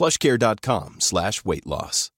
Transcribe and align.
plushcare.com 0.00 0.94
slash 0.98 1.44
weight 1.44 1.66
loss. 1.66 2.10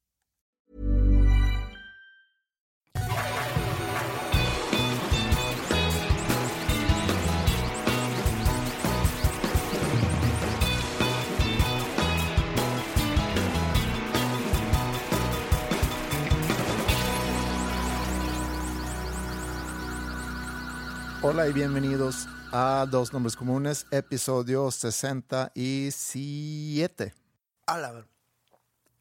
Hola 21.24 21.48
y 21.48 21.52
bienvenidos 21.52 22.28
a 22.52 22.86
Dos 22.88 23.12
Nombres 23.12 23.34
Comunes, 23.34 23.86
episodio 23.90 24.70
67. 24.70 27.21
A 27.66 27.78
la 27.78 27.92
ver. 27.92 28.06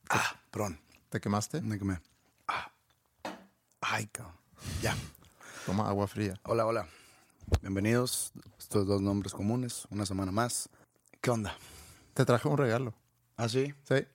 Ah, 0.10 0.36
perdón. 0.52 0.80
¿Te 1.10 1.20
quemaste? 1.20 1.62
Me 1.62 1.78
quemé. 1.78 2.00
Ah. 2.48 2.72
Ay, 3.82 4.08
cabrón. 4.08 4.36
Ya. 4.82 4.96
Toma 5.66 5.88
agua 5.90 6.08
fría. 6.08 6.40
Hola, 6.44 6.66
hola. 6.66 6.88
Bienvenidos. 7.62 8.32
Estos 8.60 8.86
dos 8.88 9.02
nombres 9.02 9.34
comunes. 9.34 9.86
Una 9.90 10.06
semana 10.06 10.32
más. 10.32 10.70
¿Qué 11.22 11.32
onda? 11.32 11.56
Te 12.14 12.26
traje 12.26 12.48
un 12.48 12.58
regalo. 12.58 12.94
¿Ah, 13.38 13.50
sí? 13.50 13.74
Sí. 13.88 14.06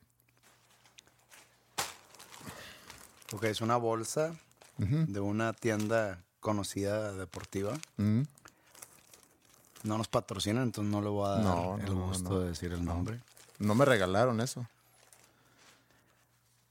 Ok, 3.32 3.44
es 3.44 3.60
una 3.60 3.76
bolsa 3.76 4.34
de 4.78 5.20
una 5.20 5.52
tienda 5.52 6.22
conocida 6.40 7.12
deportiva. 7.12 7.76
No 7.96 9.98
nos 9.98 10.08
patrocinan, 10.08 10.64
entonces 10.64 10.92
no 10.92 11.00
le 11.00 11.08
voy 11.08 11.26
a 11.26 11.30
dar 11.32 11.42
No, 11.44 11.78
el 11.78 11.94
no, 11.94 12.06
gusto 12.08 12.30
no. 12.30 12.40
de 12.40 12.48
decir 12.48 12.72
el 12.72 12.84
nombre. 12.84 13.20
No 13.58 13.74
me 13.74 13.84
regalaron 13.84 14.40
eso. 14.40 14.66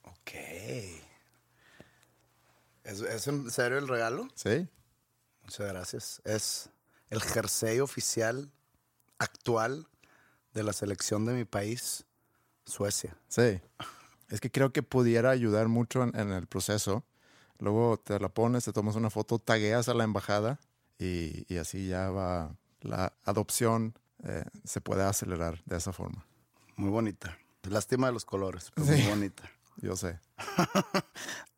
Ok. 0.04 0.32
¿Es, 2.84 3.02
es 3.02 3.28
en 3.28 3.50
serio 3.50 3.78
el 3.78 3.88
regalo? 3.88 4.28
Sí. 4.36 4.68
Muchas 5.44 5.68
gracias. 5.68 6.22
Es 6.24 6.70
el 7.10 7.22
jersey 7.22 7.80
oficial 7.80 8.52
actual 9.18 9.88
de 10.54 10.64
la 10.64 10.74
selección 10.74 11.26
de 11.26 11.34
mi 11.34 11.46
país, 11.46 12.06
Suecia. 12.66 13.16
Sí. 13.28 13.62
Es 14.30 14.40
que 14.42 14.52
creo 14.52 14.72
que 14.74 14.84
pudiera 14.84 15.30
ayudar 15.30 15.68
mucho 15.68 16.04
en, 16.04 16.16
en 16.20 16.32
el 16.32 16.48
proceso. 16.48 17.04
Luego 17.60 17.98
te 17.98 18.20
la 18.20 18.30
pones, 18.30 18.66
te 18.66 18.74
tomas 18.74 18.96
una 18.96 19.10
foto, 19.10 19.40
tagueas 19.40 19.88
a 19.88 19.94
la 19.94 20.04
embajada 20.04 20.60
y, 20.98 21.46
y 21.54 21.58
así 21.58 21.88
ya 21.88 22.10
va 22.10 22.56
la 22.82 23.14
adopción. 23.24 23.94
eh, 24.24 24.44
se 24.64 24.82
puede 24.82 25.04
acelerar 25.04 25.62
de 25.66 25.78
esa 25.78 25.94
forma. 25.94 26.26
Muy 26.76 26.90
bonita. 26.90 27.38
Lástima 27.64 28.08
de 28.08 28.14
los 28.14 28.26
colores, 28.26 28.72
pero 28.76 28.88
Sí. 28.88 28.94
muy 29.02 29.10
bonita. 29.10 29.44
Yo 29.78 29.96
sé. 29.96 30.20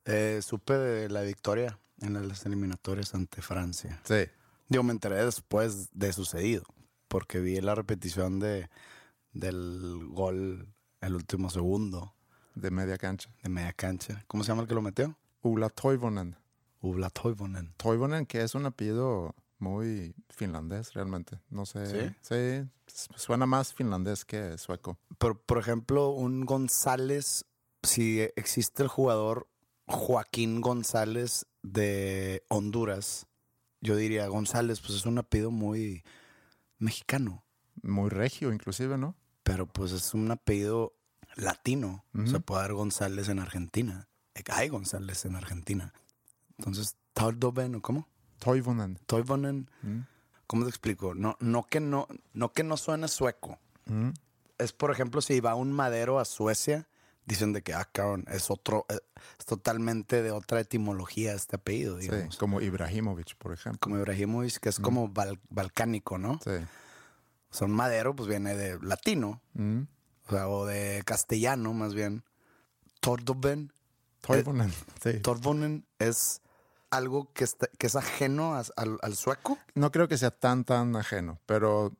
Eh, 0.09 0.39
supe 0.41 0.71
de 0.73 1.09
la 1.09 1.19
victoria 1.21 1.77
en 1.99 2.29
las 2.29 2.45
eliminatorias 2.45 3.13
ante 3.13 3.41
Francia. 3.41 3.99
Sí. 4.05 4.23
Digo, 4.69 4.81
me 4.81 4.93
enteré 4.93 5.17
después 5.25 5.89
de 5.91 6.13
sucedido, 6.13 6.63
porque 7.09 7.41
vi 7.41 7.59
la 7.59 7.75
repetición 7.75 8.39
de, 8.39 8.69
del 9.33 10.07
gol 10.09 10.73
el 11.01 11.13
último 11.13 11.49
segundo 11.49 12.15
De 12.55 12.71
media 12.71 12.97
cancha. 12.97 13.29
de 13.43 13.49
media 13.49 13.73
cancha. 13.73 14.23
¿Cómo 14.27 14.45
se 14.45 14.47
llama 14.47 14.61
el 14.61 14.69
que 14.69 14.75
lo 14.75 14.81
metió? 14.81 15.17
Ula 15.41 15.69
Toivonen. 15.69 16.37
Ubla 16.79 17.09
Toivonen. 17.09 17.73
Toivonen, 17.75 18.25
que 18.25 18.41
es 18.43 18.55
un 18.55 18.65
apellido 18.65 19.35
muy 19.59 20.15
finlandés 20.29 20.93
realmente. 20.93 21.39
No 21.49 21.65
sé. 21.65 22.15
Sí. 22.21 22.69
suena 23.15 23.45
más 23.45 23.73
finlandés 23.73 24.25
que 24.25 24.57
sueco. 24.57 24.97
Por, 25.17 25.39
por 25.41 25.57
ejemplo, 25.57 26.09
un 26.09 26.45
González, 26.45 27.45
si 27.83 28.21
existe 28.35 28.83
el 28.83 28.89
jugador 28.89 29.47
Joaquín 29.87 30.61
González 30.61 31.45
de 31.63 32.43
Honduras, 32.49 33.27
yo 33.81 33.95
diría 33.95 34.27
González, 34.27 34.79
pues 34.81 34.93
es 34.93 35.05
un 35.05 35.17
apellido 35.17 35.51
muy 35.51 36.03
mexicano, 36.79 37.43
Muy 37.81 38.09
regio, 38.09 38.51
inclusive, 38.53 38.97
¿no? 38.97 39.15
pero 39.43 39.65
pues 39.65 39.93
es 39.93 40.13
un 40.13 40.29
apellido 40.29 40.93
latino. 41.35 42.03
Se 42.25 42.41
puede 42.41 42.63
dar 42.63 42.73
González 42.73 43.29
en 43.29 43.39
Argentina. 43.39 44.09
Hay 44.51 44.67
González 44.67 45.23
en 45.23 45.35
Argentina. 45.35 45.93
Entonces, 46.57 46.97
Toldoven, 47.13 47.75
¿o 47.75 47.81
cómo? 47.81 48.09
Toivonen. 48.39 48.99
Toivonen, 49.05 49.69
Mm. 49.81 49.99
¿cómo 50.47 50.63
te 50.63 50.69
explico? 50.69 51.13
No, 51.15 51.37
no, 51.39 51.63
que 51.63 51.79
no, 51.79 52.07
no 52.33 52.51
que 52.53 52.63
no 52.63 52.77
suene 52.77 53.07
sueco. 53.07 53.57
Mm. 53.85 54.09
es, 54.59 54.73
por 54.73 54.89
ejemplo, 54.91 55.21
si 55.21 55.39
va 55.39 55.53
un 55.55 55.71
madero 55.71 56.19
a 56.19 56.25
Suecia, 56.25 56.87
dicen 57.25 57.53
de 57.53 57.61
que, 57.61 57.73
ah, 57.75 57.87
cabrón, 57.91 58.25
es 58.27 58.49
otro, 58.49 58.85
eh, 58.89 58.97
es 59.39 59.45
totalmente 59.45 60.21
de 60.23 60.31
otra 60.31 60.59
etimología 60.61 61.33
este 61.35 61.57
apellido, 61.57 62.01
Sí, 62.01 62.09
como 62.39 62.59
Ibrahimovic, 62.59 63.35
por 63.37 63.53
ejemplo. 63.53 63.79
Como 63.79 63.97
Ibrahimovic, 63.97 64.57
que 64.59 64.69
es 64.69 64.79
como 64.79 65.09
bal- 65.13 65.39
balcánico, 65.49 66.17
¿no? 66.17 66.39
Sí. 66.43 66.49
O 67.49 67.53
sea, 67.53 67.67
un 67.67 67.73
madero, 67.73 68.15
pues 68.15 68.27
viene 68.27 68.55
de 68.55 68.79
latino, 68.81 69.41
Mm. 69.53 69.81
o 70.27 70.29
sea, 70.31 70.47
o 70.49 70.65
de 70.65 71.01
castellano, 71.05 71.73
más 71.73 71.93
bien. 71.93 72.23
Tordoven, 72.99 73.71
Toivonen. 74.21 74.73
Sí. 75.01 75.19
Torvonen 75.19 75.85
es 75.99 76.41
algo 76.89 77.31
que, 77.33 77.43
está- 77.43 77.67
que 77.77 77.87
es 77.87 77.95
ajeno 77.95 78.55
a- 78.55 78.63
al, 78.75 78.97
al 79.01 79.15
sueco. 79.15 79.57
No 79.75 79.91
creo 79.91 80.07
que 80.07 80.17
sea 80.17 80.31
tan, 80.31 80.63
tan 80.63 80.95
ajeno, 80.95 81.39
pero 81.45 81.95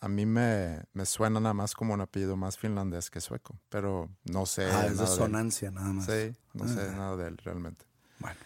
a 0.00 0.08
mí 0.08 0.26
me, 0.26 0.82
me 0.92 1.04
suena 1.06 1.40
nada 1.40 1.54
más 1.54 1.74
como 1.74 1.94
un 1.94 2.00
apellido 2.00 2.36
más 2.36 2.56
finlandés 2.56 3.10
que 3.10 3.20
sueco. 3.20 3.58
Pero 3.68 4.08
no 4.24 4.46
sé. 4.46 4.64
ah, 4.66 4.86
es 4.86 4.98
de 4.98 5.70
nada 5.70 5.92
más. 5.92 6.06
Sí, 6.06 6.34
no 6.54 6.68
sé 6.68 6.80
Ah. 6.88 6.92
nada 6.96 7.16
de 7.16 7.28
él 7.28 7.38
realmente. 7.38 7.84
Bueno, 8.20 8.38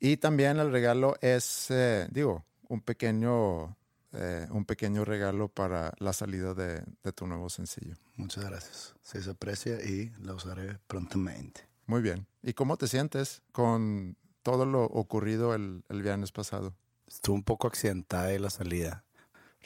Y 0.00 0.16
también 0.18 0.58
el 0.58 0.70
regalo 0.70 1.16
es, 1.20 1.66
eh, 1.70 2.06
digo, 2.12 2.44
un 2.68 2.80
pequeño, 2.80 3.76
eh, 4.12 4.46
un 4.50 4.64
pequeño 4.64 5.04
regalo 5.04 5.48
para 5.48 5.92
la 5.98 6.12
salida 6.12 6.54
de, 6.54 6.84
de 7.02 7.12
tu 7.12 7.26
nuevo 7.26 7.48
sencillo. 7.50 7.96
muchas 8.16 8.44
gracias. 8.44 8.94
Sí, 9.02 9.20
se 9.20 9.30
aprecia 9.30 9.82
y 9.84 10.10
la 10.20 10.34
usaré 10.34 10.78
prontamente. 10.86 11.66
Muy 11.86 12.02
bien. 12.02 12.26
¿Y 12.42 12.52
cómo 12.52 12.76
te 12.76 12.86
sientes 12.86 13.42
con 13.52 14.16
todo 14.48 14.64
lo 14.64 14.84
ocurrido 14.84 15.54
el, 15.54 15.84
el 15.90 16.00
viernes 16.00 16.32
pasado? 16.32 16.74
Estuvo 17.06 17.36
un 17.36 17.42
poco 17.42 17.66
accidentada 17.66 18.30
la 18.38 18.48
salida. 18.48 19.04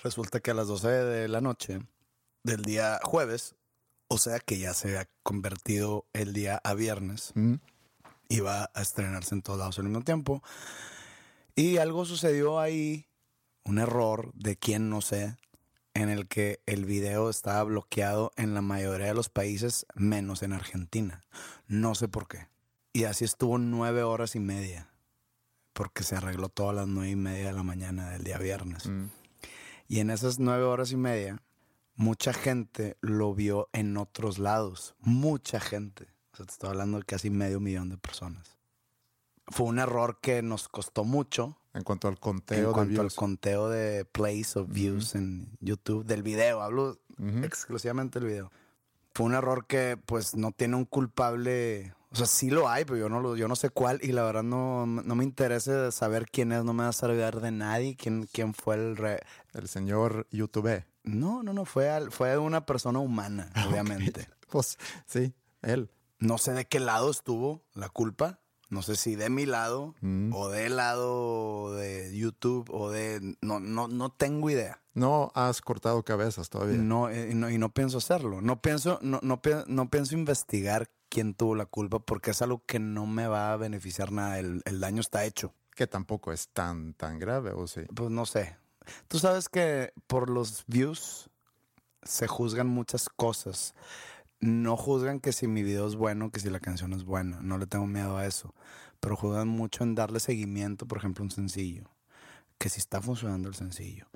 Resulta 0.03 0.41
que 0.41 0.51
a 0.51 0.55
las 0.55 0.67
12 0.67 0.89
de 0.89 1.29
la 1.29 1.41
noche 1.41 1.87
del 2.43 2.63
día 2.63 2.99
jueves, 3.05 3.55
o 4.09 4.19
sea 4.19 4.41
que 4.41 4.59
ya 4.59 4.75
se 4.75 4.99
ha 4.99 5.09
convertido 5.23 6.07
el 6.13 6.33
día 6.33 6.61
a 6.65 6.75
viernes, 6.75 7.31
Mm, 7.37 7.55
iba 8.29 8.73
a 8.75 8.83
estrenarse 8.83 9.37
en 9.37 9.43
todos 9.43 9.61
lados 9.61 9.79
al 9.79 9.85
mismo 9.85 10.03
tiempo. 10.03 10.43
Y 11.55 11.77
algo 11.77 12.05
sucedió 12.05 12.59
ahí, 12.59 13.07
un 13.63 13.79
error 13.79 14.33
de 14.35 14.57
quién 14.57 14.91
no 14.91 15.01
sé, 15.01 15.37
en 15.95 16.09
el 16.09 16.27
que 16.27 16.61
el 16.67 16.87
video 16.87 17.31
estaba 17.31 17.63
bloqueado 17.63 18.33
en 18.35 18.53
la 18.53 18.63
mayoría 18.63 19.07
de 19.07 19.15
los 19.15 19.29
países, 19.29 19.87
menos 19.95 20.43
en 20.43 20.55
Argentina. 20.55 21.23
No 21.69 21.95
sé 21.95 22.09
por 22.09 22.27
qué. 22.27 22.49
Y 22.93 23.05
así 23.05 23.25
estuvo 23.25 23.59
nueve 23.59 24.03
horas 24.03 24.37
y 24.37 24.41
media, 24.41 24.91
porque 25.73 26.03
se 26.03 26.17
arregló 26.17 26.49
todas 26.49 26.75
las 26.77 26.89
nueve 26.89 27.11
y 27.11 27.17
media 27.17 27.47
de 27.47 27.53
la 27.53 27.63
mañana 27.63 28.11
del 28.11 28.25
día 28.25 28.39
viernes. 28.39 28.87
mm. 28.87 29.11
Y 29.89 30.01
en 30.01 30.11
esas 30.11 30.39
nueve 30.39 30.65
horas 30.65 30.91
y 30.93 30.97
media, 30.97 31.43
mucha 31.97 32.33
gente 32.33 32.97
lo 33.01 33.35
vio 33.35 33.69
en 33.73 33.97
otros 33.99 34.39
lados. 34.39 34.95
Mucha 35.01 35.61
gente. 35.61 36.09
O 36.33 36.37
sea, 36.37 36.47
te 36.47 36.53
estoy 36.53 36.71
hablando 36.71 36.99
de 36.99 37.05
casi 37.05 37.29
medio 37.29 37.61
millón 37.61 37.91
de 37.91 37.99
personas. 37.99 38.57
Fue 39.49 39.67
un 39.67 39.79
error 39.79 40.19
que 40.23 40.41
nos 40.41 40.69
costó 40.69 41.05
mucho. 41.05 41.59
En 41.75 41.83
cuanto 41.85 42.09
al 42.09 42.15
En 42.15 42.21
conteo 42.21 42.69
de 42.69 42.73
cuanto 42.73 43.01
al 43.03 43.13
conteo 43.13 43.69
de 43.69 44.05
plays 44.07 44.57
o 44.57 44.65
views 44.65 45.15
en 45.15 45.49
YouTube, 45.61 46.05
del 46.07 46.23
video, 46.23 46.63
hablo 46.63 46.99
exclusivamente 47.43 48.19
del 48.19 48.29
video. 48.29 48.53
Fue 49.15 49.27
un 49.27 49.35
error 49.35 49.67
que 49.67 49.99
pues 50.07 50.35
no 50.35 50.53
tiene 50.53 50.77
un 50.77 50.87
culpable, 50.87 51.95
o 52.13 52.17
sea, 52.17 52.27
sí 52.27 52.51
lo 52.51 52.69
hay, 52.69 52.85
pero 52.85 52.99
yo 52.99 53.09
no, 53.09 53.21
lo, 53.21 53.37
yo 53.37 53.49
no 53.49 53.57
sé 53.57 53.71
cuál 53.71 53.99
y 54.03 54.13
la 54.13 54.23
verdad 54.23 54.43
no, 54.43 54.87
no 54.87 55.15
me 55.15 55.25
interesa 55.25 55.91
saber 55.91 56.27
quién 56.31 56.53
es, 56.53 56.63
no 56.65 56.73
me 56.75 56.83
va 56.83 56.91
a 56.91 56.93
saber 56.93 57.41
de 57.41 57.51
nadie, 57.51 57.97
quién, 57.97 58.29
quién 58.33 58.53
fue 58.55 58.75
el... 58.77 58.97
re- 58.97 59.23
El 59.55 59.69
señor 59.69 60.27
YouTube. 60.31 60.85
No, 61.05 61.43
no, 61.43 61.53
no, 61.53 61.65
fue, 61.65 61.91
al- 61.91 62.11
fue 62.13 62.37
una 62.39 62.65
persona 62.67 62.99
humana, 62.99 63.51
obviamente. 63.69 64.29
Pues 64.53 64.77
sí, 65.07 65.33
él. 65.63 65.91
No 66.19 66.37
sé 66.37 66.53
de 66.53 66.67
qué 66.67 66.79
lado 66.79 67.11
estuvo 67.11 67.65
la 67.73 67.89
culpa. 67.89 68.39
No 68.69 68.83
sé 68.83 68.97
si 68.97 69.17
de 69.17 69.29
mi 69.31 69.47
lado 69.47 69.95
Mm. 70.03 70.33
o 70.35 70.49
del 70.51 70.77
lado 70.77 71.75
de 71.75 72.15
YouTube 72.17 72.69
o 72.71 72.91
de... 72.91 73.37
No, 73.41 73.61
no, 73.61 73.89
no 73.89 74.11
tengo 74.13 74.51
idea. 74.51 74.83
No 74.95 75.33
has 75.35 75.61
cortado 75.63 76.03
cabezas 76.05 76.51
todavía. 76.51 76.77
No, 76.79 77.09
eh, 77.09 77.31
y 77.33 77.35
no, 77.35 77.49
y 77.51 77.57
no 77.59 77.71
pienso 77.73 77.97
hacerlo. 77.99 78.41
No 78.43 78.61
pienso, 78.61 78.99
no, 79.03 79.21
no, 79.23 79.41
no 79.67 79.91
pienso 79.91 80.15
investigar 80.15 80.89
quién 81.13 81.35
tuvo 81.35 81.55
la 81.55 81.67
culpa 81.67 81.99
porque 81.99 82.31
es 82.31 82.41
algo 82.41 82.63
que 82.65 82.79
no 82.79 83.05
me 83.05 83.27
va 83.27 83.53
a 83.53 83.57
beneficiar 83.59 84.13
nada. 84.13 84.39
El, 84.39 84.63
el 84.65 84.81
daño 84.81 85.03
está 85.03 85.27
hecho. 85.27 85.53
Que 85.75 85.87
tampoco 85.87 86.33
es 86.33 86.49
tan, 86.49 86.95
tan 86.95 87.19
grave, 87.19 87.51
¿o 87.51 87.67
sí? 87.67 87.83
Pues 87.95 88.11
no 88.11 88.25
sé. 88.25 88.57
Tú 89.09 89.19
sabes 89.19 89.51
que 89.51 89.93
por 90.07 90.31
los 90.31 90.65
views 90.67 91.29
se 92.03 92.27
juzgan 92.27 92.67
muchas 92.67 93.11
cosas. 93.11 93.75
No 94.41 94.75
juzgan 94.79 95.21
que 95.21 95.33
si 95.33 95.47
mi 95.47 95.63
video 95.63 95.87
es 95.87 95.97
bueno, 95.97 96.31
que 96.31 96.41
si 96.41 96.49
la 96.49 96.61
canción 96.61 96.95
es 96.95 97.05
buena. 97.05 97.43
No 97.43 97.59
le 97.59 97.67
tengo 97.67 97.87
miedo 97.87 98.17
a 98.17 98.27
eso. 98.27 98.55
Pero 98.99 99.15
juzgan 99.15 99.49
mucho 99.49 99.85
en 99.85 99.95
darle 99.95 100.19
seguimiento, 100.19 100.87
por 100.87 100.97
ejemplo, 100.97 101.23
a 101.23 101.27
un 101.27 101.31
sencillo. 101.31 101.91
Que 102.57 102.71
si 102.71 102.79
está 102.79 103.03
funcionando 103.03 103.51
el 103.51 103.55
sencillo. 103.55 104.07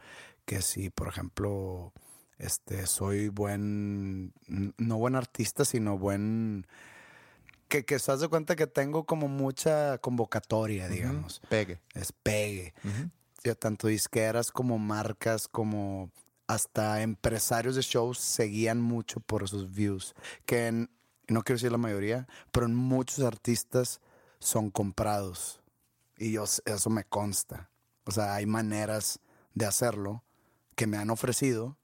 Que 0.46 0.62
si, 0.62 0.88
por 0.88 1.08
ejemplo, 1.08 1.92
este, 2.38 2.86
soy 2.86 3.28
buen, 3.28 4.32
no 4.46 4.98
buen 4.98 5.14
artista, 5.16 5.64
sino 5.64 5.98
buen... 5.98 6.66
Que, 7.68 7.84
que 7.84 7.98
se 7.98 8.16
de 8.16 8.28
cuenta 8.28 8.54
que 8.54 8.68
tengo 8.68 9.04
como 9.06 9.26
mucha 9.26 9.98
convocatoria, 9.98 10.88
digamos. 10.88 11.40
Pegue. 11.48 11.80
Es 11.94 12.12
pegue 12.12 12.74
ya 13.42 13.54
tanto 13.54 13.86
disqueras 13.88 14.50
como 14.50 14.78
marcas, 14.78 15.46
como 15.48 16.10
hasta 16.48 17.02
empresarios 17.02 17.74
de 17.76 17.82
shows 17.82 18.18
seguían 18.18 18.80
mucho 18.80 19.20
por 19.20 19.42
esos 19.42 19.72
views. 19.72 20.14
Que 20.46 20.66
en- 20.68 20.90
no 21.28 21.42
quiero 21.42 21.56
decir 21.56 21.72
la 21.72 21.78
mayoría, 21.78 22.28
pero 22.52 22.66
en 22.66 22.74
muchos 22.76 23.20
artistas 23.24 24.00
son 24.38 24.70
comprados. 24.70 25.60
Y 26.18 26.32
yo, 26.32 26.44
eso 26.44 26.90
me 26.90 27.04
consta. 27.04 27.68
O 28.04 28.12
sea, 28.12 28.34
hay 28.36 28.46
maneras 28.46 29.18
de 29.54 29.66
hacerlo 29.66 30.22
que 30.76 30.86
me 30.86 30.98
han 30.98 31.10
ofrecido, 31.10 31.76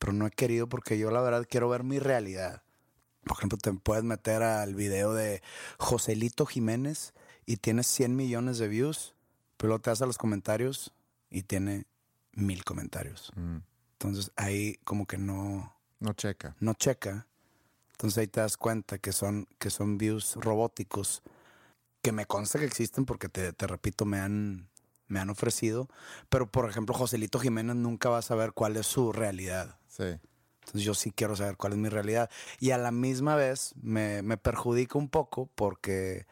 pero 0.00 0.12
no 0.12 0.26
he 0.26 0.30
querido 0.32 0.66
porque 0.66 0.98
yo 0.98 1.12
la 1.12 1.20
verdad 1.20 1.46
quiero 1.48 1.68
ver 1.68 1.84
mi 1.84 2.00
realidad. 2.00 2.62
Por 3.24 3.36
ejemplo, 3.36 3.58
te 3.58 3.70
puedes 3.74 4.02
meter 4.02 4.42
al 4.42 4.74
video 4.74 5.12
de 5.12 5.42
Joselito 5.78 6.46
Jiménez 6.46 7.12
y 7.46 7.58
tiene 7.58 7.82
100 7.84 8.16
millones 8.16 8.58
de 8.58 8.66
views, 8.66 9.14
pero 9.58 9.68
luego 9.68 9.82
te 9.82 9.90
vas 9.90 10.00
a 10.00 10.06
los 10.06 10.16
comentarios 10.18 10.92
y 11.28 11.42
tiene 11.42 11.84
mil 12.32 12.64
comentarios. 12.64 13.30
Mm. 13.36 13.58
Entonces 13.92 14.32
ahí 14.36 14.78
como 14.84 15.06
que 15.06 15.18
no, 15.18 15.76
No 16.00 16.14
checa. 16.14 16.56
no 16.60 16.72
checa. 16.72 17.26
Entonces 17.92 18.16
ahí 18.18 18.26
te 18.26 18.40
das 18.40 18.56
cuenta 18.56 18.96
que 18.96 19.12
son, 19.12 19.46
que 19.58 19.68
son 19.68 19.98
views 19.98 20.36
robóticos 20.36 21.22
que 22.00 22.12
me 22.12 22.24
consta 22.24 22.58
que 22.58 22.64
existen 22.64 23.04
porque 23.04 23.28
te, 23.28 23.52
te 23.52 23.66
repito, 23.66 24.06
me 24.06 24.18
han, 24.18 24.70
me 25.08 25.20
han 25.20 25.28
ofrecido. 25.28 25.90
Pero 26.30 26.50
por 26.50 26.70
ejemplo, 26.70 26.94
Joselito 26.94 27.38
Jiménez 27.38 27.76
nunca 27.76 28.08
va 28.08 28.16
a 28.16 28.22
saber 28.22 28.52
cuál 28.52 28.78
es 28.78 28.86
su 28.86 29.12
realidad. 29.12 29.76
Sí. 29.90 30.04
Entonces 30.60 30.82
yo 30.82 30.94
sí 30.94 31.10
quiero 31.10 31.34
saber 31.36 31.56
cuál 31.56 31.72
es 31.72 31.78
mi 31.78 31.88
realidad. 31.88 32.30
Y 32.60 32.70
a 32.70 32.78
la 32.78 32.92
misma 32.92 33.34
vez 33.34 33.74
me, 33.82 34.22
me 34.22 34.36
perjudica 34.38 34.96
un 34.98 35.08
poco 35.08 35.50
porque 35.54 36.26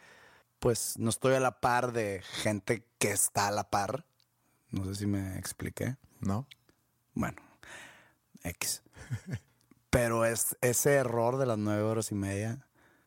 pues 0.61 0.95
no 0.99 1.11
estoy 1.11 1.35
a 1.35 1.41
la 1.41 1.61
par 1.61 1.93
de 1.93 2.23
gente 2.43 2.85
que 2.99 3.11
está 3.11 3.49
a 3.49 3.53
la 3.53 3.69
par. 3.69 4.05
No 4.71 4.85
sé 4.85 4.95
si 4.95 5.07
me 5.07 5.37
expliqué. 5.39 5.97
¿No? 6.21 6.47
Bueno, 7.15 7.37
X. 8.45 8.83
Pero 9.91 10.25
es, 10.25 10.57
ese 10.61 10.95
error 10.95 11.39
de 11.39 11.47
las 11.47 11.59
nueve 11.59 11.83
horas 11.83 12.13
y 12.13 12.15
media 12.15 12.67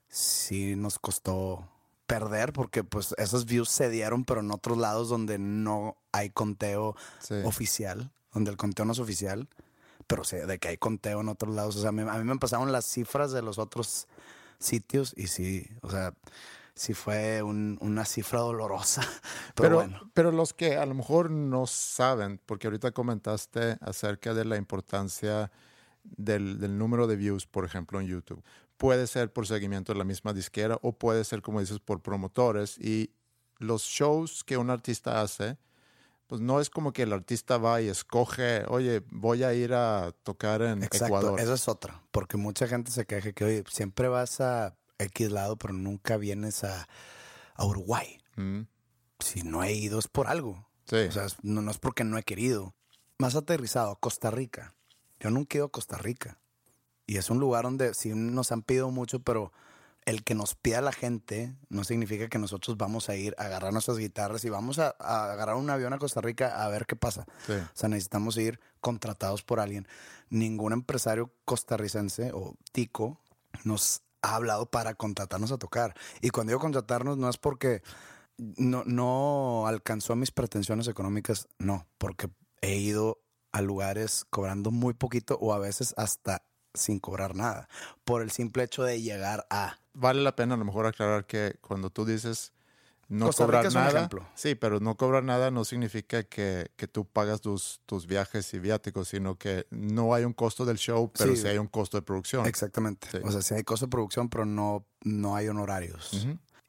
sí 0.09 0.75
nos 0.75 0.99
costó 0.99 1.69
perder 2.07 2.51
porque 2.51 2.83
pues 2.83 3.13
esos 3.17 3.45
views 3.45 3.69
se 3.69 3.89
dieron 3.89 4.25
pero 4.25 4.41
en 4.41 4.51
otros 4.51 4.77
lados 4.77 5.07
donde 5.07 5.37
no 5.39 5.95
hay 6.11 6.29
conteo 6.31 6.95
Sí. 7.19 7.35
oficial, 7.45 8.11
donde 8.33 8.51
el 8.51 8.57
conteo 8.57 8.83
no 8.83 8.91
es 8.91 8.99
oficial, 8.99 9.47
pero 10.11 10.23
sé 10.23 10.45
de 10.45 10.59
que 10.59 10.67
hay 10.67 10.77
conteo 10.77 11.21
en 11.21 11.29
otros 11.29 11.55
lados. 11.55 11.75
O 11.77 11.81
sea, 11.81 11.91
me- 11.91 12.03
a 12.03 12.17
mí 12.17 12.23
me 12.23 12.37
pasaron 12.37 12.71
las 12.71 12.85
cifras 12.85 13.31
de 13.31 13.41
los 13.41 13.57
otros 13.57 14.07
sitios 14.59 15.13
y 15.17 15.27
sí, 15.27 15.67
o 15.81 15.89
sea, 15.89 16.13
sí 16.75 16.93
fue 16.93 17.41
un- 17.41 17.77
una 17.81 18.05
cifra 18.05 18.39
dolorosa. 18.41 19.01
Pero, 19.55 19.55
Pero, 19.55 19.75
bueno, 19.75 20.11
pero 20.13 20.31
los 20.31 20.53
que 20.53 20.77
a 20.77 20.85
lo 20.85 20.93
mejor 20.95 21.29
no 21.31 21.65
saben, 21.67 22.39
porque 22.45 22.67
ahorita 22.67 22.91
comentaste 22.91 23.77
acerca 23.81 24.33
de 24.33 24.45
la 24.45 24.57
importancia 24.57 25.51
del, 26.03 26.59
del 26.59 26.77
número 26.77 27.07
de 27.07 27.15
views, 27.15 27.45
por 27.45 27.65
ejemplo, 27.65 27.99
en 27.99 28.07
YouTube. 28.07 28.43
Puede 28.77 29.07
ser 29.07 29.31
por 29.31 29.45
seguimiento 29.47 29.93
de 29.93 29.99
la 29.99 30.05
misma 30.05 30.33
disquera 30.33 30.77
o 30.81 30.93
puede 30.93 31.23
ser, 31.23 31.41
como 31.41 31.59
dices, 31.59 31.79
por 31.79 32.01
promotores. 32.01 32.77
Y 32.79 33.11
los 33.59 33.83
shows 33.83 34.43
que 34.43 34.57
un 34.57 34.69
artista 34.71 35.21
hace, 35.21 35.57
pues 36.31 36.39
no 36.39 36.61
es 36.61 36.69
como 36.69 36.93
que 36.93 37.01
el 37.03 37.11
artista 37.11 37.57
va 37.57 37.81
y 37.81 37.89
escoge, 37.89 38.63
oye, 38.69 39.03
voy 39.11 39.43
a 39.43 39.53
ir 39.53 39.73
a 39.73 40.13
tocar 40.23 40.61
en 40.61 40.81
Exacto, 40.81 41.07
Ecuador. 41.07 41.39
esa 41.41 41.53
es 41.55 41.67
otra. 41.67 42.01
Porque 42.11 42.37
mucha 42.37 42.69
gente 42.69 42.89
se 42.89 43.05
queja 43.05 43.33
que, 43.33 43.43
oye, 43.43 43.63
siempre 43.69 44.07
vas 44.07 44.39
a 44.39 44.77
X 44.97 45.29
lado, 45.29 45.57
pero 45.57 45.73
nunca 45.73 46.15
vienes 46.15 46.63
a, 46.63 46.87
a 47.55 47.65
Uruguay. 47.65 48.17
Mm, 48.37 48.61
Si 49.19 49.41
no 49.41 49.61
he 49.61 49.73
ido 49.73 49.99
es 49.99 50.07
por 50.07 50.27
algo. 50.27 50.69
sí. 50.87 50.95
O 50.95 51.11
sea, 51.11 51.27
no, 51.41 51.61
no 51.61 51.69
es 51.69 51.79
porque 51.79 52.05
no 52.05 52.17
he 52.17 52.23
querido. 52.23 52.75
Más 53.17 53.35
aterrizado, 53.35 53.97
Costa 53.97 54.31
Rica. 54.31 54.73
Yo 55.19 55.31
nunca 55.31 55.55
he 55.55 55.57
ido 55.57 55.65
a 55.65 55.71
Costa 55.71 55.97
Rica. 55.97 56.39
Y 57.07 57.17
es 57.17 57.29
un 57.29 57.39
lugar 57.39 57.65
donde 57.65 57.93
sí 57.93 58.13
nos 58.15 58.53
han 58.53 58.61
pedido 58.61 58.89
mucho, 58.89 59.19
pero 59.19 59.51
el 60.05 60.23
que 60.23 60.35
nos 60.35 60.55
pida 60.55 60.81
la 60.81 60.91
gente 60.91 61.55
no 61.69 61.83
significa 61.83 62.27
que 62.27 62.39
nosotros 62.39 62.77
vamos 62.77 63.09
a 63.09 63.15
ir 63.15 63.35
a 63.37 63.45
agarrar 63.45 63.71
nuestras 63.71 63.97
guitarras 63.97 64.43
y 64.45 64.49
vamos 64.49 64.79
a, 64.79 64.95
a 64.99 65.31
agarrar 65.31 65.55
un 65.55 65.69
avión 65.69 65.93
a 65.93 65.99
Costa 65.99 66.21
Rica 66.21 66.63
a 66.63 66.67
ver 66.69 66.85
qué 66.85 66.95
pasa. 66.95 67.25
sí. 67.45 67.53
O 67.53 67.69
sea, 67.73 67.89
necesitamos 67.89 68.37
ir 68.37 68.59
contratados 68.79 69.43
por 69.43 69.59
alguien. 69.59 69.87
Ningún 70.29 70.73
empresario 70.73 71.31
costarricense 71.45 72.31
o 72.33 72.55
tico 72.71 73.19
nos 73.63 74.01
ha 74.21 74.35
hablado 74.35 74.65
para 74.67 74.95
contratarnos 74.95 75.51
a 75.51 75.57
tocar. 75.57 75.95
Y 76.21 76.29
cuando 76.29 76.51
digo 76.51 76.59
contratarnos 76.59 77.17
no 77.17 77.29
es 77.29 77.37
porque 77.37 77.81
no, 78.37 78.83
no 78.85 79.67
alcanzó 79.67 80.15
mis 80.15 80.31
pretensiones 80.31 80.87
económicas, 80.87 81.47
no, 81.59 81.87
porque 81.97 82.29
he 82.61 82.75
ido 82.75 83.21
a 83.51 83.61
lugares 83.61 84.25
cobrando 84.29 84.71
muy 84.71 84.93
poquito 84.93 85.37
o 85.41 85.53
a 85.53 85.59
veces 85.59 85.93
hasta 85.97 86.43
sin 86.73 86.99
cobrar 86.99 87.35
nada, 87.35 87.67
por 88.05 88.21
el 88.21 88.31
simple 88.31 88.63
hecho 88.63 88.83
de 88.83 89.01
llegar 89.01 89.45
a... 89.49 89.77
Vale 89.93 90.21
la 90.21 90.35
pena 90.35 90.55
a 90.55 90.57
lo 90.57 90.65
mejor 90.65 90.85
aclarar 90.85 91.25
que 91.25 91.57
cuando 91.61 91.89
tú 91.89 92.05
dices 92.05 92.53
no 93.09 93.25
Costa 93.25 93.43
cobrar 93.43 93.73
nada, 93.73 94.09
sí, 94.35 94.55
pero 94.55 94.79
no 94.79 94.95
cobrar 94.95 95.23
nada 95.23 95.51
no 95.51 95.65
significa 95.65 96.23
que, 96.23 96.71
que 96.77 96.87
tú 96.87 97.03
pagas 97.05 97.41
tus, 97.41 97.81
tus 97.85 98.07
viajes 98.07 98.53
y 98.53 98.59
viáticos, 98.59 99.09
sino 99.09 99.37
que 99.37 99.67
no 99.69 100.13
hay 100.13 100.23
un 100.23 100.31
costo 100.31 100.63
del 100.63 100.77
show, 100.77 101.11
pero 101.17 101.35
sí, 101.35 101.41
Sí. 101.41 101.47
hay 101.49 101.57
un 101.57 101.67
costo 101.67 101.97
de 101.97 102.03
producción. 102.03 102.45
Exactamente. 102.45 103.09
Sí. 103.11 103.17
O 103.21 103.31
sea, 103.31 103.41
sí 103.41 103.53
hay 103.53 103.63
costo 103.63 103.87
de 103.87 103.89
producción, 103.89 104.29
pero 104.29 104.45
no, 104.45 104.85
no 105.03 105.35
hay 105.35 105.49
honorarios. 105.49 106.25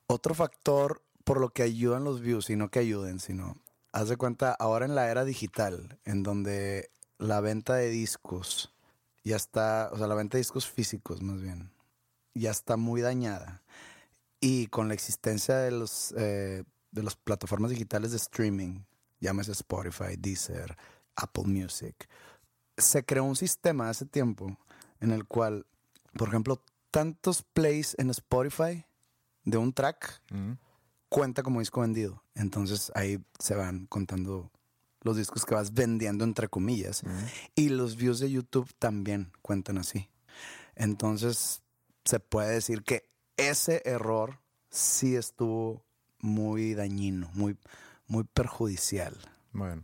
Otro 0.08 0.34
factor 0.34 1.02
por 1.22 1.40
lo 1.40 1.50
que 1.50 1.62
ayudan 1.62 2.02
los 2.02 2.20
views, 2.20 2.50
y 2.50 2.56
no 2.56 2.70
que 2.70 2.80
ayuden, 2.80 3.20
sino, 3.20 3.56
haz 3.92 4.08
de 4.08 4.16
cuenta, 4.16 4.52
ahora 4.52 4.84
en 4.84 4.96
la 4.96 5.08
era 5.08 5.24
digital, 5.24 6.00
en 6.04 6.24
donde 6.24 6.90
la 7.18 7.40
venta 7.40 7.74
de 7.74 7.88
discos 7.88 8.74
ya 9.22 9.36
está, 9.36 9.90
o 9.92 9.96
sea, 9.98 10.08
la 10.08 10.16
venta 10.16 10.36
de 10.36 10.40
discos 10.40 10.66
físicos 10.68 11.22
más 11.22 11.40
bien, 11.40 11.70
ya 12.34 12.50
está 12.50 12.76
muy 12.76 13.00
dañada. 13.00 13.62
Y 14.40 14.66
con 14.68 14.88
la 14.88 14.94
existencia 14.94 15.56
de 15.56 15.70
los 15.70 16.14
eh, 16.16 16.64
de 16.90 17.02
las 17.02 17.16
plataformas 17.16 17.70
digitales 17.70 18.10
de 18.10 18.18
streaming, 18.18 18.80
llámese 19.20 19.52
Spotify, 19.52 20.16
Deezer, 20.18 20.76
Apple 21.16 21.44
Music, 21.46 22.08
se 22.76 23.04
creó 23.04 23.24
un 23.24 23.36
sistema 23.36 23.88
hace 23.88 24.04
tiempo 24.04 24.56
en 25.00 25.10
el 25.10 25.24
cual, 25.24 25.66
por 26.16 26.28
ejemplo, 26.28 26.62
tantos 26.90 27.42
plays 27.42 27.94
en 27.98 28.10
Spotify 28.10 28.84
de 29.44 29.56
un 29.56 29.72
track 29.72 30.22
Ujú. 30.30 30.58
cuenta 31.08 31.42
como 31.42 31.60
disco 31.60 31.80
vendido. 31.80 32.22
Entonces 32.34 32.92
ahí 32.94 33.18
se 33.38 33.54
van 33.54 33.86
contando 33.86 34.50
los 35.00 35.16
discos 35.16 35.44
que 35.44 35.54
vas 35.54 35.72
vendiendo 35.72 36.24
entre 36.24 36.48
comillas. 36.48 37.02
Y 37.54 37.70
los 37.70 37.96
views 37.96 38.20
de 38.20 38.30
YouTube 38.30 38.70
también 38.78 39.32
cuentan 39.42 39.78
así. 39.78 40.08
Entonces, 40.76 41.62
se 42.04 42.20
puede 42.20 42.50
decir 42.52 42.82
que 42.82 43.08
ese 43.36 43.82
error 43.84 44.40
sí 44.70 45.16
estuvo 45.16 45.84
muy 46.18 46.74
dañino, 46.74 47.30
muy, 47.34 47.56
muy 48.06 48.24
perjudicial. 48.24 49.16
Bueno. 49.52 49.82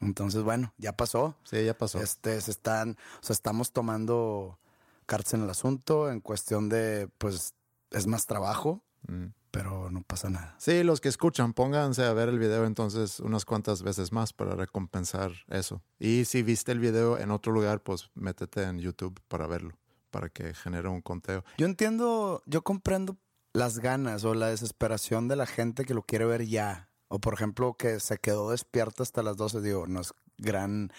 Entonces, 0.00 0.42
bueno, 0.42 0.72
ya 0.78 0.92
pasó. 0.96 1.36
Sí, 1.44 1.64
ya 1.64 1.76
pasó. 1.76 2.00
Este, 2.00 2.40
se 2.40 2.50
están, 2.50 2.96
o 3.20 3.22
sea, 3.24 3.34
estamos 3.34 3.72
tomando 3.72 4.58
cartas 5.06 5.34
en 5.34 5.42
el 5.42 5.50
asunto 5.50 6.10
en 6.10 6.20
cuestión 6.20 6.68
de, 6.68 7.08
pues, 7.18 7.54
es 7.90 8.06
más 8.06 8.26
trabajo, 8.26 8.82
Mm. 9.08 9.32
pero 9.50 9.90
no 9.90 10.02
pasa 10.02 10.28
nada. 10.30 10.54
Sí, 10.58 10.82
los 10.84 11.00
que 11.00 11.08
escuchan, 11.08 11.54
pónganse 11.54 12.04
a 12.04 12.12
ver 12.12 12.28
el 12.28 12.38
video 12.38 12.66
entonces 12.66 13.18
unas 13.18 13.44
cuantas 13.46 13.82
veces 13.82 14.12
más 14.12 14.32
para 14.34 14.54
recompensar 14.54 15.32
eso. 15.48 15.82
Y 15.98 16.26
si 16.26 16.42
viste 16.42 16.70
el 16.72 16.78
video 16.80 17.18
en 17.18 17.30
otro 17.30 17.50
lugar, 17.52 17.80
pues 17.82 18.10
métete 18.14 18.62
en 18.62 18.78
YouTube 18.78 19.18
para 19.26 19.46
verlo, 19.46 19.76
para 20.10 20.28
que 20.28 20.54
genere 20.54 20.88
un 20.88 21.00
conteo. 21.02 21.44
Yo 21.58 21.66
entiendo, 21.66 22.42
yo 22.46 22.62
comprendo 22.62 23.16
las 23.52 23.78
ganas 23.78 24.24
o 24.24 24.34
la 24.34 24.48
desesperación 24.48 25.28
de 25.28 25.36
la 25.36 25.46
gente 25.46 25.84
que 25.84 25.94
lo 25.94 26.02
quiere 26.02 26.24
ver 26.24 26.46
ya. 26.46 26.88
O 27.08 27.18
por 27.18 27.34
ejemplo, 27.34 27.74
que 27.74 27.98
se 28.00 28.18
quedó 28.18 28.50
despierta 28.50 29.02
hasta 29.02 29.22
las 29.22 29.36
12, 29.36 29.60
digo, 29.60 29.86
no 29.88 30.00
es 30.00 30.12
gran 30.38 30.92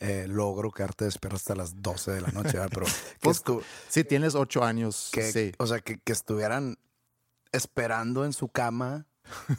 eh, 0.00 0.26
logro 0.28 0.70
quedarte 0.70 1.06
despierto 1.06 1.36
hasta 1.36 1.54
las 1.54 1.80
12 1.82 2.10
de 2.12 2.20
la 2.20 2.28
noche, 2.28 2.52
¿verdad? 2.58 2.68
pero 2.72 2.86
Pues, 3.20 3.42
Si 3.88 4.04
tienes 4.04 4.34
ocho 4.34 4.62
años, 4.62 5.08
que- 5.12 5.32
sí. 5.32 5.52
o 5.58 5.66
sea, 5.66 5.80
que, 5.80 5.98
que 5.98 6.12
estuvieran 6.12 6.76
esperando 7.52 8.24
en 8.24 8.32
su 8.32 8.48
cama 8.48 9.06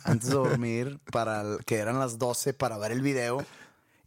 antes 0.03 0.29
de 0.29 0.35
dormir 0.35 0.99
para 1.11 1.43
que 1.65 1.77
eran 1.77 1.99
las 1.99 2.17
12 2.17 2.53
para 2.53 2.77
ver 2.77 2.91
el 2.91 3.01
video. 3.01 3.43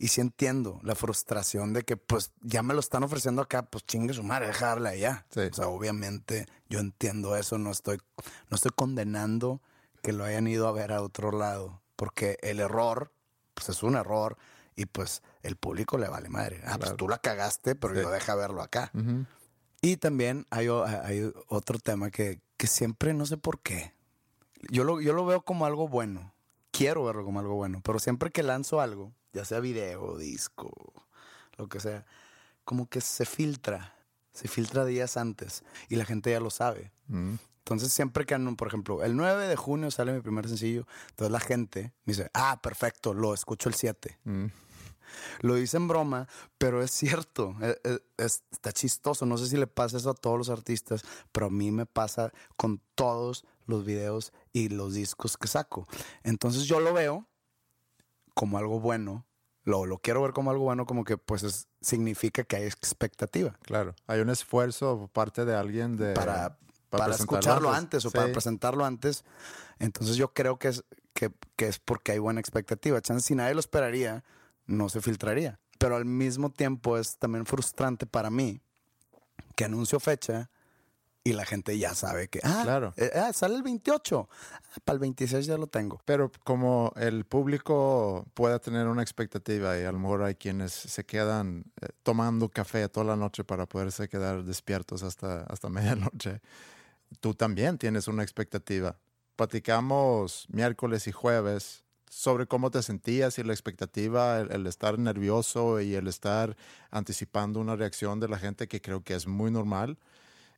Y 0.03 0.09
sí 0.09 0.21
entiendo 0.21 0.81
la 0.83 0.97
frustración 0.97 1.73
de 1.73 1.85
que 1.85 1.97
pues 1.97 2.33
ya 2.41 2.65
me 2.65 2.75
lo 2.75 2.81
están 2.81 3.05
ofreciendo 3.05 3.41
acá, 3.41 3.63
pues 3.63 3.87
chingue 3.87 4.13
su 4.15 4.25
madre, 4.25 4.49
dejarla 4.49 4.89
allá. 4.91 5.25
Sí. 5.31 5.43
O 5.43 5.55
sea, 5.55 5.69
obviamente 5.69 6.47
yo 6.69 6.81
entiendo 6.81 7.37
eso, 7.37 7.57
no 7.57 7.71
estoy, 7.71 7.99
no 8.51 8.57
estoy 8.57 8.73
condenando 8.75 9.61
que 10.03 10.13
lo 10.13 10.25
hayan 10.25 10.49
ido 10.49 10.67
a 10.67 10.73
ver 10.73 10.93
a 10.93 11.03
otro 11.03 11.31
lado, 11.31 11.83
porque 11.95 12.37
el 12.43 12.59
error, 12.59 13.13
pues 13.55 13.69
es 13.69 13.85
un 13.85 13.95
error 13.95 14.37
y 14.75 14.87
pues 14.87 15.23
el 15.45 15.55
público 15.55 15.99
le 15.99 16.09
vale 16.09 16.29
madre. 16.29 16.61
Ah, 16.67 16.79
pues 16.81 16.97
tú 16.97 17.09
la 17.09 17.19
cagaste, 17.19 17.77
pero 17.77 17.95
Sí. 17.95 18.01
yo 18.03 18.11
deja 18.11 18.35
verlo 18.35 18.61
acá. 18.61 18.91
Ujú. 18.95 19.25
Y 19.83 19.99
también 19.99 20.49
hay, 20.51 20.67
hay 20.67 21.33
otro 21.47 21.79
tema 21.79 22.11
que, 22.11 22.41
que 22.57 22.67
siempre 22.67 23.15
no 23.15 23.25
sé 23.25 23.37
por 23.37 23.61
qué. 23.61 23.95
Yo 24.69 24.83
lo, 24.83 25.01
yo 25.01 25.13
lo 25.13 25.25
veo 25.27 25.43
como 25.43 25.65
algo 25.65 25.87
bueno. 25.87 26.35
Quiero 26.73 27.05
verlo 27.05 27.25
como 27.25 27.39
algo 27.39 27.55
bueno. 27.55 27.81
Pero 27.85 28.01
siempre 28.01 28.31
que 28.33 28.43
lanzo 28.43 28.81
algo, 28.81 29.13
ya 29.33 29.45
sea 29.45 29.61
video, 29.61 30.17
disco, 30.19 30.71
lo 31.57 31.69
que 31.69 31.81
sea, 31.81 32.05
como 32.65 32.89
que 32.89 33.01
se 33.01 33.25
filtra. 33.25 33.97
Se 34.33 34.49
filtra 34.49 34.85
días 34.87 35.17
antes. 35.19 35.63
Y 35.89 35.97
la 35.97 36.05
gente 36.07 36.31
ya 36.31 36.41
lo 36.41 36.51
sabe. 36.51 36.91
Mm. 37.09 37.35
Entonces, 37.59 37.93
siempre 37.93 38.25
que, 38.27 38.37
por 38.57 38.67
ejemplo, 38.69 39.03
el 39.05 39.15
9 39.17 39.47
de 39.47 39.57
junio 39.57 39.91
sale 39.91 40.13
mi 40.13 40.21
primer 40.21 40.49
sencillo, 40.49 40.87
entonces 41.11 41.31
la 41.31 41.39
gente 41.41 41.93
me 42.05 42.13
dice, 42.15 42.31
ah, 42.35 42.61
perfecto, 42.63 43.15
lo 43.15 43.35
escucho 43.35 43.69
el 43.69 43.75
7. 43.75 44.19
Mm. 44.25 44.47
Lo 45.43 45.55
dice 45.57 45.77
en 45.77 45.87
broma, 45.89 46.27
pero 46.59 46.83
es 46.83 46.91
cierto. 46.91 47.55
e- 47.61 47.79
e- 47.85 48.01
es- 48.17 48.43
está 48.51 48.73
chistoso. 48.73 49.27
No 49.27 49.37
sé 49.39 49.47
si 49.49 49.57
le 49.59 49.67
pasa 49.67 49.99
eso 49.99 50.11
a 50.11 50.15
todos 50.15 50.39
los 50.39 50.49
artistas, 50.49 51.03
pero 51.31 51.47
a 51.47 51.51
mí 51.51 51.71
me 51.71 51.85
pasa 51.87 52.33
con 52.57 52.81
todos 52.95 53.45
los 53.67 53.85
videos 53.85 54.33
y 54.53 54.69
los 54.71 54.95
discos 54.95 55.37
que 55.37 55.47
saco. 55.49 55.87
Entonces 56.23 56.65
yo 56.65 56.81
lo 56.81 56.93
veo 56.95 57.27
como 58.35 58.59
algo 58.59 58.81
bueno. 58.81 59.27
Lo, 59.65 59.87
lo 59.87 59.99
quiero 59.99 60.23
ver 60.23 60.33
como 60.33 60.51
algo 60.51 60.65
bueno, 60.65 60.87
como 60.87 61.05
que 61.05 61.17
pues 61.17 61.45
es- 61.45 61.69
significa 61.81 62.43
que 62.43 62.57
hay 62.57 62.65
expectativa 62.65 63.57
Claro, 63.63 63.95
hay 64.09 64.21
un 64.21 64.29
esfuerzo 64.29 64.99
por 64.99 65.09
parte 65.11 65.45
de 65.45 65.55
alguien 65.55 65.97
de 65.97 66.15
para, 66.15 66.59
para, 66.91 67.05
presentarlo 67.07 67.39
escucharlo 67.47 67.73
antes, 67.73 68.05
o 68.05 68.11
para 68.11 68.27
Sí. 68.27 68.33
presentarlo 68.33 68.85
antes. 68.85 69.25
Entonces 69.79 70.17
yo 70.17 70.33
creo 70.35 70.59
que 70.59 70.69
es, 70.69 70.85
que, 71.15 71.31
que 71.57 71.69
es 71.69 71.79
porque 71.79 72.11
hay 72.13 72.19
buena 72.19 72.41
expectativa. 72.41 73.01
Chance, 73.01 73.29
si 73.29 73.35
nadie 73.37 73.55
lo 73.55 73.61
esperaría, 73.61 74.25
no 74.67 74.89
se 74.89 75.01
filtraría. 75.01 75.61
Pero 75.79 75.95
al 75.97 76.05
mismo 76.07 76.51
tiempo 76.51 76.99
es 76.99 77.17
también 77.19 77.47
frustrante 77.47 78.07
para 78.07 78.31
mí 78.31 78.61
que 79.55 79.65
anuncio 79.65 80.01
fecha 80.01 80.51
y 81.25 81.35
la 81.35 81.45
gente 81.47 81.79
ya 81.79 81.95
sabe 81.95 82.29
que, 82.29 82.41
ah, 82.43 82.61
Claro. 82.65 82.95
eh, 82.97 83.11
ah, 83.15 83.33
sale 83.33 83.55
el 83.57 83.63
28, 83.63 84.29
Ah, 84.75 84.79
para 84.85 84.95
el 84.95 85.01
26 85.01 85.47
ya 85.47 85.57
lo 85.59 85.67
tengo. 85.67 86.01
Pero 86.05 86.33
como 86.45 86.93
el 86.97 87.25
público 87.27 88.25
pueda 88.35 88.59
tener 88.59 88.87
una 88.89 89.03
expectativa 89.03 89.79
y 89.79 89.85
a 89.85 89.93
lo 89.93 89.99
mejor 89.99 90.23
hay 90.23 90.35
quienes 90.35 90.73
se 90.73 91.05
quedan 91.05 91.65
eh, 91.81 91.89
tomando 92.03 92.49
café 92.49 92.89
toda 92.89 93.05
la 93.07 93.17
noche 93.17 93.45
para 93.45 93.67
poderse 93.67 94.09
quedar 94.09 94.45
despiertos 94.45 95.03
hasta, 95.03 95.43
hasta 95.45 95.69
medianoche, 96.11 96.41
tú 97.21 97.35
también 97.35 97.79
tienes 97.79 98.09
una 98.09 98.23
expectativa. 98.23 98.99
Platicamos 99.37 100.47
miércoles 100.49 101.07
y 101.07 101.13
jueves 101.13 101.85
sobre 102.09 102.47
cómo 102.47 102.71
te 102.71 102.83
sentías 102.83 103.39
y 103.39 103.43
la 103.45 103.53
expectativa, 103.53 104.41
el, 104.41 104.51
el 104.53 104.67
estar 104.67 104.99
nervioso 104.99 105.81
y 105.81 105.95
el 105.95 106.09
estar 106.09 106.57
anticipando 106.91 107.61
una 107.61 107.77
reacción 107.77 108.21
de 108.21 108.29
la 108.29 108.39
gente 108.39 108.69
que 108.69 108.81
creo 108.81 109.03
que 109.03 109.15
es 109.15 109.27
muy 109.27 109.51
normal. 109.51 109.99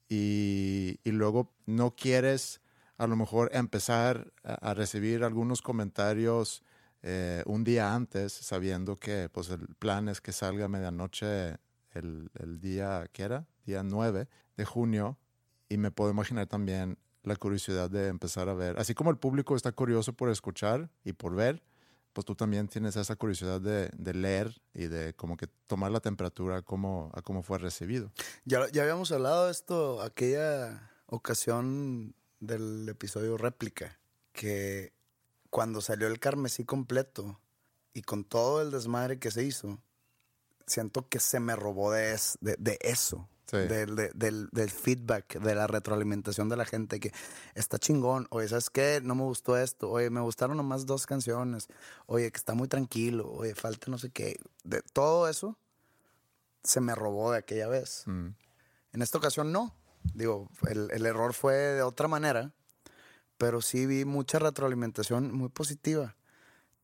Y, 0.09 1.01
luego 1.05 1.53
no 1.67 1.95
quieres 1.95 2.61
a 2.97 3.07
lo 3.07 3.17
mejor 3.17 3.51
empezar 3.53 4.33
a, 4.43 4.75
recibir 4.75 5.25
algunos 5.25 5.63
comentarios 5.63 6.63
eh, 7.03 7.43
un 7.47 7.65
día 7.65 7.95
antes, 7.95 8.33
sabiendo 8.33 8.97
que 8.97 9.29
pues 9.31 9.51
el 9.51 9.67
plan 9.79 10.09
es 10.09 10.21
que 10.21 10.33
salga 10.33 10.67
a 10.67 10.69
medianoche 10.69 11.57
el, 11.93 12.61
día, 12.61 13.09
¿qué 13.13 13.25
era? 13.25 13.47
Día 13.67 13.83
9 13.83 14.29
de 14.57 14.65
junio. 14.65 15.19
Y 15.69 15.77
me 15.77 15.91
puedo 15.91 16.11
imaginar 16.11 16.47
también 16.47 16.99
la 17.23 17.37
curiosidad 17.37 17.91
de 17.91 18.09
empezar 18.09 18.49
a 18.49 18.55
ver. 18.55 18.79
Así 18.79 18.95
como 18.95 19.11
el 19.11 19.17
público 19.17 19.57
está 19.57 19.73
curioso 19.73 20.13
por 20.13 20.29
escuchar 20.31 20.91
y 21.05 21.15
por 21.15 21.35
ver, 21.35 21.63
pues 22.15 22.25
tú 22.25 22.35
también 22.35 22.69
tienes 22.69 22.97
esa 22.97 23.17
curiosidad 23.17 23.61
de, 23.61 23.91
de 23.93 24.15
leer 24.15 24.63
y 24.73 24.87
de 24.87 25.13
como 25.15 25.37
que 25.37 25.47
tomar 25.67 25.91
la 25.91 26.01
temperatura 26.01 26.57
a 26.59 26.63
cómo, 26.63 27.13
cómo 27.25 27.43
fue 27.43 27.59
recibido. 27.59 28.11
Ya, 28.47 28.67
ya 28.73 28.83
habíamos 28.83 29.13
hablado 29.13 29.47
de 29.47 29.51
esto 29.53 30.01
aquella 30.01 30.91
ocasión 31.07 32.15
del 32.41 32.89
episodio 32.89 33.37
réplica, 33.37 33.99
que 34.33 34.93
cuando 35.51 35.81
salió 35.81 36.07
el 36.07 36.19
carmesí 36.21 36.65
completo 36.65 37.41
y 37.93 38.03
con 38.03 38.25
todo 38.25 38.63
el 38.63 38.71
desmadre 38.71 39.19
que 39.19 39.31
se 39.31 39.45
hizo, 39.45 39.81
siento 40.67 41.09
que 41.09 41.21
se 41.21 41.41
me 41.41 41.57
robó 41.57 41.91
de, 41.93 42.13
es- 42.15 42.39
de, 42.41 42.57
de 42.59 42.79
eso. 42.81 43.29
Sí. 43.47 43.59
Del, 43.59 43.95
de- 43.95 44.11
del, 44.15 44.49
del 44.53 44.71
feedback, 44.71 45.39
de 45.39 45.55
la 45.55 45.67
retroalimentación 45.67 46.49
de 46.49 46.57
la 46.57 46.65
gente, 46.65 46.99
que 46.99 47.13
está 47.55 47.79
chingón. 47.79 48.27
Oye, 48.31 48.49
¿sabes 48.49 48.71
qué? 48.71 49.01
No 49.03 49.15
me 49.15 49.23
gustó 49.23 49.57
esto. 49.59 49.91
Oye, 49.91 50.09
me 50.11 50.21
gustaron 50.23 50.57
nomás 50.57 50.87
dos 50.87 51.07
canciones. 51.07 51.69
Oye, 52.07 52.31
que 52.33 52.39
está 52.39 52.55
muy 52.55 52.69
tranquilo. 52.69 53.31
Oye, 53.31 53.55
falta 53.55 53.91
no 53.91 53.99
sé 53.99 54.11
qué. 54.11 54.41
De 54.65 54.81
todo 54.93 55.29
eso 55.29 55.59
se 56.63 56.81
me 56.81 56.95
robó 56.95 57.33
de 57.33 57.39
aquella 57.39 57.69
vez. 57.69 58.05
Mm. 58.07 58.29
En 58.93 59.03
esta 59.03 59.19
ocasión 59.19 59.53
no. 59.53 59.75
Digo, 60.15 60.49
el, 60.69 60.91
el 60.91 61.05
error 61.07 61.35
fue 61.35 61.55
de 61.55 61.83
otra 61.83 62.09
manera, 62.09 62.53
pero 63.39 63.61
sí 63.63 63.85
vi 63.87 64.05
mucha 64.05 64.39
retroalimentación 64.39 65.35
muy 65.35 65.49
positiva 65.51 66.17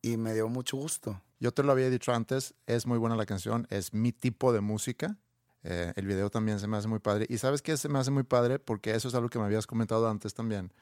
y 0.03 0.17
me 0.17 0.35
dio 0.35 0.49
mucho 0.49 0.77
gusto. 0.77 1.23
Yo 1.39 1.53
te 1.53 1.63
lo 1.63 1.73
había 1.73 1.89
dicho 1.91 2.13
antes, 2.13 2.55
es 2.67 2.87
muy 2.87 2.99
buena 2.99 3.17
la 3.17 3.25
canción, 3.27 3.67
es 3.71 3.95
mi 3.95 4.13
tipo 4.13 4.53
de 4.53 4.61
música. 4.61 5.17
Eh, 5.63 5.93
el 5.97 6.07
video 6.07 6.31
también 6.31 6.59
se 6.59 6.67
me 6.67 6.77
hace 6.77 6.89
muy 6.89 6.99
padre. 6.99 7.27
Y 7.29 7.39
sabes 7.39 7.63
qué 7.63 7.77
se 7.77 7.89
me 7.89 7.99
hace 7.99 8.11
muy 8.11 8.23
padre 8.23 8.59
porque 8.59 8.95
eso 8.95 9.09
es 9.09 9.15
algo 9.15 9.29
que 9.29 9.39
me 9.39 9.45
habías 9.45 9.67
comentado 9.67 10.09
antes 10.09 10.35
también. 10.35 10.73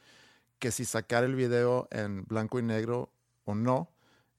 Que 0.58 0.70
si 0.70 0.84
sacar 0.84 1.24
el 1.24 1.34
video 1.34 1.88
en 1.90 2.24
blanco 2.24 2.58
y 2.58 2.62
negro 2.62 3.12
o 3.44 3.54
no, 3.54 3.90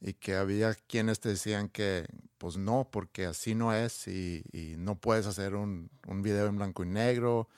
y 0.01 0.13
que 0.13 0.36
había 0.36 0.75
quienes 0.75 1.19
te 1.19 1.29
decían 1.29 1.69
que 1.69 2.05
pues 2.38 2.58
no, 2.58 2.88
porque 2.89 3.25
así 3.25 3.53
no 3.53 3.74
es 3.74 4.08
y, 4.08 4.43
y 4.51 4.75
no 4.77 4.96
puedes 4.96 5.25
hacer 5.25 5.55
un, 5.55 5.89
un 6.08 6.22
video 6.22 6.48
en 6.48 6.55
blanco 6.55 6.84
y 6.84 6.88
negro. 6.88 7.50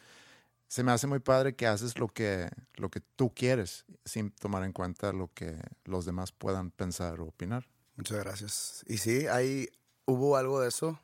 Se 0.67 0.83
me 0.83 0.91
hace 0.91 1.05
muy 1.05 1.19
padre 1.19 1.55
que 1.55 1.67
haces 1.67 1.99
lo 1.99 2.07
que, 2.07 2.49
lo 2.75 2.89
que 2.89 3.01
tú 3.15 3.33
quieres 3.33 3.85
sin 4.05 4.31
tomar 4.31 4.63
en 4.63 4.73
cuenta 4.73 5.11
lo 5.11 5.29
que 5.33 5.59
los 5.83 6.05
demás 6.05 6.31
puedan 6.31 6.71
pensar 6.71 7.19
o 7.19 7.25
opinar. 7.25 7.67
Muchas 7.95 8.17
gracias. 8.19 8.83
Y 8.87 8.97
sí, 8.97 9.27
ahí 9.27 9.67
hubo 10.05 10.37
algo 10.37 10.61
de 10.61 10.69
eso. 10.69 10.99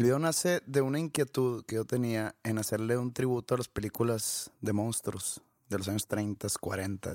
El 0.00 0.04
video 0.04 0.18
nace 0.18 0.62
de 0.64 0.80
una 0.80 0.98
inquietud 0.98 1.62
que 1.66 1.74
yo 1.74 1.84
tenía 1.84 2.34
en 2.42 2.56
hacerle 2.56 2.96
un 2.96 3.12
tributo 3.12 3.54
a 3.54 3.58
las 3.58 3.68
películas 3.68 4.50
de 4.62 4.72
monstruos 4.72 5.42
de 5.68 5.76
los 5.76 5.88
años 5.88 6.06
30, 6.06 6.48
40. 6.58 7.14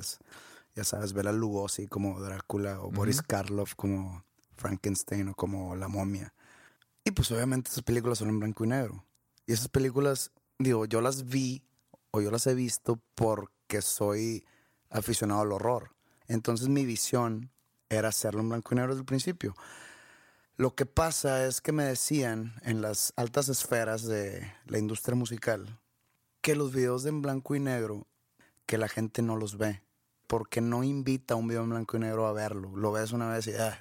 Ya 0.76 0.84
sabes, 0.84 1.14
Bela 1.14 1.32
Lugosi 1.32 1.88
como 1.88 2.22
Drácula 2.22 2.80
o 2.82 2.92
Boris 2.92 3.24
Karloff 3.24 3.74
como 3.74 4.24
Frankenstein 4.56 5.30
o 5.30 5.34
como 5.34 5.76
La 5.76 5.88
momia. 5.88 6.32
Y 7.04 7.10
pues 7.10 7.32
obviamente 7.32 7.72
esas 7.72 7.82
películas 7.82 8.20
son 8.20 8.30
en 8.30 8.40
blanco 8.40 8.66
y 8.66 8.68
negro. 8.68 9.04
Y 9.48 9.54
esas 9.54 9.70
películas, 9.70 10.32
digo, 10.60 10.86
yo 10.86 11.02
las 11.02 11.26
vi 11.26 11.64
o 12.12 12.22
yo 12.22 12.30
las 12.30 12.46
he 12.46 12.54
visto 12.54 13.02
porque 13.16 13.82
soy 13.82 14.46
aficionado 14.92 15.42
al 15.42 15.54
horror. 15.54 15.96
Entonces 16.28 16.70
mi 16.70 16.86
visión 16.86 17.50
era 17.90 18.10
hacerlo 18.10 18.42
en 18.42 18.50
blanco 18.50 18.76
y 18.76 18.76
negro 18.76 18.92
desde 18.94 19.02
el 19.02 19.08
principio. 19.08 19.56
Lo 20.58 20.74
que 20.74 20.86
pasa 20.86 21.46
es 21.46 21.60
que 21.60 21.74
me 21.74 21.84
decían 21.84 22.54
en 22.62 22.82
las 22.82 23.12
altas 23.18 23.50
esferas 23.50 24.04
de 24.04 24.54
la 24.68 24.78
industria 24.78 25.14
musical 25.14 25.82
que 26.40 26.56
los 26.56 26.72
videos 26.72 27.04
de 27.04 27.10
en 27.10 27.22
blanco 27.22 27.56
y 27.56 27.60
negro, 27.60 28.08
que 28.66 28.78
la 28.78 28.88
gente 28.88 29.22
no 29.22 29.36
los 29.36 29.58
ve, 29.58 29.84
porque 30.28 30.62
no 30.62 30.86
invita 30.86 31.34
a 31.34 31.38
un 31.38 31.50
video 31.50 31.64
en 31.64 31.72
blanco 31.72 31.98
y 31.98 32.00
negro 32.00 32.26
a 32.26 32.32
verlo. 32.32 32.74
Lo 32.74 32.94
ves 32.94 33.12
una 33.12 33.28
vez 33.28 33.48
y 33.48 33.54
ah, 33.56 33.78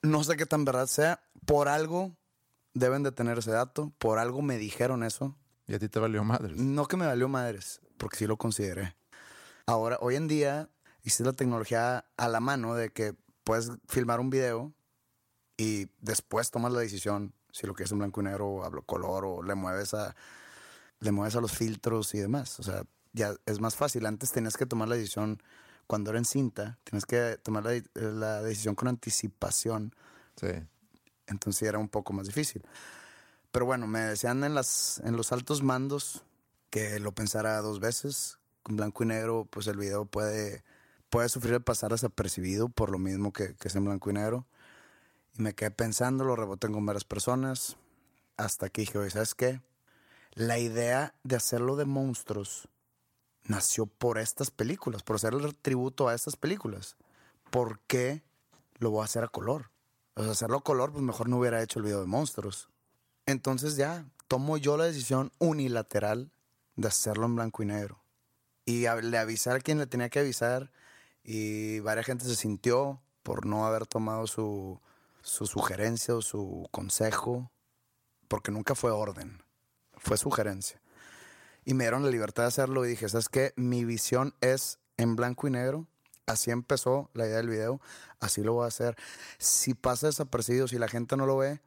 no 0.00 0.24
sé 0.24 0.38
qué 0.38 0.46
tan 0.46 0.64
verdad 0.64 0.86
sea. 0.86 1.20
Por 1.44 1.68
algo 1.68 2.16
deben 2.72 3.02
de 3.02 3.12
tener 3.12 3.36
ese 3.36 3.50
dato, 3.50 3.92
por 3.98 4.18
algo 4.18 4.40
me 4.40 4.56
dijeron 4.56 5.02
eso. 5.02 5.36
¿Y 5.66 5.74
a 5.74 5.78
ti 5.78 5.90
te 5.90 5.98
valió 5.98 6.24
madres? 6.24 6.56
No 6.56 6.86
que 6.86 6.96
me 6.96 7.06
valió 7.06 7.28
madres, 7.28 7.82
porque 7.98 8.16
sí 8.16 8.26
lo 8.26 8.38
consideré. 8.38 8.96
Ahora, 9.66 9.98
hoy 10.00 10.16
en 10.16 10.28
día, 10.28 10.70
hiciste 11.02 11.24
la 11.24 11.34
tecnología 11.34 12.06
a 12.16 12.28
la 12.28 12.40
mano 12.40 12.74
de 12.74 12.90
que 12.90 13.14
puedes 13.44 13.70
filmar 13.86 14.20
un 14.20 14.30
video 14.30 14.72
y 15.56 15.88
después 16.00 16.50
tomas 16.50 16.72
la 16.72 16.80
decisión 16.80 17.32
si 17.52 17.66
lo 17.66 17.74
quieres 17.74 17.92
en 17.92 17.98
blanco 17.98 18.20
y 18.20 18.24
negro 18.24 18.48
o 18.48 18.64
a 18.64 18.70
color 18.82 19.24
o 19.24 19.42
le 19.42 19.54
mueves 19.54 19.94
a 19.94 20.14
le 21.00 21.12
mueves 21.12 21.36
a 21.36 21.40
los 21.40 21.52
filtros 21.52 22.14
y 22.14 22.18
demás. 22.18 22.58
O 22.58 22.62
sea, 22.62 22.84
ya 23.12 23.34
es 23.46 23.60
más 23.60 23.76
fácil. 23.76 24.06
Antes 24.06 24.32
tenías 24.32 24.56
que 24.56 24.66
tomar 24.66 24.88
la 24.88 24.96
decisión 24.96 25.40
cuando 25.86 26.10
era 26.10 26.18
en 26.18 26.24
cinta, 26.24 26.78
tienes 26.84 27.04
que 27.04 27.38
tomar 27.42 27.64
la, 27.64 27.82
la 27.94 28.42
decisión 28.42 28.74
con 28.74 28.88
anticipación. 28.88 29.94
Sí. 30.36 30.48
Entonces 31.26 31.68
era 31.68 31.78
un 31.78 31.88
poco 31.88 32.12
más 32.12 32.26
difícil. 32.26 32.62
Pero 33.52 33.66
bueno, 33.66 33.86
me 33.86 34.00
decían 34.00 34.42
en, 34.44 34.54
las, 34.54 35.00
en 35.04 35.16
los 35.16 35.30
altos 35.30 35.62
mandos 35.62 36.24
que 36.70 36.98
lo 36.98 37.12
pensara 37.12 37.60
dos 37.60 37.80
veces. 37.80 38.38
Con 38.62 38.76
blanco 38.76 39.04
y 39.04 39.06
negro, 39.06 39.46
pues 39.50 39.66
el 39.66 39.76
video 39.76 40.06
puede, 40.06 40.64
puede 41.10 41.28
sufrir 41.28 41.52
de 41.52 41.60
pasar 41.60 41.92
desapercibido 41.92 42.68
por 42.68 42.90
lo 42.90 42.98
mismo 42.98 43.32
que, 43.32 43.54
que 43.54 43.68
es 43.68 43.76
en 43.76 43.84
blanco 43.84 44.10
y 44.10 44.14
negro. 44.14 44.46
Y 45.36 45.42
me 45.42 45.54
quedé 45.54 45.70
pensando, 45.70 46.24
lo 46.24 46.36
reboté 46.36 46.70
con 46.70 46.86
varias 46.86 47.04
personas. 47.04 47.76
Hasta 48.36 48.68
que 48.68 48.82
dije, 48.82 49.10
¿sabes 49.10 49.34
qué? 49.34 49.60
La 50.32 50.58
idea 50.58 51.14
de 51.22 51.36
hacerlo 51.36 51.76
de 51.76 51.84
monstruos 51.84 52.68
nació 53.44 53.86
por 53.86 54.18
estas 54.18 54.50
películas, 54.50 55.02
por 55.02 55.16
hacerle 55.16 55.52
tributo 55.52 56.08
a 56.08 56.14
estas 56.14 56.36
películas. 56.36 56.96
¿Por 57.50 57.78
qué 57.80 58.22
lo 58.78 58.90
voy 58.90 59.02
a 59.02 59.04
hacer 59.04 59.24
a 59.24 59.28
color? 59.28 59.70
O 60.14 60.22
sea, 60.22 60.32
hacerlo 60.32 60.58
a 60.58 60.64
color, 60.64 60.92
pues 60.92 61.04
mejor 61.04 61.28
no 61.28 61.38
hubiera 61.38 61.62
hecho 61.62 61.78
el 61.78 61.84
video 61.84 62.00
de 62.00 62.06
monstruos. 62.06 62.68
Entonces 63.26 63.76
ya, 63.76 64.06
tomo 64.28 64.56
yo 64.56 64.76
la 64.76 64.84
decisión 64.84 65.32
unilateral 65.38 66.32
de 66.76 66.88
hacerlo 66.88 67.26
en 67.26 67.36
blanco 67.36 67.62
y 67.62 67.66
negro. 67.66 68.00
Y 68.66 68.86
le 68.86 69.18
avisar 69.18 69.56
a 69.56 69.60
quien 69.60 69.78
le 69.78 69.86
tenía 69.86 70.08
que 70.08 70.20
avisar. 70.20 70.72
Y 71.22 71.80
varias 71.80 72.06
gente 72.06 72.24
se 72.24 72.34
sintió 72.34 73.00
por 73.22 73.46
no 73.46 73.66
haber 73.66 73.86
tomado 73.86 74.26
su, 74.26 74.80
su 75.24 75.46
sugerencia 75.46 76.14
o 76.14 76.22
su 76.22 76.68
consejo, 76.70 77.50
porque 78.28 78.52
nunca 78.52 78.74
fue 78.74 78.90
orden, 78.90 79.42
fue 79.96 80.16
sugerencia. 80.16 80.80
Y 81.64 81.72
me 81.74 81.84
dieron 81.84 82.04
la 82.04 82.10
libertad 82.10 82.42
de 82.44 82.48
hacerlo 82.48 82.84
y 82.84 82.90
dije, 82.90 83.08
¿sabes 83.08 83.28
qué? 83.30 83.54
Mi 83.56 83.84
visión 83.84 84.34
es 84.42 84.78
en 84.98 85.16
blanco 85.16 85.48
y 85.48 85.50
negro. 85.50 85.86
Así 86.26 86.50
empezó 86.50 87.10
la 87.14 87.26
idea 87.26 87.38
del 87.38 87.48
video, 87.48 87.80
así 88.20 88.42
lo 88.42 88.54
voy 88.54 88.64
a 88.64 88.68
hacer. 88.68 88.96
Si 89.38 89.74
pasa 89.74 90.06
desapercibido, 90.06 90.68
si 90.68 90.78
la 90.78 90.88
gente 90.88 91.16
no 91.16 91.26
lo 91.26 91.38
ve, 91.38 91.60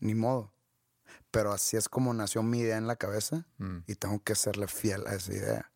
ni 0.00 0.14
modo. 0.14 0.52
Pero 1.30 1.52
así 1.52 1.76
es 1.76 1.88
como 1.88 2.14
nació 2.14 2.42
mi 2.42 2.60
idea 2.60 2.76
en 2.76 2.86
la 2.86 2.96
cabeza 2.96 3.46
Mm. 3.58 3.78
y 3.86 3.94
tengo 3.96 4.20
que 4.22 4.34
serle 4.34 4.66
fiel 4.68 5.06
a 5.06 5.14
esa 5.14 5.32
idea. 5.32 5.72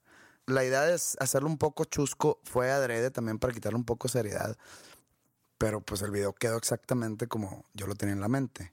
La 0.47 0.64
idea 0.64 0.83
de 0.83 0.95
hacerlo 0.95 1.49
un 1.49 1.59
poco 1.59 1.85
chusco 1.85 2.40
fue 2.45 2.71
adrede 2.71 3.11
también 3.11 3.38
para 3.38 3.52
quitarle 3.52 3.76
un 3.78 3.85
poco 3.85 4.06
seriedad. 4.09 4.56
Pero 5.58 5.80
pues 5.80 6.02
el 6.02 6.10
video 6.10 6.34
quedó 6.34 6.56
exactamente 6.56 7.28
como 7.28 7.64
yo 7.72 7.86
lo 7.86 7.94
tenía 7.94 8.14
en 8.14 8.20
la 8.20 8.28
mente. 8.28 8.72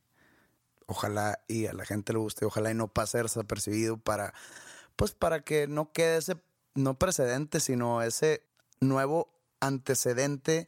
Ojalá 0.86 1.40
y 1.48 1.68
a 1.68 1.74
la 1.74 1.86
gente 1.86 2.14
le 2.14 2.20
guste, 2.20 2.46
ojalá 2.46 2.72
y 2.72 2.76
no 2.76 2.90
pase 2.90 3.22
desapercibido 3.22 3.98
para, 3.98 4.34
pues 4.96 5.14
para 5.14 5.42
que 5.42 5.68
no 5.68 5.92
quede 5.94 6.18
ese, 6.18 6.38
no 6.76 7.00
precedente, 7.00 7.60
sino 7.60 8.02
ese 8.02 8.44
nuevo 8.82 9.30
antecedente 9.62 10.68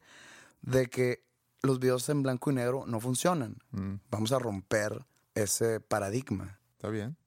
de 0.62 0.88
que 0.88 1.26
los 1.62 1.80
videos 1.80 2.08
en 2.10 2.24
blanco 2.24 2.52
y 2.52 2.56
negro 2.56 2.86
no 2.88 3.00
funcionan. 3.00 3.58
Mm, 3.72 3.96
Vamos 4.10 4.32
a 4.32 4.40
romper 4.40 5.06
ese 5.34 5.80
paradigma. 5.82 6.60
Está 6.74 6.90
bien. 6.90 7.18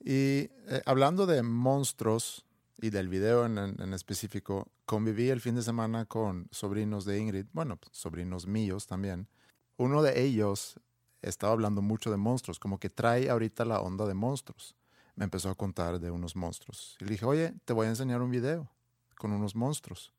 Y 0.00 0.50
eh, 0.68 0.82
hablando 0.86 1.26
de 1.26 1.42
monstruos 1.42 2.43
y 2.78 2.90
del 2.90 3.08
video 3.08 3.46
en, 3.46 3.58
en- 3.58 3.92
específico, 3.94 4.68
conviví 4.84 5.30
el 5.30 5.40
fin 5.40 5.54
de 5.54 5.62
semana 5.62 6.04
con 6.06 6.48
sobrinos 6.50 7.04
de 7.04 7.18
Ingrid, 7.18 7.46
bueno, 7.52 7.76
pues, 7.76 7.96
sobrinos 7.96 8.46
míos 8.46 8.86
también. 8.86 9.28
Uno 9.76 10.02
de 10.02 10.20
ellos 10.22 10.78
estaba 11.22 11.52
hablando 11.52 11.82
mucho 11.82 12.10
de 12.10 12.16
monstruos, 12.16 12.58
como 12.58 12.78
que 12.78 12.90
trae 12.90 13.30
ahorita 13.30 13.64
la 13.64 13.80
onda 13.80 14.06
de 14.06 14.14
monstruos. 14.14 14.74
Me 15.16 15.24
empezó 15.24 15.48
a 15.48 15.54
contar 15.54 16.00
de 16.00 16.10
unos 16.10 16.34
monstruos. 16.36 16.96
Y 17.00 17.04
le 17.04 17.10
dije, 17.12 17.24
oye, 17.24 17.54
te 17.64 17.72
voy 17.72 17.86
a 17.86 17.90
enseñar 17.90 18.20
un 18.20 18.30
video 18.30 18.68
con 19.16 19.32
unos 19.32 19.54
monstruos. 19.54 20.12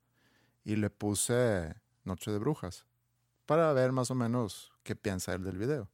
Y 0.63 0.77
le 0.77 0.89
puse 0.89 1.75
Noche 2.05 2.31
de 2.31 2.39
Brujas 2.39 2.85
para 3.45 3.71
ver 3.73 3.91
más 3.91 4.09
o 4.09 4.15
menos 4.15 4.71
qué 4.83 4.95
piensa 4.95 5.33
él 5.33 5.43
del 5.43 5.57
video. 5.57 5.89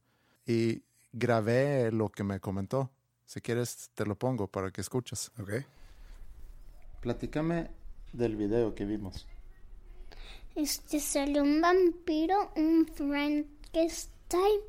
Y 0.46 0.82
grabé 1.12 1.90
lo 1.92 2.08
que 2.08 2.24
me 2.24 2.40
comentó. 2.40 2.90
Si 3.26 3.40
quieres, 3.40 3.90
te 3.94 4.06
lo 4.06 4.14
pongo 4.14 4.46
para 4.46 4.70
que 4.70 4.80
escuches. 4.80 5.30
¿Ok? 5.40 5.50
Platícame 7.02 7.68
del 8.12 8.36
video 8.36 8.76
que 8.76 8.84
vimos. 8.84 9.26
Este 10.54 11.00
salió 11.00 11.42
un 11.42 11.60
vampiro, 11.60 12.52
un 12.54 12.86
Frankenstein, 12.86 14.60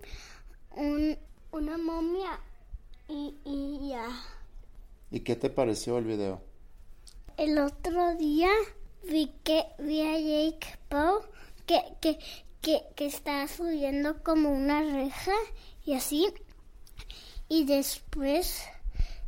un, 0.76 1.16
una 1.52 1.78
momia 1.78 2.40
y, 3.08 3.36
y 3.46 3.90
ya. 3.90 4.08
¿Y 5.12 5.20
qué 5.20 5.36
te 5.36 5.52
pareció 5.52 6.00
el 6.00 6.06
video? 6.06 6.42
El 7.38 7.60
otro 7.60 8.16
día 8.16 8.50
vi 9.04 9.32
que 9.44 9.66
vi 9.78 10.02
a 10.02 10.18
Jake 10.18 10.80
Paul 10.90 11.22
que, 11.68 11.84
que, 12.02 12.18
que, 12.62 12.82
que 12.96 13.06
estaba 13.06 13.48
subiendo 13.48 14.24
como 14.24 14.50
una 14.50 14.82
reja 14.82 15.36
y 15.86 15.94
así. 15.94 16.34
Y 17.48 17.66
después 17.66 18.64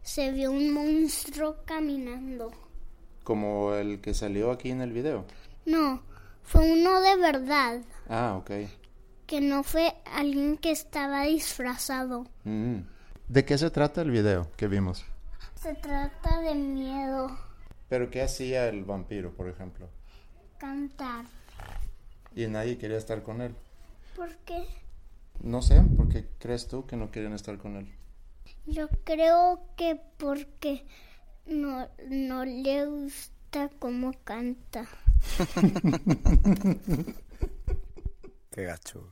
se 0.02 0.32
vio 0.32 0.50
un 0.52 0.74
monstruo 0.74 1.58
caminando. 1.66 2.65
Como 3.26 3.74
el 3.74 4.02
que 4.02 4.14
salió 4.14 4.52
aquí 4.52 4.70
en 4.70 4.82
el 4.82 4.94
video. 4.94 5.26
No, 5.66 6.04
fue 6.44 6.72
uno 6.72 7.02
de 7.02 7.18
verdad. 7.18 7.82
Ah, 8.08 8.36
ok. 8.40 8.52
Que 9.26 9.42
no 9.42 9.64
fue 9.64 9.96
alguien 10.06 10.58
que 10.58 10.70
estaba 10.70 11.24
disfrazado. 11.24 12.28
Mm. 12.44 12.82
¿De 13.28 13.44
qué 13.44 13.58
se 13.58 13.72
trata 13.72 14.04
el 14.04 14.12
video 14.12 14.52
que 14.56 14.68
vimos? 14.68 15.04
Se 15.56 15.74
trata 15.74 16.40
de 16.42 16.54
miedo. 16.54 17.36
¿Pero 17.90 18.12
qué 18.12 18.22
hacía 18.22 18.70
el 18.70 18.86
vampiro, 18.86 19.32
por 19.34 19.50
ejemplo? 19.50 19.90
Cantar. 20.60 21.26
Y 22.36 22.46
nadie 22.46 22.78
quería 22.78 22.98
estar 22.98 23.24
con 23.24 23.42
él. 23.42 23.56
¿Por 24.16 24.36
qué? 24.46 24.68
No 25.42 25.64
sé, 25.64 25.82
¿por 25.82 26.10
qué 26.10 26.28
crees 26.38 26.68
tú 26.68 26.86
que 26.86 26.96
no 26.96 27.10
quieren 27.10 27.34
estar 27.34 27.58
con 27.58 27.76
él? 27.76 27.92
Yo 28.68 28.88
creo 29.04 29.62
que 29.76 30.00
porque 30.18 30.86
no, 31.48 31.88
no 32.10 32.46
le 32.46 32.86
gusta 32.86 33.70
cómo 33.80 34.12
canta. 34.24 34.86
Qué 38.52 38.64
gacho. 38.64 39.10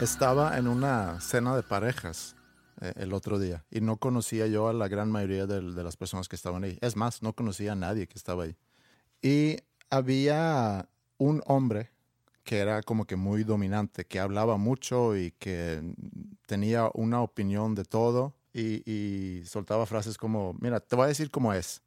Estaba 0.00 0.58
en 0.58 0.68
una 0.68 1.20
cena 1.20 1.56
de 1.56 1.62
parejas 1.62 2.36
eh, 2.82 2.92
el 2.96 3.14
otro 3.14 3.38
día 3.38 3.64
y 3.70 3.80
no 3.80 3.96
conocía 3.96 4.46
yo 4.46 4.68
a 4.68 4.74
la 4.74 4.88
gran 4.88 5.10
mayoría 5.10 5.46
del- 5.46 5.74
de, 5.74 5.82
las 5.82 5.96
personas 5.96 6.28
que 6.28 6.36
estaban 6.36 6.64
ahí. 6.64 6.78
Es 6.82 6.96
más, 6.96 7.22
no 7.22 7.32
conocía 7.32 7.72
a 7.72 7.76
nadie 7.76 8.06
que 8.06 8.18
estaba 8.18 8.44
ahí. 8.44 8.56
Y 9.22 9.56
había 9.88 10.88
un 11.16 11.42
hombre 11.46 11.90
que 12.46 12.58
era 12.60 12.80
como 12.82 13.04
que 13.04 13.16
muy 13.16 13.44
dominante, 13.44 14.06
que 14.06 14.20
hablaba 14.20 14.56
mucho 14.56 15.16
y 15.16 15.32
que 15.32 15.82
tenía 16.46 16.90
una 16.94 17.20
opinión 17.20 17.74
de 17.74 17.84
todo 17.84 18.34
y, 18.54 19.42
soltaba 19.44 19.84
frases 19.84 20.16
como, 20.16 20.54
mira, 20.60 20.80
te 20.80 20.96
voy 20.96 21.04
a 21.04 21.08
decir 21.08 21.30
cómo 21.30 21.52
es, 21.52 21.82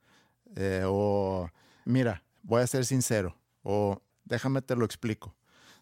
Eh, 0.55 0.83
o 0.85 1.49
mira, 1.85 2.23
voy 2.43 2.61
a 2.61 2.67
ser 2.67 2.85
sincero, 2.85 3.35
o 3.63 4.01
déjame 4.25 4.61
te 4.61 4.75
lo 4.75 4.83
explico 4.85 5.35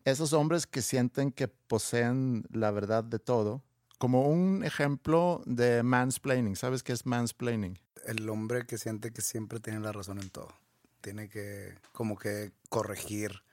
esos 0.08 0.32
hombres 0.32 0.68
que 0.68 0.82
sienten 0.82 1.32
que 1.34 1.50
poseen 1.50 2.46
la 2.50 2.72
verdad 2.72 3.04
de 3.04 3.20
todo, 3.20 3.62
como 3.98 4.30
un 4.30 4.64
ejemplo 4.64 5.42
de 5.46 5.84
mansplaining. 5.84 6.56
¿Sabes 6.56 6.82
qué 6.82 6.94
es 6.94 7.06
mansplaining? 7.06 7.78
El 8.06 8.30
hombre 8.30 8.66
que 8.66 8.78
siente 8.78 9.12
que 9.12 9.22
siempre 9.22 9.60
tiene 9.60 9.82
la 9.82 9.92
razón 9.92 10.20
en 10.20 10.30
todo. 10.30 10.54
Tiene 11.02 11.28
que 11.28 11.76
como 11.92 12.18
que 12.18 12.52
corregir 12.70 13.44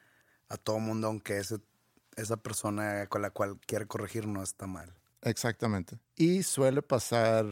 a 0.55 0.57
todo 0.57 0.79
mundo, 0.79 1.09
aunque 1.09 1.39
ese, 1.39 1.59
esa 2.17 2.37
persona 2.37 3.07
con 3.07 3.23
la 3.23 3.31
cual 3.31 3.59
quiere 3.67 3.87
corregir 3.87 4.27
no 4.27 4.43
está 4.43 4.67
mal. 4.67 4.95
Exactamente. 5.23 5.99
Y 6.17 6.43
suele 6.43 6.83
pasar 6.83 7.47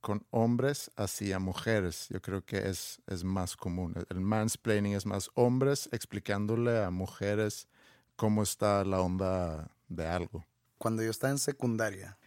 con 0.00 0.26
hombres 0.30 0.90
hacia 0.96 1.38
mujeres. 1.38 2.06
Yo 2.08 2.22
creo 2.22 2.44
que 2.44 2.68
es, 2.68 3.00
es 3.06 3.24
más 3.24 3.56
común. 3.56 3.94
El 4.08 4.20
mansplaining 4.20 4.94
es 4.94 5.06
más 5.06 5.30
hombres 5.34 5.88
explicándole 5.92 6.82
a 6.82 6.90
mujeres 6.90 7.68
cómo 8.16 8.42
está 8.42 8.84
la 8.84 9.00
onda 9.00 9.70
de 9.88 10.06
algo. 10.06 10.46
Cuando 10.78 11.02
yo 11.02 11.10
estaba 11.10 11.30
en 11.30 11.38
secundaria, 11.38 12.18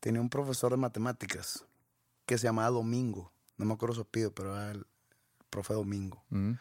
tenía 0.00 0.20
un 0.20 0.30
profesor 0.30 0.70
de 0.70 0.76
matemáticas 0.76 1.64
que 2.26 2.38
se 2.38 2.44
llamaba 2.44 2.70
Domingo. 2.70 3.32
No 3.56 3.64
me 3.64 3.74
acuerdo 3.74 3.96
su 3.96 4.00
apellido, 4.02 4.32
pero 4.32 4.54
era 4.54 4.70
el 4.70 4.86
profe 5.50 5.74
Domingo. 5.74 6.22
Mm. 6.30 6.52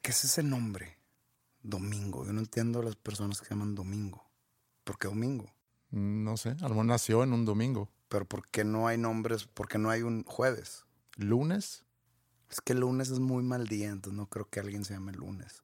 ¿Qué 0.00 0.10
es 0.10 0.24
ese 0.24 0.42
nombre? 0.42 0.96
Domingo. 1.64 2.24
Yo 2.24 2.32
no 2.32 2.40
entiendo 2.40 2.78
a 2.80 2.84
las 2.84 2.94
personas 2.94 3.40
que 3.40 3.46
se 3.46 3.54
llaman 3.54 3.74
Domingo. 3.74 4.22
¿Por 4.84 4.98
qué 4.98 5.08
Domingo? 5.08 5.46
No 5.90 6.36
sé, 6.36 6.54
algo 6.62 6.84
nació 6.84 7.22
en 7.24 7.32
un 7.32 7.44
domingo. 7.44 7.88
Pero 8.08 8.26
¿por 8.26 8.46
qué 8.48 8.64
no 8.64 8.86
hay 8.86 8.98
nombres? 8.98 9.46
¿Por 9.46 9.66
qué 9.66 9.78
no 9.78 9.90
hay 9.90 10.02
un 10.02 10.24
jueves? 10.24 10.84
¿Lunes? 11.16 11.84
Es 12.50 12.60
que 12.60 12.74
el 12.74 12.80
lunes 12.80 13.10
es 13.10 13.18
muy 13.18 13.42
mal 13.42 13.66
día, 13.66 13.88
entonces 13.90 14.16
no 14.16 14.26
creo 14.28 14.48
que 14.48 14.60
alguien 14.60 14.84
se 14.84 14.94
llame 14.94 15.12
lunes. 15.12 15.62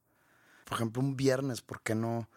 Por 0.65 0.75
ejemplo, 0.77 1.03
un 1.03 1.17
viernes, 1.17 1.61
¿por 1.63 1.83
qué 1.83 1.95
no 1.95 2.29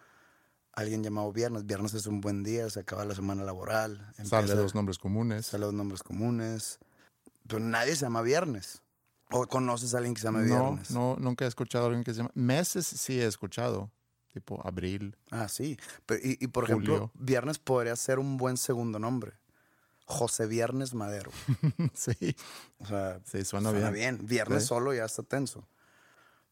alguien 0.72 1.02
llamado 1.02 1.32
viernes? 1.32 1.64
Viernes 1.66 1.94
es 1.94 2.06
un 2.06 2.20
buen 2.20 2.42
día, 2.42 2.68
se 2.68 2.80
acaba 2.80 3.04
la 3.04 3.14
semana 3.14 3.44
laboral. 3.44 4.12
Sale 4.24 4.42
empieza- 4.42 4.54
los 4.62 4.74
nombres 4.74 4.98
comunes. 4.98 5.46
Sale 5.46 5.64
los 5.64 5.74
nombres 5.74 6.02
comunes. 6.02 6.78
Pero 7.46 7.60
nadie 7.60 7.96
se 7.96 8.02
llama 8.06 8.22
viernes. 8.22 8.82
¿O 9.30 9.46
conoces 9.46 9.94
a 9.94 9.98
alguien 9.98 10.14
que 10.14 10.20
se 10.20 10.26
llama 10.26 10.40
No, 10.42 10.70
viernes? 10.72 10.90
no, 10.90 11.16
nunca 11.18 11.44
he 11.44 11.48
escuchado 11.48 11.84
a 11.84 11.86
alguien 11.88 12.04
que 12.04 12.12
se 12.12 12.18
llama. 12.18 12.30
Meses 12.34 12.86
sí 12.86 13.20
he 13.20 13.26
escuchado, 13.26 13.90
tipo 14.32 14.60
abril. 14.66 15.16
Ah, 15.30 15.48
sí. 15.48 15.78
Pero, 16.06 16.20
y, 16.22 16.36
y, 16.40 16.46
por 16.48 16.64
ejemplo, 16.64 16.92
Julio. 16.94 17.10
viernes 17.14 17.58
podría 17.58 17.96
ser 17.96 18.18
un 18.18 18.36
buen 18.36 18.56
segundo 18.56 18.98
nombre. 18.98 19.32
José 20.06 20.46
Viernes 20.46 20.92
Madero. 20.94 21.30
sí, 21.94 22.36
O 22.78 22.86
sea, 22.86 23.20
sí, 23.24 23.44
suena, 23.44 23.72
bien. 23.72 23.92
bien. 23.92 24.26
Viernes 24.26 24.62
Sí. 24.64 24.68
solo 24.68 24.92
ya 24.92 25.06
está 25.06 25.22
tenso. 25.22 25.66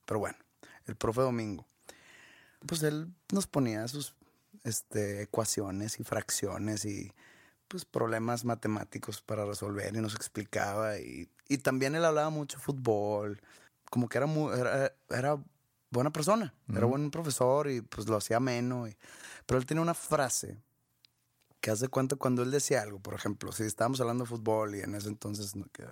Pero 0.06 0.20
bueno, 0.20 0.38
el 0.87 0.96
profe 0.96 1.20
Domingo. 1.20 1.66
Pues 2.66 2.82
él 2.82 3.12
nos 3.30 3.46
ponía 3.46 3.87
sus 3.88 4.14
este, 4.64 5.22
ecuaciones 5.22 6.00
y 6.00 6.04
fracciones 6.04 6.85
y 6.87 7.12
pues 7.72 7.87
problemas 7.87 8.44
matemáticos 8.44 9.22
para 9.22 9.46
resolver 9.46 9.96
y 9.96 10.00
nos 10.02 10.14
explicaba. 10.14 10.98
Y, 10.98 11.26
y 11.48 11.56
también 11.58 11.94
él 11.94 12.04
hablaba 12.04 12.28
mucho 12.28 12.58
de 12.58 12.62
fútbol. 12.62 13.40
Como 13.90 14.08
que 14.11 14.18
era, 14.18 14.26
muy, 14.26 14.52
era, 14.58 14.92
era 15.08 15.42
buena 15.90 16.11
persona. 16.11 16.52
Era 16.68 16.85
buen 16.87 17.11
profesor 17.11 17.70
y 17.70 17.80
pues 17.80 18.06
lo 18.08 18.16
hacía 18.16 18.37
ameno. 18.37 18.87
y- 18.87 18.96
pero 19.46 19.58
él 19.58 19.64
tenía 19.66 19.80
una 19.82 19.94
frase 19.94 20.58
que 21.62 21.70
hace 21.70 21.88
cuenta 21.88 22.16
cuando 22.16 22.42
él 22.42 22.50
decía 22.50 22.82
algo, 22.82 22.98
por 23.00 23.14
ejemplo, 23.14 23.52
si 23.52 23.62
estábamos 23.64 24.00
hablando 24.02 24.24
de 24.24 24.28
fútbol 24.30 24.74
y 24.74 24.80
en 24.80 24.94
ese 24.94 25.08
entonces, 25.08 25.52
que, 25.72 25.87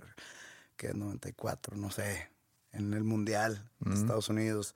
que 0.76 0.92
94, 0.94 1.76
no 1.76 1.90
sé, 1.90 2.30
en 2.72 2.92
el 2.92 3.04
Mundial 3.04 3.70
de 3.80 3.94
Estados 3.94 4.28
Unidos, 4.28 4.74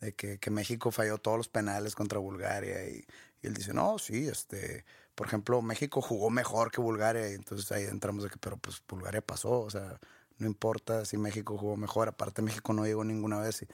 de 0.00 0.14
que, 0.14 0.38
que 0.38 0.50
México 0.50 0.90
falló 0.92 1.18
todos 1.18 1.38
los 1.38 1.48
penales 1.48 1.94
contra 1.94 2.18
Bulgaria 2.18 2.86
y, 2.88 3.04
y 3.42 3.46
él 3.46 3.54
dice, 3.54 3.72
no, 3.72 3.98
sí, 3.98 4.28
este, 4.28 4.84
por 5.14 5.26
ejemplo, 5.26 5.62
México 5.62 6.00
jugó 6.02 6.30
mejor 6.30 6.70
que 6.70 6.80
Bulgaria 6.80 7.30
y 7.30 7.34
entonces 7.34 7.70
ahí 7.72 7.84
entramos 7.84 8.24
de 8.24 8.30
que, 8.30 8.36
pero 8.36 8.56
pues 8.56 8.82
Bulgaria 8.88 9.20
pasó, 9.20 9.60
o 9.60 9.70
sea, 9.70 9.98
no 10.38 10.46
importa 10.46 11.04
si 11.04 11.16
México 11.16 11.56
jugó 11.56 11.76
mejor, 11.76 12.08
aparte 12.08 12.42
México 12.42 12.72
no 12.72 12.84
llegó 12.84 13.04
ninguna 13.04 13.38
vez 13.38 13.62
y, 13.62 13.68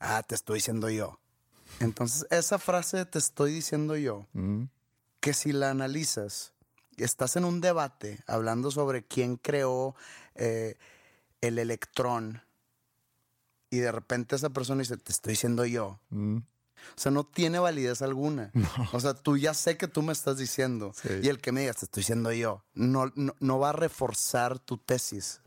ah, 0.00 0.22
te 0.22 0.34
estoy 0.34 0.56
diciendo 0.56 0.90
yo. 0.90 1.18
Entonces, 1.78 2.26
esa 2.30 2.58
frase 2.58 3.04
te 3.06 3.18
estoy 3.18 3.52
diciendo 3.52 3.96
yo, 3.96 4.26
Mm, 4.32 4.64
que 5.20 5.34
si 5.34 5.52
la 5.52 5.70
analizas, 5.70 6.52
estás 6.96 7.36
en 7.36 7.44
un 7.44 7.60
debate 7.60 8.22
hablando 8.26 8.70
sobre 8.70 9.04
quién 9.04 9.36
creó 9.36 9.94
eh, 10.34 10.76
el 11.40 11.58
electrón 11.58 12.42
y 13.70 13.78
de 13.78 13.92
repente 13.92 14.34
esa 14.36 14.50
persona 14.50 14.80
dice, 14.80 14.96
te 14.96 15.12
estoy 15.12 15.32
diciendo 15.32 15.64
yo. 15.64 16.00
mm. 16.10 16.38
O 16.96 17.00
sea, 17.00 17.10
no 17.12 17.24
tiene 17.24 17.58
validez 17.58 18.02
alguna. 18.02 18.52
O 18.92 19.00
sea, 19.00 19.14
tú 19.14 19.36
ya 19.36 19.54
sé 19.54 19.76
que 19.76 19.88
tú 19.88 20.02
me 20.02 20.12
estás 20.12 20.36
diciendo. 20.38 20.92
Sí. 20.94 21.08
Y 21.22 21.28
el 21.28 21.40
que 21.40 21.52
me 21.52 21.60
digas, 21.62 21.76
te 21.76 21.84
estoy 21.86 22.02
diciendo 22.02 22.32
yo, 22.32 22.62
no, 22.74 23.10
no, 23.14 23.34
no 23.40 23.58
va 23.58 23.70
a 23.70 23.72
reforzar 23.72 24.58
tu 24.58 24.76
tesis. 24.78 25.40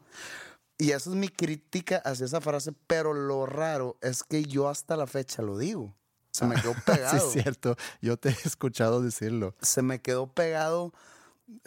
Y 0.78 0.92
esa 0.92 1.10
es 1.12 1.16
mi 1.16 1.30
crítica 1.30 1.98
hacia 2.04 2.26
esa 2.26 2.42
frase, 2.42 2.74
pero 2.88 3.14
lo 3.14 3.46
raro 3.46 3.98
es 4.02 4.24
que 4.24 4.44
yo 4.44 4.68
hasta 4.70 4.98
la 4.98 5.06
fecha 5.08 5.42
lo 5.42 5.58
digo. 5.58 5.94
Se 6.32 6.46
me 6.46 6.56
quedó 6.56 6.74
Sí, 6.76 6.82
pegado 6.86 7.18
es 7.18 7.32
cierto. 7.32 7.76
Yo 8.02 8.18
te 8.18 8.30
he 8.30 8.36
escuchado 8.46 9.02
decirlo. 9.02 9.56
se 9.62 9.82
me 9.84 10.02
quedó 10.02 10.28
pegado. 10.28 10.92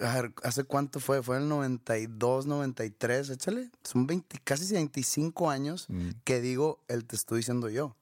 a 0.01 0.15
ver, 0.23 0.33
¿Hace 0.43 0.65
cuánto 0.65 0.99
fue? 0.99 1.23
Fue 1.23 1.37
en 1.37 1.45
el 1.45 1.49
92, 1.49 2.47
93, 2.47 3.31
échale. 3.31 3.71
Son 3.85 4.07
20, 4.09 4.39
casi 4.43 4.73
25 4.75 5.51
años 5.51 5.87
Mm. 5.89 6.11
que 6.25 6.41
digo 6.41 6.81
el 6.89 7.05
te 7.05 7.15
estoy 7.15 7.39
diciendo 7.39 7.69
yo. 7.69 7.95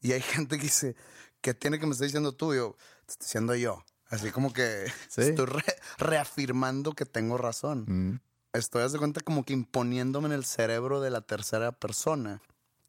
Y 0.00 0.12
hay 0.12 0.20
gente 0.22 0.56
que 0.56 0.64
dice, 0.64 0.96
¿qué 1.40 1.54
tiene 1.54 1.78
que 1.78 1.86
me 1.86 1.92
estar 1.92 2.06
diciendo 2.06 2.32
tú? 2.32 2.54
Yo, 2.54 2.76
te 3.06 3.12
estoy 3.12 3.24
diciendo 3.26 3.54
yo. 3.54 3.84
Así 4.08 4.30
como 4.30 4.52
que 4.52 4.86
Sí. 5.08 5.22
estoy 5.22 5.46
re- 5.46 5.76
reafirmando 5.98 6.92
que 6.92 7.06
tengo 7.06 7.36
razón. 7.38 7.84
Mm, 7.86 8.20
Estoy, 8.52 8.82
haz 8.82 8.90
de 8.92 8.98
cuenta, 8.98 9.20
como 9.20 9.44
que 9.44 9.52
imponiéndome 9.52 10.26
en 10.26 10.32
el 10.32 10.44
cerebro 10.44 11.00
de 11.00 11.10
la 11.10 11.20
tercera 11.20 11.70
persona. 11.70 12.42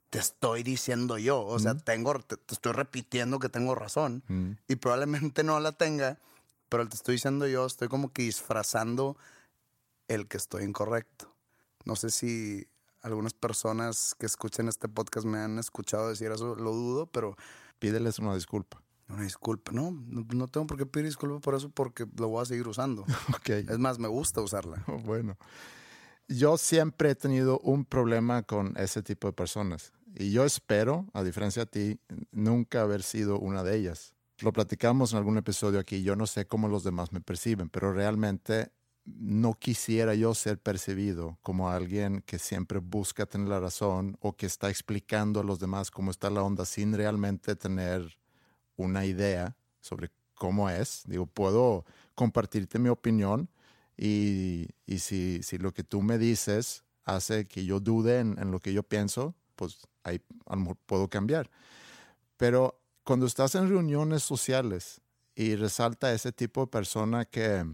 Te 0.09 0.17
estoy 0.17 0.63
diciendo 0.63 1.17
yo. 1.19 1.45
O 1.45 1.59
sea, 1.59 1.75
tengo, 1.77 2.17
te, 2.19 2.35
te 2.37 2.53
estoy 2.55 2.71
repitiendo 2.73 3.37
que 3.39 3.47
tengo 3.49 3.75
razón. 3.75 4.23
mm. 4.27 4.51
Y 4.67 4.75
probablemente 4.77 5.43
no 5.43 5.59
la 5.59 5.71
tenga, 5.73 6.17
pero 6.69 6.87
te 6.89 6.95
estoy 6.95 7.15
diciendo 7.15 7.45
yo, 7.47 7.65
estoy 7.67 7.89
como 7.89 8.11
que 8.11 8.23
disfrazando 8.23 9.15
el 10.07 10.27
que 10.27 10.37
estoy 10.37 10.63
incorrecto. 10.63 11.33
No 11.85 11.95
sé 11.95 12.09
si 12.09 12.67
algunas 13.01 13.33
personas 13.33 14.15
que 14.17 14.25
escuchen 14.25 14.67
este 14.67 14.87
podcast 14.87 15.25
me 15.25 15.39
han 15.39 15.59
escuchado 15.59 16.09
decir 16.09 16.31
eso, 16.31 16.55
lo 16.55 16.71
dudo, 16.71 17.07
pero 17.07 17.35
Pídeles 17.79 18.19
una 18.19 18.35
disculpa. 18.35 18.81
una 19.09 19.23
disculpa. 19.23 19.71
No, 19.71 19.89
no, 19.91 20.47
tengo 20.47 20.67
por 20.67 20.77
qué 20.77 20.85
pedir 20.85 21.07
disculpa 21.07 21.39
por 21.39 21.55
eso 21.55 21.69
porque 21.69 22.05
lo 22.17 22.27
voy 22.27 22.43
a 22.43 22.45
seguir 22.45 22.67
usando. 22.67 23.05
Ok. 23.35 23.49
Es 23.49 23.79
más, 23.79 23.97
me 23.97 24.07
gusta 24.07 24.41
usarla. 24.41 24.83
Bueno, 25.03 25.35
yo 26.27 26.57
siempre 26.57 27.09
he 27.09 27.15
tenido 27.15 27.59
un 27.59 27.83
problema 27.85 28.43
con 28.43 28.77
ese 28.77 29.01
tipo 29.01 29.27
de 29.27 29.33
personas 29.33 29.93
y 30.15 30.31
yo 30.31 30.45
espero, 30.45 31.07
a 31.13 31.23
diferencia 31.23 31.65
de 31.65 31.71
ti, 31.71 31.99
nunca 32.31 32.81
haber 32.81 33.01
sido 33.01 33.39
una 33.39 33.63
de 33.63 33.77
ellas. 33.77 34.13
Lo 34.41 34.53
platicamos 34.53 35.11
en 35.11 35.17
algún 35.17 35.37
episodio 35.37 35.79
aquí, 35.79 36.03
yo 36.03 36.15
no 36.15 36.27
sé 36.27 36.45
cómo 36.45 36.67
los 36.67 36.83
demás 36.83 37.11
me 37.11 37.21
perciben, 37.21 37.69
pero 37.69 37.93
realmente 37.93 38.71
no 39.05 39.53
quisiera 39.53 40.13
yo 40.13 40.33
ser 40.35 40.59
percibido 40.59 41.37
como 41.41 41.69
alguien 41.69 42.21
que 42.25 42.39
siempre 42.39 42.79
busca 42.79 43.25
tener 43.25 43.47
la 43.47 43.59
razón 43.59 44.17
o 44.21 44.35
que 44.35 44.45
está 44.45 44.69
explicando 44.69 45.39
a 45.39 45.43
los 45.43 45.59
demás 45.59 45.89
cómo 45.91 46.11
está 46.11 46.29
la 46.29 46.43
onda 46.43 46.65
sin 46.65 46.93
realmente 46.93 47.55
tener 47.55 48.17
una 48.75 49.05
idea 49.05 49.55
sobre 49.79 50.11
cómo 50.35 50.69
es. 50.69 51.03
Digo, 51.05 51.25
puedo 51.25 51.85
compartirte 52.15 52.79
mi 52.79 52.89
opinión 52.89 53.49
y, 53.97 54.67
y 54.85 54.99
si, 54.99 55.41
si 55.43 55.57
lo 55.57 55.73
que 55.73 55.83
tú 55.83 56.01
me 56.01 56.17
dices 56.17 56.83
hace 57.03 57.45
que 57.45 57.65
yo 57.65 57.79
dude 57.79 58.19
en, 58.19 58.51
lo 58.51 58.59
que 58.59 58.73
yo 58.73 58.83
pienso, 58.83 59.35
pues 59.55 59.77
ahí 60.03 60.21
puedo 60.85 61.09
cambiar. 61.09 61.49
Pero 62.37 62.79
cuando 63.03 63.25
estás 63.25 63.55
en 63.55 63.69
reuniones 63.69 64.23
sociales 64.23 65.01
y 65.35 65.55
resalta 65.55 66.13
ese 66.13 66.31
tipo 66.31 66.61
de 66.61 66.67
persona 66.67 67.25
que 67.25 67.65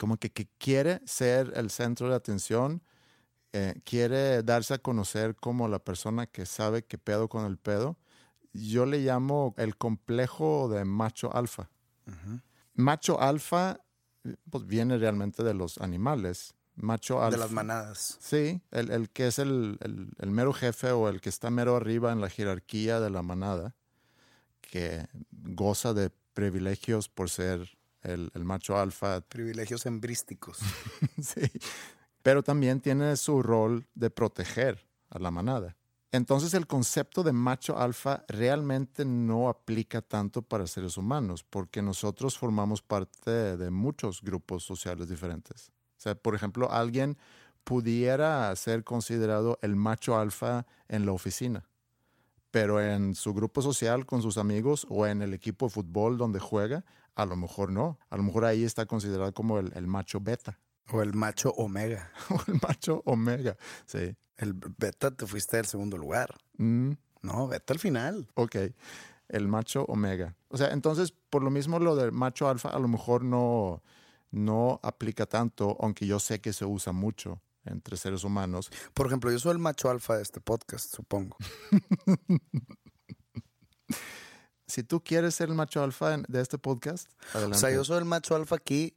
como 0.00 0.16
que, 0.16 0.30
que 0.30 0.48
quiere 0.56 1.02
ser 1.04 1.52
el 1.56 1.68
centro 1.68 2.08
de 2.08 2.16
atención, 2.16 2.82
eh, 3.52 3.74
quiere 3.84 4.42
darse 4.42 4.72
a 4.74 4.78
conocer 4.78 5.36
como 5.36 5.68
la 5.68 5.78
persona 5.78 6.26
que 6.26 6.46
sabe 6.46 6.84
qué 6.86 6.96
pedo 6.96 7.28
con 7.28 7.44
el 7.44 7.58
pedo, 7.58 7.98
yo 8.54 8.86
le 8.86 9.00
llamo 9.00 9.54
el 9.58 9.76
complejo 9.76 10.70
de 10.70 10.86
macho 10.86 11.36
alfa. 11.36 11.68
Macho 12.74 13.20
alfa 13.20 13.80
eh, 14.24 14.36
pues 14.48 14.66
viene 14.66 14.96
realmente 14.96 15.42
de 15.44 15.52
los 15.52 15.76
animales. 15.78 16.54
Macho 16.76 17.22
alfa. 17.22 17.36
De 17.36 17.42
las 17.42 17.50
manadas. 17.52 18.16
Sí, 18.20 18.62
el, 18.70 18.90
el 18.90 19.10
que 19.10 19.26
es 19.26 19.38
el, 19.38 19.76
el- 19.82 20.12
el 20.18 20.30
mero 20.30 20.54
jefe 20.54 20.92
o 20.92 21.08
el 21.10 21.20
que 21.20 21.28
está 21.28 21.50
mero 21.50 21.76
arriba 21.76 22.10
en 22.12 22.22
la 22.22 22.30
jerarquía 22.30 23.00
de 23.00 23.10
la 23.10 23.20
manada, 23.22 23.74
que 24.62 25.06
goza 25.30 25.92
de 25.92 26.10
privilegios 26.32 27.08
por 27.10 27.28
ser 27.28 27.76
el, 28.02 28.30
el 28.34 28.44
macho 28.44 28.78
alfa. 28.78 29.20
Privilegios 29.20 29.86
embrísticos. 29.86 30.58
Sí. 31.22 31.42
Pero 32.22 32.42
también 32.42 32.80
tiene 32.80 33.16
su 33.16 33.42
rol 33.42 33.86
de 33.94 34.10
proteger 34.10 34.86
a 35.08 35.18
la 35.18 35.30
manada. 35.30 35.76
Entonces 36.12 36.54
el 36.54 36.66
concepto 36.66 37.22
de 37.22 37.32
macho 37.32 37.78
alfa 37.78 38.24
realmente 38.26 39.04
no 39.04 39.48
aplica 39.48 40.02
tanto 40.02 40.42
para 40.42 40.66
seres 40.66 40.96
humanos, 40.96 41.44
porque 41.48 41.82
nosotros 41.82 42.36
formamos 42.36 42.82
parte 42.82 43.56
de 43.56 43.70
muchos 43.70 44.20
grupos 44.20 44.64
sociales 44.64 45.08
diferentes. 45.08 45.68
O 45.68 46.00
sea, 46.00 46.16
por 46.16 46.34
ejemplo, 46.34 46.70
alguien 46.72 47.16
pudiera 47.62 48.54
ser 48.56 48.82
considerado 48.82 49.58
el 49.62 49.76
macho 49.76 50.18
alfa 50.18 50.66
en 50.88 51.06
la 51.06 51.12
oficina, 51.12 51.68
pero 52.50 52.80
en 52.80 53.14
su 53.14 53.32
grupo 53.32 53.62
social 53.62 54.04
con 54.04 54.20
sus 54.20 54.36
amigos 54.36 54.86
o 54.88 55.06
en 55.06 55.22
el 55.22 55.32
equipo 55.32 55.66
de 55.66 55.70
fútbol 55.70 56.18
donde 56.18 56.40
juega, 56.40 56.84
a 57.22 57.26
lo 57.26 57.36
mejor 57.36 57.70
no. 57.70 57.98
A 58.08 58.16
lo 58.16 58.22
mejor 58.22 58.44
ahí 58.44 58.64
está 58.64 58.86
considerado 58.86 59.32
como 59.34 59.58
el, 59.58 59.72
el 59.74 59.86
macho 59.86 60.20
beta. 60.20 60.58
O 60.92 61.02
el 61.02 61.14
macho 61.14 61.50
omega. 61.50 62.10
o 62.30 62.40
el 62.46 62.58
macho 62.66 63.02
omega. 63.06 63.56
Sí. 63.86 64.16
El 64.36 64.54
beta 64.54 65.10
te 65.10 65.26
fuiste 65.26 65.56
del 65.58 65.66
segundo 65.66 65.96
lugar. 65.98 66.34
Mm, 66.58 66.92
No, 67.22 67.46
beta 67.48 67.72
al 67.72 67.78
final. 67.78 68.28
ok. 68.34 68.56
El 69.28 69.46
macho 69.46 69.84
omega. 69.84 70.34
O 70.48 70.56
sea, 70.56 70.72
entonces, 70.72 71.12
por 71.30 71.44
lo 71.44 71.50
mismo, 71.50 71.78
lo 71.78 71.94
del 71.94 72.10
macho 72.10 72.48
alfa 72.48 72.70
a 72.70 72.78
lo 72.80 72.88
mejor 72.88 73.22
no, 73.22 73.80
no 74.32 74.80
aplica 74.82 75.24
tanto, 75.26 75.76
aunque 75.80 76.04
yo 76.06 76.18
sé 76.18 76.40
que 76.40 76.52
se 76.52 76.64
usa 76.64 76.92
mucho 76.92 77.40
entre 77.64 77.96
seres 77.96 78.24
humanos. 78.24 78.70
Por 78.92 79.06
ejemplo, 79.06 79.30
yo 79.30 79.38
soy 79.38 79.52
el 79.52 79.58
macho 79.60 79.88
alfa 79.88 80.16
de 80.16 80.22
este 80.22 80.40
podcast, 80.40 80.92
supongo. 80.96 81.36
Si 84.70 84.82
tú 84.82 85.02
quieres 85.02 85.34
ser 85.34 85.48
el 85.50 85.54
macho 85.54 85.82
alfa 85.82 86.14
en- 86.14 86.24
de 86.28 86.40
este 86.40 86.56
podcast, 86.58 87.08
O 87.34 87.38
adelante. 87.38 87.58
sea, 87.58 87.70
yo 87.70 87.84
soy 87.84 87.98
el 87.98 88.04
macho 88.06 88.34
alfa 88.36 88.56
aquí, 88.56 88.94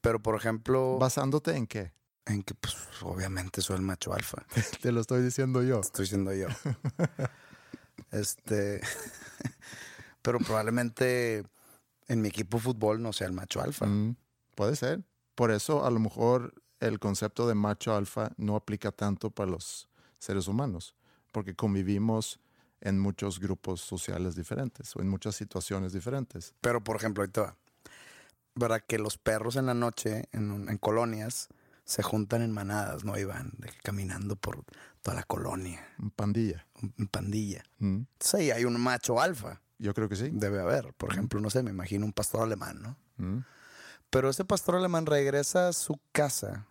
pero 0.00 0.20
por 0.22 0.36
ejemplo, 0.36 0.98
¿Basándote 1.00 1.56
en 1.56 1.66
qué? 1.66 1.92
en 2.26 2.42
que 2.42 2.54
pues 2.54 2.76
obviamente 3.02 3.62
soy 3.62 3.76
el 3.76 3.82
macho 3.82 4.12
alfa. 4.12 4.44
Te 4.82 4.92
lo 4.92 5.00
estoy 5.00 5.22
diciendo 5.22 5.62
yo. 5.62 5.80
Estoy 5.80 6.06
siendo 6.06 6.32
yo. 6.34 6.46
este, 8.12 8.80
pero 10.22 10.38
probablemente 10.40 11.44
en 12.08 12.20
mi 12.20 12.28
equipo 12.28 12.58
de 12.58 12.62
fútbol 12.64 13.02
no 13.02 13.12
sea 13.12 13.26
el 13.26 13.32
macho 13.32 13.60
alfa. 13.60 13.86
Mm, 13.86 14.16
puede 14.54 14.76
ser. 14.76 15.02
Por 15.34 15.50
eso, 15.50 15.84
a 15.84 15.90
lo 15.90 16.00
mejor, 16.00 16.54
el 16.80 16.98
concepto 16.98 17.46
de 17.48 17.54
macho 17.54 17.94
alfa 17.94 18.30
no 18.36 18.56
aplica 18.56 18.92
tanto 18.92 19.30
para 19.30 19.50
los 19.50 19.88
seres 20.18 20.48
humanos, 20.48 20.94
porque 21.32 21.54
convivimos 21.54 22.40
en 22.80 22.98
muchos 22.98 23.40
grupos 23.40 23.80
sociales 23.80 24.34
diferentes 24.36 24.94
o 24.96 25.00
en 25.00 25.08
muchas 25.08 25.34
situaciones 25.36 25.92
diferentes. 25.92 26.54
Pero 26.60 26.82
por 26.82 26.96
ejemplo, 26.96 27.22
ahorita 27.22 27.40
va. 27.42 27.56
¿Verdad 28.54 28.82
que 28.86 28.98
los 28.98 29.18
perros 29.18 29.56
en 29.56 29.66
la 29.66 29.74
noche, 29.74 30.28
en, 30.32 30.68
en 30.68 30.78
colonias, 30.78 31.48
se 31.84 32.02
juntan 32.02 32.42
en 32.42 32.50
manadas, 32.50 33.04
¿no? 33.04 33.16
Y 33.18 33.24
van 33.24 33.52
de 33.58 33.70
caminando 33.82 34.36
por 34.36 34.64
toda 35.00 35.16
la 35.16 35.22
colonia, 35.22 35.86
Un 35.98 36.10
pandilla. 36.10 36.66
en 36.98 37.06
pandilla. 37.06 37.62
Mm, 37.78 38.00
ahí 38.34 38.50
hay 38.50 38.64
un 38.64 38.78
macho 38.80 39.20
alfa. 39.20 39.60
Yo 39.78 39.94
creo 39.94 40.08
que 40.08 40.16
sí. 40.16 40.28
Debe 40.32 40.60
haber. 40.60 40.92
Por 40.94 41.12
ejemplo, 41.12 41.40
no 41.40 41.50
sé, 41.50 41.62
me 41.62 41.70
imagino 41.70 42.04
un 42.04 42.12
pastor 42.12 42.42
alemán, 42.42 42.82
¿no? 42.82 42.96
Mm, 43.16 43.44
Pero 44.10 44.28
ese 44.28 44.44
pastor 44.44 44.74
alemán 44.74 45.06
regresa 45.06 45.68
a 45.68 45.72
su 45.72 46.00
casa 46.12 46.66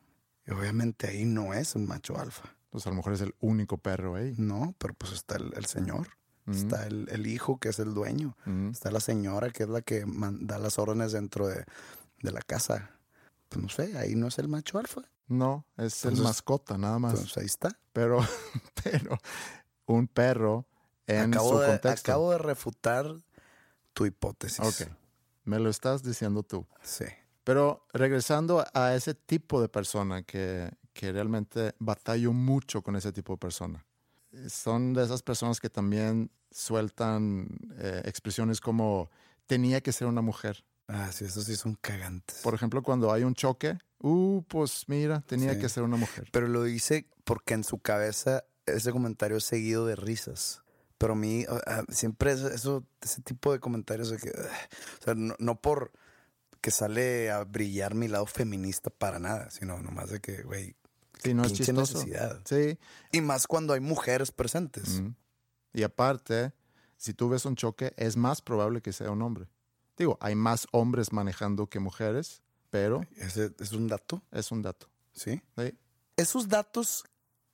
y 0.45 0.51
obviamente 0.51 1.07
ahí 1.07 1.23
no 1.25 1.53
es 1.53 1.73
un 1.75 1.87
macho 1.87 2.19
alfa. 2.19 2.53
Pues 2.77 2.87
a 2.87 2.89
lo 2.91 2.95
mejor 2.95 3.13
es 3.13 3.21
el 3.21 3.35
único 3.39 3.77
perro 3.77 4.15
ahí. 4.15 4.33
No, 4.37 4.75
pero 4.77 4.93
pues 4.93 5.13
está 5.13 5.35
el, 5.35 5.53
el 5.55 5.65
señor, 5.65 6.07
Mm, 6.47 6.51
está 6.53 6.87
el, 6.87 7.09
el 7.11 7.27
hijo 7.27 7.59
que 7.59 7.69
es 7.69 7.79
el 7.79 7.93
dueño, 7.93 8.37
mm. 8.45 8.69
está 8.69 8.89
la 8.89 9.01
señora 9.01 9.49
que 9.51 9.63
es 9.63 9.69
la 9.69 9.81
que 9.81 10.05
da 10.07 10.57
las 10.57 10.79
órdenes 10.79 11.11
dentro 11.11 11.47
de, 11.47 11.65
de 12.21 12.31
la 12.31 12.41
casa. 12.41 12.91
Pues 13.49 13.61
no 13.61 13.69
sé, 13.69 13.97
ahí 13.97 14.15
no 14.15 14.27
es 14.27 14.39
el 14.39 14.47
macho 14.47 14.79
alfa. 14.79 15.01
No, 15.27 15.65
es 15.75 16.05
el 16.05 16.15
mascota, 16.15 16.77
nada 16.77 16.99
más. 16.99 17.13
Entonces 17.15 17.37
ahí 17.37 17.45
está. 17.45 17.77
pero, 17.91 18.19
pero 18.83 19.17
un 19.85 20.07
perro 20.07 20.65
en 21.05 21.33
Acabo 21.33 21.49
su 21.49 21.59
de, 21.59 21.67
contexto. 21.67 22.11
acabo 22.11 22.31
de 22.31 22.37
refutar 22.37 23.13
tu 23.93 24.05
hipótesis. 24.05 24.59
Ok, 24.61 24.89
me 25.43 25.59
lo 25.59 25.69
estás 25.69 26.01
diciendo 26.01 26.43
tú. 26.43 26.65
Sí. 26.81 27.05
Pero 27.43 27.85
regresando 27.91 28.65
a 28.73 28.95
ese 28.95 29.13
tipo 29.15 29.61
de 29.61 29.67
persona 29.67 30.23
que, 30.23 30.71
que 30.97 31.11
realmente 31.11 31.73
batallo 31.79 32.33
mucho 32.33 32.81
con 32.81 32.95
ese 32.95 33.11
tipo 33.13 33.33
de 33.33 33.37
persona. 33.37 33.85
Son 34.49 34.93
de 34.93 35.03
esas 35.03 35.21
personas 35.21 35.59
que 35.59 35.69
también 35.69 36.31
sueltan 36.51 37.47
eh, 37.77 38.01
expresiones 38.05 38.59
como 38.59 39.09
tenía 39.45 39.81
que 39.81 39.91
ser 39.93 40.07
una 40.07 40.21
mujer. 40.21 40.63
Ah, 40.87 41.11
sí, 41.11 41.25
esos 41.25 41.45
sí 41.45 41.55
son 41.55 41.75
cagantes. 41.75 42.37
Por 42.43 42.53
ejemplo, 42.53 42.81
cuando 42.81 43.11
hay 43.11 43.23
un 43.23 43.33
choque, 43.35 43.77
uh, 43.99 44.41
pues 44.47 44.85
mira, 44.87 45.21
tenía 45.21 45.53
Sí. 45.53 45.59
que 45.59 45.69
ser 45.69 45.83
una 45.83 45.97
mujer. 45.97 46.27
Pero 46.31 46.47
lo 46.47 46.63
dice 46.63 47.07
porque 47.23 47.53
en 47.53 47.63
su 47.63 47.79
cabeza 47.79 48.43
ese 48.65 48.91
comentario 48.91 49.37
es 49.37 49.43
seguido 49.43 49.85
de 49.85 49.95
risas. 49.95 50.61
Pero 50.97 51.13
a 51.13 51.15
mí 51.15 51.45
ah, 51.67 51.83
siempre 51.89 52.31
eso, 52.31 52.49
eso- 52.49 52.83
ese 53.01 53.21
tipo 53.21 53.51
de 53.51 53.59
comentarios 53.59 54.09
de 54.09 54.17
que, 54.17 54.29
ah, 54.35 54.67
o 54.99 55.03
sea, 55.03 55.13
no, 55.15 55.35
no 55.39 55.61
por 55.61 55.91
que 56.61 56.71
sale 56.71 57.29
a 57.31 57.43
brillar 57.43 57.93
mi 57.95 58.07
lado 58.07 58.25
feminista 58.25 58.89
para 58.89 59.19
nada, 59.19 59.49
sino 59.51 59.81
nomás 59.81 60.09
de 60.09 60.19
que, 60.19 60.41
güey, 60.43 60.75
Sí, 61.21 61.33
no 61.33 61.43
es 61.43 61.53
chistoso. 61.53 61.97
necesidad. 61.97 62.41
Sí. 62.45 62.77
Y 63.11 63.21
más 63.21 63.47
cuando 63.47 63.73
hay 63.73 63.79
mujeres 63.79 64.31
presentes. 64.31 65.01
Mm. 65.01 65.15
Y 65.73 65.83
aparte, 65.83 66.53
si 66.97 67.13
tú 67.13 67.29
ves 67.29 67.45
un 67.45 67.55
choque, 67.55 67.93
es 67.97 68.17
más 68.17 68.41
probable 68.41 68.81
que 68.81 68.93
sea 68.93 69.11
un 69.11 69.21
hombre. 69.21 69.47
Digo, 69.97 70.17
hay 70.21 70.35
más 70.35 70.67
hombres 70.71 71.11
manejando 71.11 71.67
que 71.67 71.79
mujeres, 71.79 72.41
pero 72.69 73.01
Ese 73.17 73.51
es 73.59 73.71
un 73.71 73.87
dato, 73.87 74.21
es 74.31 74.51
un 74.51 74.61
dato. 74.61 74.89
¿sí? 75.13 75.41
¿sí? 75.57 75.73
Esos 76.15 76.47
datos, 76.47 77.03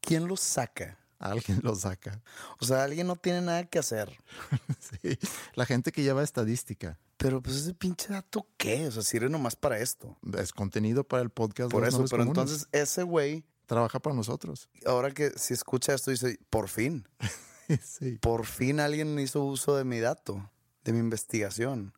¿quién 0.01 0.27
los 0.27 0.41
saca? 0.41 0.99
Alguien 1.19 1.61
lo 1.63 1.73
saca. 1.75 2.21
O 2.59 2.65
sea, 2.65 2.83
alguien 2.83 3.07
no 3.07 3.15
tiene 3.15 3.41
nada 3.41 3.63
que 3.65 3.79
hacer. 3.79 4.11
Sí. 5.01 5.17
La 5.55 5.65
gente 5.65 5.91
que 5.91 6.03
lleva 6.03 6.23
estadística 6.23 6.99
Pero 7.17 7.41
pues 7.41 7.55
ese 7.55 7.73
pinche 7.73 8.09
dato, 8.09 8.47
¿qué? 8.57 8.87
O 8.87 8.91
sea, 8.91 9.01
sirve 9.03 9.29
nomás 9.29 9.55
para 9.55 9.79
esto. 9.79 10.17
es 10.37 10.51
contenido 10.51 11.05
para 11.05 11.23
el 11.23 11.29
podcast. 11.29 11.71
Por 11.71 11.83
de 11.85 11.91
los 11.91 11.95
eso, 11.95 12.03
pero 12.09 12.25
Comunes. 12.25 12.51
entonces 12.51 12.67
ese 12.73 13.03
güey 13.03 13.45
trabaja 13.65 13.99
para 13.99 14.15
nosotros. 14.15 14.69
ahora 14.85 15.11
que 15.11 15.31
si 15.31 15.53
escucha 15.53 15.93
esto 15.93 16.11
dice, 16.11 16.39
por 16.49 16.69
fin, 16.69 17.07
sí. 17.83 18.17
por 18.21 18.45
fin 18.45 18.79
alguien 18.79 19.17
hizo 19.19 19.43
uso 19.43 19.75
de 19.75 19.83
mi 19.83 19.99
dato, 19.99 20.49
de 20.83 20.93
mi 20.93 20.99
investigación. 20.99 21.93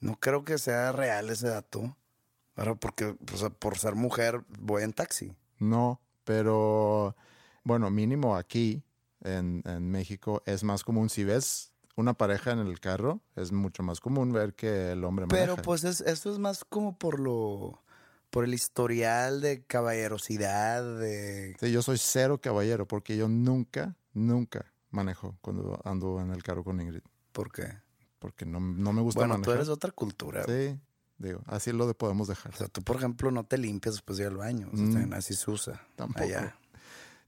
No 0.00 0.16
creo 0.18 0.44
que 0.44 0.58
sea 0.58 0.92
real 0.92 1.28
ese 1.30 1.48
dato. 1.48 1.96
Ahora, 2.56 2.74
porque 2.74 3.14
pues, 3.24 3.42
por 3.58 3.78
ser 3.78 3.94
mujer 3.94 4.44
voy 4.58 4.82
en 4.82 4.92
taxi. 4.92 5.34
No, 5.58 6.00
pero 6.24 7.16
bueno, 7.64 7.90
mínimo 7.90 8.36
aquí 8.36 8.82
en, 9.22 9.62
en 9.66 9.90
México 9.90 10.42
es 10.46 10.64
más 10.64 10.84
común. 10.84 11.10
Si 11.10 11.24
ves 11.24 11.72
una 11.96 12.14
pareja 12.14 12.52
en 12.52 12.60
el 12.60 12.80
carro, 12.80 13.20
es 13.36 13.52
mucho 13.52 13.82
más 13.82 14.00
común 14.00 14.32
ver 14.32 14.54
que 14.54 14.92
el 14.92 15.04
hombre 15.04 15.26
maneja. 15.26 15.54
Pero 15.54 15.62
pues 15.62 15.84
es, 15.84 16.00
eso 16.00 16.32
es 16.32 16.38
más 16.38 16.64
como 16.64 16.96
por 16.96 17.20
lo, 17.20 17.82
por 18.30 18.44
el 18.44 18.54
historial 18.54 19.40
de 19.40 19.64
caballerosidad, 19.64 20.98
de... 20.98 21.56
Sí, 21.60 21.72
yo 21.72 21.82
soy 21.82 21.98
cero 21.98 22.40
caballero 22.40 22.86
porque 22.86 23.16
yo 23.16 23.28
nunca, 23.28 23.96
nunca 24.12 24.72
manejo 24.90 25.36
cuando 25.40 25.80
ando 25.84 26.20
en 26.20 26.30
el 26.32 26.42
carro 26.42 26.64
con 26.64 26.80
Ingrid. 26.80 27.02
¿Por 27.32 27.50
qué? 27.52 27.66
Porque 28.18 28.44
no, 28.46 28.60
no 28.60 28.92
me 28.92 29.02
gusta 29.02 29.20
Bueno, 29.20 29.34
tú 29.34 29.40
manejar. 29.40 29.54
eres 29.56 29.66
de 29.68 29.72
otra 29.72 29.90
cultura. 29.92 30.44
Sí, 30.44 30.78
digo, 31.18 31.40
así 31.46 31.72
lo 31.72 31.86
de- 31.86 31.94
podemos 31.94 32.28
dejar. 32.28 32.52
O 32.54 32.56
sea, 32.56 32.68
tú, 32.68 32.82
por 32.82 32.96
ejemplo, 32.96 33.30
no 33.30 33.44
te 33.44 33.56
limpias 33.58 33.94
después 33.96 34.18
de 34.18 34.24
ir 34.24 34.30
al 34.30 34.36
baño. 34.36 34.68
O 34.72 34.76
sea, 34.76 34.86
Mm. 34.86 34.92
también 34.92 35.14
así 35.14 35.34
se 35.34 35.50
usa. 35.50 35.86
Tampoco. 35.96 36.24
Allá. 36.24 36.56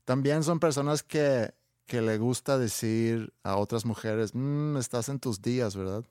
También 0.05 0.43
son 0.43 0.59
personas 0.61 1.03
que, 1.03 1.55
que 1.87 2.03
le 2.03 2.19
gusta 2.19 2.59
decir 2.59 3.33
a 3.43 3.57
otras 3.57 3.85
mujeres, 3.85 4.35
"Mm, 4.35 4.77
estás 4.77 5.09
en 5.09 5.19
tus 5.21 5.41
días, 5.43 5.77
¿verdad? 5.77 6.05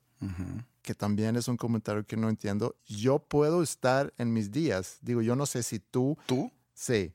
Que 0.81 0.93
también 0.95 1.35
es 1.35 1.47
un 1.47 1.57
comentario 1.57 2.05
que 2.05 2.17
no 2.17 2.29
entiendo. 2.29 2.75
Yo 2.85 3.19
puedo 3.19 3.61
estar 3.63 4.13
en 4.17 4.33
mis 4.33 4.51
días. 4.51 4.97
Digo, 5.01 5.21
yo 5.21 5.35
no 5.35 5.45
sé 5.45 5.63
si 5.63 5.79
tú, 5.79 6.17
¿Tú? 6.25 6.51
sí. 6.73 7.13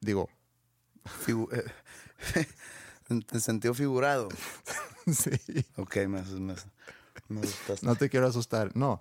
Digo, 0.00 0.28
Figu- 1.26 1.48
eh, 1.52 1.64
en 3.08 3.24
en 3.30 3.40
sentido 3.40 3.74
figurado. 3.74 4.28
sí. 5.12 5.30
Ok, 5.76 5.96
me, 6.08 6.22
me, 6.22 6.54
me. 7.28 7.42
No 7.82 7.96
te 7.96 8.08
quiero 8.08 8.26
asustar. 8.26 8.74
No, 8.76 9.00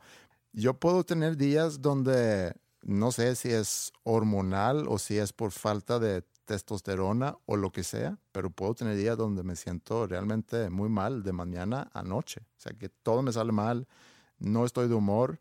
yo 0.53 0.73
puedo 0.79 1.03
tener 1.03 1.37
días 1.37 1.81
donde 1.81 2.53
no 2.83 3.11
sé 3.11 3.35
si 3.35 3.49
es 3.49 3.91
hormonal 4.03 4.85
o 4.87 4.97
si 4.99 5.17
es 5.17 5.33
por 5.33 5.51
falta 5.51 5.99
de 5.99 6.23
testosterona 6.51 7.37
o 7.45 7.55
lo 7.55 7.71
que 7.71 7.83
sea, 7.83 8.17
pero 8.33 8.49
puedo 8.49 8.75
tener 8.75 8.97
días 8.97 9.17
donde 9.17 9.41
me 9.43 9.55
siento 9.55 10.05
realmente 10.05 10.69
muy 10.69 10.89
mal 10.89 11.23
de 11.23 11.31
mañana 11.31 11.89
a 11.93 12.03
noche. 12.03 12.41
O 12.57 12.59
sea, 12.61 12.73
que 12.73 12.89
todo 12.89 13.21
me 13.21 13.31
sale 13.31 13.53
mal, 13.53 13.87
no 14.37 14.65
estoy 14.65 14.89
de 14.89 14.95
humor. 14.95 15.39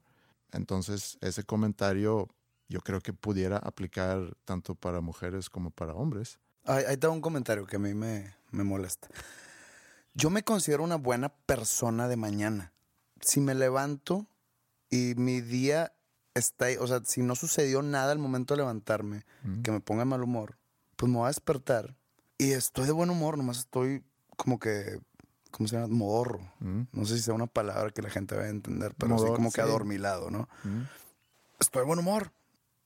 Entonces, 0.52 1.18
ese 1.20 1.42
comentario 1.42 2.28
yo 2.68 2.80
creo 2.80 3.00
que 3.00 3.12
pudiera 3.12 3.56
aplicar 3.58 4.36
tanto 4.44 4.76
para 4.76 5.00
mujeres 5.00 5.50
como 5.50 5.70
para 5.70 5.94
hombres. 5.94 6.38
Ahí, 6.64 6.84
ahí 6.86 6.96
te 6.96 7.06
hago 7.06 7.14
un 7.14 7.20
comentario 7.20 7.66
que 7.66 7.76
a 7.76 7.80
mí 7.80 7.92
me, 7.92 8.32
me 8.52 8.62
molesta. 8.62 9.08
Yo 10.14 10.30
me 10.30 10.44
considero 10.44 10.84
una 10.84 10.96
buena 10.96 11.28
persona 11.30 12.06
de 12.06 12.16
mañana. 12.16 12.72
Si 13.20 13.40
me 13.40 13.54
levanto 13.56 14.26
y 14.90 15.14
mi 15.16 15.40
día 15.40 15.92
está 16.34 16.66
ahí, 16.66 16.76
o 16.76 16.86
sea, 16.86 17.00
si 17.04 17.22
no 17.22 17.34
sucedió 17.34 17.82
nada 17.82 18.12
al 18.12 18.18
momento 18.18 18.54
de 18.54 18.58
levantarme, 18.58 19.24
Mm. 19.42 19.62
que 19.62 19.70
me 19.72 19.80
ponga 19.80 20.02
de 20.02 20.06
mal 20.06 20.22
humor, 20.22 20.56
pues 21.00 21.10
me 21.10 21.16
voy 21.16 21.24
a 21.24 21.28
despertar 21.28 21.96
y 22.36 22.50
estoy 22.52 22.84
de 22.84 22.92
buen 22.92 23.08
humor, 23.08 23.38
nomás 23.38 23.60
estoy 23.60 24.04
como 24.36 24.58
que, 24.58 25.00
¿cómo 25.50 25.66
se 25.66 25.76
llama? 25.76 25.88
Modorro. 25.88 26.40
Mm, 26.58 26.82
No 26.92 27.06
sé 27.06 27.16
si 27.16 27.22
sea 27.22 27.32
una 27.32 27.46
palabra 27.46 27.90
que 27.90 28.02
la 28.02 28.10
gente 28.10 28.36
va 28.36 28.42
a 28.42 28.48
entender, 28.50 28.94
pero 28.98 29.14
así 29.14 29.22
Modorro, 29.22 29.36
como 29.36 29.48
que 29.50 29.62
sí. 29.62 29.66
adormilado, 29.66 30.30
¿no? 30.30 30.46
mm. 30.62 30.82
estoy 31.58 31.80
de 31.80 31.86
buen 31.86 32.00
humor. 32.00 32.32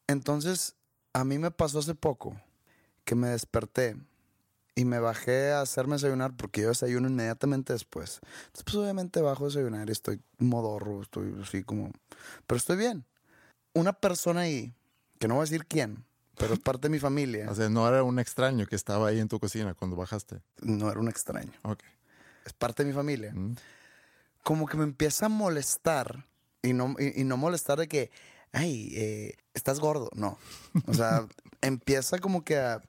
Entonces, 0.07 0.77
a 1.13 1.25
mí 1.25 1.39
me 1.39 1.51
pasó 1.51 1.81
hace 1.81 1.97
poco 1.97 2.41
que 3.05 3.17
me 3.17 3.31
desperté 3.31 3.97
y 4.77 4.85
me 4.85 5.01
bajé 5.01 5.51
a 5.51 5.63
hacerme 5.63 5.95
desayunar 5.95 6.37
porque 6.37 6.61
yo 6.61 6.69
desayuno 6.69 7.09
inmediatamente 7.09 7.73
después. 7.73 8.21
Entonces, 8.47 8.63
pues 8.63 8.77
obviamente 8.77 9.23
bajo 9.23 9.43
a 9.43 9.49
desayunar 9.49 9.89
y 9.89 9.93
estoy 9.93 10.21
modorro, 10.39 11.03
estoy 11.03 11.35
así 11.43 11.65
como... 11.65 11.91
Pero 12.47 12.59
estoy 12.59 12.77
bien. 12.77 13.07
Una 13.73 13.93
persona 13.93 14.43
ahí 14.43 14.73
que 15.19 15.27
no 15.27 15.35
voy 15.35 15.43
a 15.43 15.47
decir 15.51 15.67
quién, 15.67 16.05
pero 16.37 16.55
es 16.55 16.61
parte 16.61 16.89
de 16.89 16.91
mi 16.91 16.99
familia. 16.99 17.51
O 17.51 17.55
sea, 17.55 17.69
no 17.69 17.87
era 17.89 18.03
un 18.03 18.19
extraño 18.19 18.67
que 18.67 18.77
estaba 18.77 19.09
ahí 19.09 19.21
en 19.21 19.29
tu 19.29 19.39
cocina 19.39 19.75
cuando 19.75 19.97
bajaste. 19.97 20.43
No 20.61 20.91
era 20.91 21.01
un 21.01 21.09
extraño. 21.09 21.53
Ok. 21.63 21.81
Es 22.45 22.53
parte 22.53 22.83
de 22.83 22.89
mi 22.89 22.95
familia. 22.95 23.33
Mm. 23.35 23.57
Como 24.43 24.67
que 24.67 24.77
me 24.77 24.85
empieza 24.85 25.27
a 25.27 25.29
molestar 25.29 26.27
y 26.63 26.73
no, 26.73 26.97
y, 26.99 27.21
y 27.21 27.25
no 27.25 27.37
molestar 27.37 27.79
de 27.79 27.89
que, 27.89 28.11
ay, 28.53 28.93
eh, 28.95 29.37
estás 29.55 29.81
gordo. 29.81 30.11
No. 30.15 30.39
O 30.87 30.95
sea, 30.95 31.27
empieza 31.61 32.19
como 32.19 32.45
que 32.45 32.59
a 32.59 32.83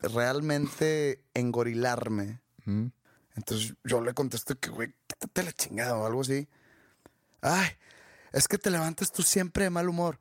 realmente 0.00 1.22
engorilarme. 1.34 2.40
Mm. 2.64 2.86
Entonces 3.36 3.74
yo 3.84 4.00
le 4.00 4.14
contesto 4.14 4.58
que, 4.58 4.70
güey, 4.70 4.94
quítate 5.06 5.42
la 5.42 5.52
chingada 5.52 5.96
o 5.96 6.06
algo 6.06 6.20
así. 6.20 6.48
Ay, 7.40 7.68
es 8.32 8.48
que 8.48 8.58
te 8.58 8.70
levantas 8.70 9.12
tú 9.12 9.22
siempre 9.22 9.64
de 9.64 9.70
mal 9.70 9.88
humor. 9.88 10.18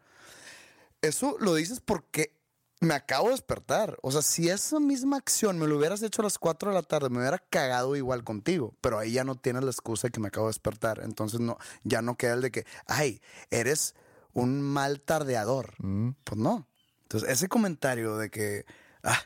Eso 1.03 1.35
lo 1.39 1.53
dices 1.53 1.81
porque 1.81 2.33
me 2.79 2.93
acabo 2.93 3.25
de 3.25 3.33
despertar. 3.33 3.97
O 4.01 4.11
sea, 4.11 4.21
si 4.21 4.49
esa 4.49 4.79
misma 4.79 5.17
acción 5.17 5.59
me 5.59 5.67
lo 5.67 5.77
hubieras 5.77 6.01
hecho 6.01 6.21
a 6.21 6.23
las 6.23 6.39
4 6.39 6.69
de 6.69 6.75
la 6.75 6.81
tarde, 6.81 7.09
me 7.09 7.19
hubiera 7.19 7.39
cagado 7.39 7.95
igual 7.97 8.23
contigo. 8.23 8.73
Pero 8.79 8.99
ahí 8.99 9.11
ya 9.11 9.25
no 9.25 9.35
tienes 9.35 9.63
la 9.63 9.71
excusa 9.71 10.07
de 10.07 10.11
que 10.11 10.21
me 10.21 10.29
acabo 10.29 10.47
de 10.47 10.51
despertar. 10.51 11.01
Entonces 11.03 11.41
no, 11.41 11.57
ya 11.83 12.01
no 12.01 12.15
queda 12.15 12.35
el 12.35 12.41
de 12.41 12.51
que, 12.51 12.65
ay, 12.87 13.21
eres 13.51 13.95
un 14.31 14.61
mal 14.61 15.01
tardeador. 15.01 15.73
Mm. 15.79 16.11
Pues 16.23 16.39
no. 16.39 16.67
Entonces, 17.03 17.29
ese 17.29 17.49
comentario 17.49 18.15
de 18.15 18.29
que 18.29 18.65
ah, 19.03 19.19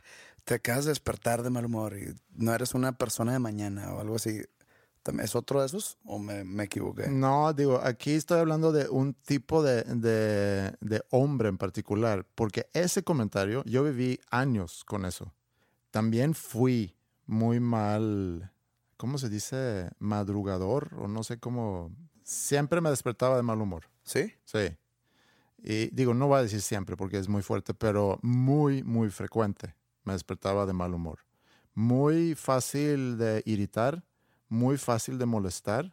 te 0.44 0.56
acabas 0.56 0.86
de 0.86 0.92
despertar 0.92 1.44
de 1.44 1.52
mal 1.52 1.66
humor 1.66 1.96
y 1.96 2.16
no 2.36 2.56
eres 2.56 2.74
una 2.74 2.98
persona 2.98 3.34
de 3.34 3.40
mañana 3.40 3.94
o 3.94 4.00
algo 4.00 4.16
así, 4.16 4.32
¿también 4.32 4.57
¿es 5.22 5.36
otro 5.36 5.60
de 5.62 5.66
esos 5.68 5.98
o 6.06 6.20
me, 6.20 6.44
me 6.44 6.64
equivoqué? 6.66 7.08
No, 7.08 7.54
digo, 7.54 7.80
aquí 7.84 8.12
estoy 8.12 8.40
hablando 8.40 8.72
de 8.72 8.90
un 8.90 9.14
tipo 9.14 9.64
de, 9.64 9.84
de- 9.84 10.76
de 10.80 11.02
hombre 11.12 11.50
en 11.50 11.58
particular, 11.58 12.26
porque 12.36 12.70
ese 12.74 13.04
comentario, 13.04 13.64
yo 13.66 13.84
viví 13.84 14.20
años 14.30 14.84
con 14.86 15.06
eso. 15.06 15.34
También 15.92 16.34
fui 16.34 16.96
muy 17.26 17.60
mal, 17.60 18.52
¿cómo 18.98 19.18
se 19.18 19.30
dice? 19.30 19.90
Madrugador, 20.00 20.94
o 21.00 21.08
no 21.08 21.24
sé 21.24 21.40
cómo. 21.40 21.92
Siempre 22.24 22.82
me 22.82 22.90
despertaba 22.90 23.38
de 23.38 23.44
mal 23.44 23.62
humor. 23.62 23.86
¿Sí? 24.04 24.34
Sí. 24.46 24.78
Y 25.60 25.88
digo, 25.96 26.14
no 26.14 26.28
voy 26.28 26.40
a 26.40 26.44
decir 26.44 26.62
siempre 26.62 26.96
porque 26.96 27.18
es 27.18 27.28
muy 27.28 27.42
fuerte, 27.42 27.74
pero 27.74 28.20
muy, 28.22 28.84
muy 28.84 29.10
frecuente 29.10 29.76
me 30.04 30.14
despertaba 30.14 30.66
de 30.66 30.74
mal 30.74 30.94
humor. 30.94 31.20
Muy 31.74 32.36
fácil 32.36 33.18
de 33.18 33.44
irritar, 33.46 34.04
muy 34.50 34.78
fácil 34.78 35.18
de 35.18 35.26
molestar 35.26 35.92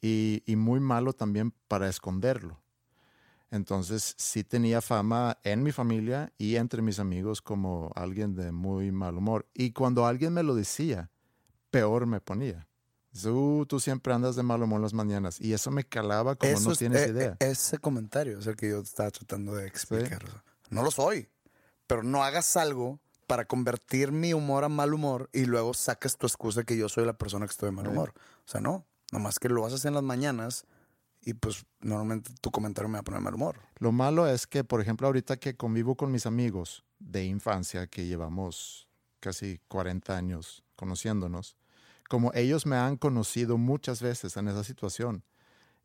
y, 0.00 0.42
y 0.46 0.56
muy 0.56 0.80
malo 0.80 1.12
también 1.12 1.52
para 1.68 1.88
esconderlo. 1.88 2.60
Entonces 3.50 4.14
sí 4.18 4.42
tenía 4.42 4.80
fama 4.80 5.38
en 5.44 5.62
mi 5.62 5.70
familia 5.70 6.32
y 6.38 6.56
entre 6.56 6.82
mis 6.82 6.98
amigos 6.98 7.40
como 7.40 7.92
alguien 7.94 8.34
de 8.34 8.50
muy 8.50 8.90
mal 8.90 9.16
humor. 9.16 9.46
Y 9.54 9.70
cuando 9.72 10.06
alguien 10.06 10.32
me 10.32 10.42
lo 10.42 10.54
decía, 10.54 11.10
peor 11.70 12.06
me 12.06 12.20
ponía. 12.20 12.66
"Uh, 13.24 13.64
tú 13.66 13.78
siempre 13.78 14.12
andas 14.12 14.34
de 14.34 14.42
mal 14.42 14.60
humor 14.62 14.80
las 14.80 14.92
mañanas. 14.92 15.40
Y 15.40 15.52
eso 15.52 15.70
me 15.70 15.84
calaba 15.84 16.34
como 16.34 16.52
Eso 16.52 16.64
no 16.66 16.72
es- 16.72 16.78
tienes 16.78 17.06
eh, 17.06 17.10
idea. 17.10 17.36
eh, 17.38 17.50
ese 17.50 17.78
comentario 17.78 18.40
es 18.40 18.46
el 18.48 18.56
que 18.56 18.70
yo 18.70 18.80
estaba 18.80 19.10
tratando 19.12 19.54
de 19.54 19.68
explicar. 19.68 20.26
Sea, 20.26 20.42
no 20.70 20.82
lo 20.82 20.90
soy, 20.90 21.28
pero 21.86 22.02
no 22.02 22.24
hagas 22.24 22.56
algo 22.56 22.98
para 23.26 23.46
convertir 23.46 24.12
mi 24.12 24.32
humor 24.32 24.64
a 24.64 24.68
mal 24.68 24.94
humor 24.94 25.30
y 25.32 25.44
luego 25.44 25.74
saques 25.74 26.16
tu 26.16 26.26
excusa 26.26 26.64
que 26.64 26.76
yo 26.76 26.88
soy 26.88 27.04
la 27.04 27.18
persona 27.18 27.46
que 27.46 27.52
estoy 27.52 27.68
de 27.68 27.76
mal 27.76 27.88
humor. 27.88 28.12
O 28.16 28.48
sea, 28.48 28.60
no. 28.60 28.86
Nomás 29.12 29.38
que 29.38 29.48
lo 29.48 29.64
haces 29.64 29.84
en 29.84 29.94
las 29.94 30.02
mañanas 30.02 30.64
y 31.20 31.34
pues 31.34 31.64
normalmente 31.80 32.32
tu 32.40 32.50
comentario 32.50 32.88
me 32.88 32.94
va 32.94 33.00
a 33.00 33.04
poner 33.04 33.20
de 33.20 33.24
mal 33.24 33.34
humor. 33.34 33.56
Lo 33.78 33.92
malo 33.92 34.26
es 34.26 34.46
que, 34.46 34.64
por 34.64 34.80
ejemplo, 34.80 35.06
ahorita 35.06 35.36
que 35.36 35.56
convivo 35.56 35.96
con 35.96 36.10
mis 36.10 36.26
amigos 36.26 36.84
de 36.98 37.24
infancia, 37.24 37.86
que 37.86 38.06
llevamos 38.06 38.88
casi 39.20 39.60
40 39.68 40.16
años 40.16 40.62
conociéndonos, 40.76 41.56
como 42.08 42.32
ellos 42.34 42.66
me 42.66 42.76
han 42.76 42.96
conocido 42.96 43.56
muchas 43.56 44.02
veces 44.02 44.36
en 44.36 44.48
esa 44.48 44.64
situación. 44.64 45.24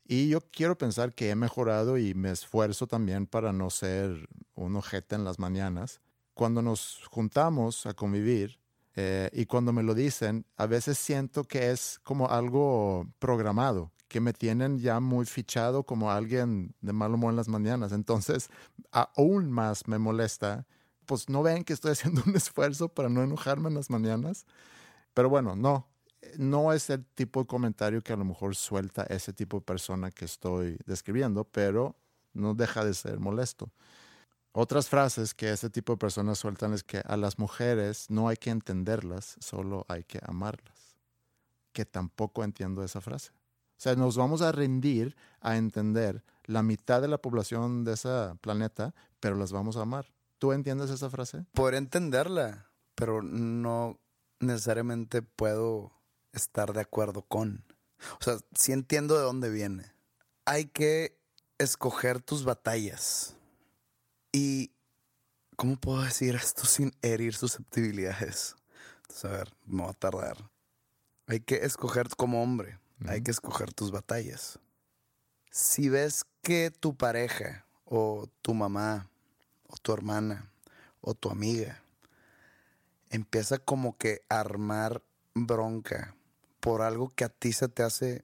Y 0.06 0.28
yo 0.28 0.42
quiero 0.42 0.78
pensar 0.78 1.14
que 1.14 1.30
he 1.30 1.36
mejorado 1.36 1.98
y 1.98 2.16
me 2.16 2.32
esfuerzo 2.32 2.88
también 2.88 3.28
para 3.28 3.54
no 3.54 3.70
ser 3.70 4.28
un 4.56 4.76
ojete 4.76 5.16
en 5.16 5.24
las 5.24 5.40
mañanas. 5.40 6.02
Cuando 6.40 6.62
nos 6.62 7.02
juntamos 7.12 7.86
a 7.86 7.94
convivir 7.94 8.62
eh, 8.96 9.30
y 9.34 9.46
cuando 9.46 9.74
me 9.74 9.84
lo 9.84 9.94
dicen, 9.94 10.46
a 10.56 10.68
veces 10.68 10.98
siento 10.98 11.44
que 11.44 11.70
es 11.70 12.00
como 12.02 12.30
algo 12.30 13.06
programado, 13.20 13.92
que 14.08 14.22
me 14.22 14.32
tienen 14.32 14.80
ya 14.80 15.02
muy 15.02 15.26
fichado 15.26 15.84
como 15.84 16.12
alguien 16.12 16.74
de 16.80 16.94
mal 16.94 17.14
humor 17.14 17.32
en 17.32 17.36
las 17.36 17.50
mañanas. 17.50 17.92
Entonces, 17.92 18.48
aún 18.90 19.52
más 19.52 19.86
me 19.90 19.98
molesta. 19.98 20.66
Pues 21.06 21.28
no 21.28 21.44
ven 21.44 21.66
que 21.66 21.74
estoy 21.74 21.92
haciendo 21.92 22.24
un 22.26 22.34
esfuerzo 22.34 22.88
para 22.88 23.10
no 23.10 23.22
enojarme 23.22 23.68
en 23.68 23.76
las 23.76 23.90
mañanas. 23.90 24.46
Pero 25.14 25.28
bueno, 25.28 25.58
no, 25.58 25.90
no 26.38 26.72
es 26.72 26.90
el 26.90 27.04
tipo 27.04 27.42
de 27.42 27.48
comentario 27.48 28.02
que 28.02 28.14
a 28.14 28.16
lo 28.16 28.24
mejor 28.24 28.56
suelta 28.56 29.04
ese 29.10 29.34
tipo 29.34 29.58
de 29.58 29.66
persona 29.66 30.10
que 30.10 30.24
estoy 30.24 30.78
describiendo, 30.86 31.44
pero 31.44 31.98
no 32.32 32.54
deja 32.54 32.86
de 32.86 32.94
ser 32.94 33.20
molesto. 33.20 33.74
Otras 34.52 34.90
frases 34.90 35.34
que 35.34 35.52
ese 35.52 35.70
tipo 35.70 35.94
de 35.94 35.98
personas 35.98 36.40
sueltan 36.40 36.74
es 36.74 36.84
que 36.84 37.02
a 37.06 37.18
las 37.18 37.38
mujeres 37.38 38.10
no 38.10 38.28
hay 38.28 38.38
que 38.38 38.50
entenderlas, 38.50 39.36
solo 39.40 39.86
hay 39.88 40.04
que 40.04 40.20
amarlas. 40.24 40.96
Que 41.72 41.86
tampoco 41.86 42.44
entiendo 42.44 42.84
esa 42.84 43.00
frase. 43.00 43.32
O 43.32 43.82
sea, 43.82 43.96
nos 43.96 44.18
vamos 44.18 44.42
a 44.42 44.52
rendir 44.52 45.16
a 45.40 45.56
entender 45.56 46.24
la 46.46 46.64
mitad 46.64 47.02
de 47.02 47.08
la 47.08 47.20
población 47.20 47.86
de 47.86 47.94
ese 47.94 48.10
planeta, 48.42 48.94
pero 49.20 49.36
las 49.36 49.52
vamos 49.52 49.78
a 49.78 49.84
amar. 49.84 50.12
¿Tú 50.40 50.52
entiendes 50.52 50.90
esa 50.90 51.10
frase? 51.10 51.46
Podría 51.54 51.78
entenderla, 51.78 52.70
pero 52.96 53.22
no 53.22 54.00
necesariamente 54.40 55.22
puedo 55.22 55.92
estar 56.34 56.74
de 56.74 56.82
acuerdo 56.82 57.22
con. 57.22 57.64
O 58.20 58.24
sea, 58.24 58.38
sí 58.54 58.72
entiendo 58.72 59.16
de 59.16 59.24
dónde 59.24 59.50
viene. 59.50 59.92
Hay 60.46 60.66
que 60.66 61.18
escoger 61.58 62.22
tus 62.22 62.44
batallas. 62.44 63.36
Y, 64.32 64.72
¿cómo 65.56 65.76
puedo 65.76 66.02
decir 66.04 66.36
esto 66.36 66.66
sin 66.66 66.94
herir 67.02 67.36
susceptibilidades? 67.36 68.56
Entonces, 69.02 69.26
a 69.26 69.30
ver, 69.30 69.54
me 69.66 69.84
va 69.84 69.92
a 69.92 69.94
tardar. 69.94 70.50
Hay 71.28 71.40
que 71.40 71.66
escoger 71.66 72.10
como 72.16 72.44
hombre, 72.44 72.80
hay 73.08 73.22
que 73.22 73.32
escoger 73.32 73.74
tus 73.74 73.92
batallas. 73.92 74.60
Si 75.52 75.90
ves 75.90 76.26
que 76.42 76.72
tu 76.72 76.96
pareja 76.96 77.66
o 77.86 78.28
tu 78.42 78.54
mamá 78.54 79.10
o 79.68 79.78
tu 79.78 79.94
hermana 79.94 80.52
o 81.02 81.16
tu 81.16 81.30
amiga 81.30 81.84
empieza 83.10 83.58
como 83.58 83.98
que 83.98 84.22
a 84.30 84.40
armar 84.40 85.02
bronca 85.34 86.16
por 86.60 86.82
algo 86.82 87.10
que 87.10 87.24
a 87.24 87.30
ti 87.30 87.54
se 87.54 87.68
te 87.68 87.84
hace 87.84 88.24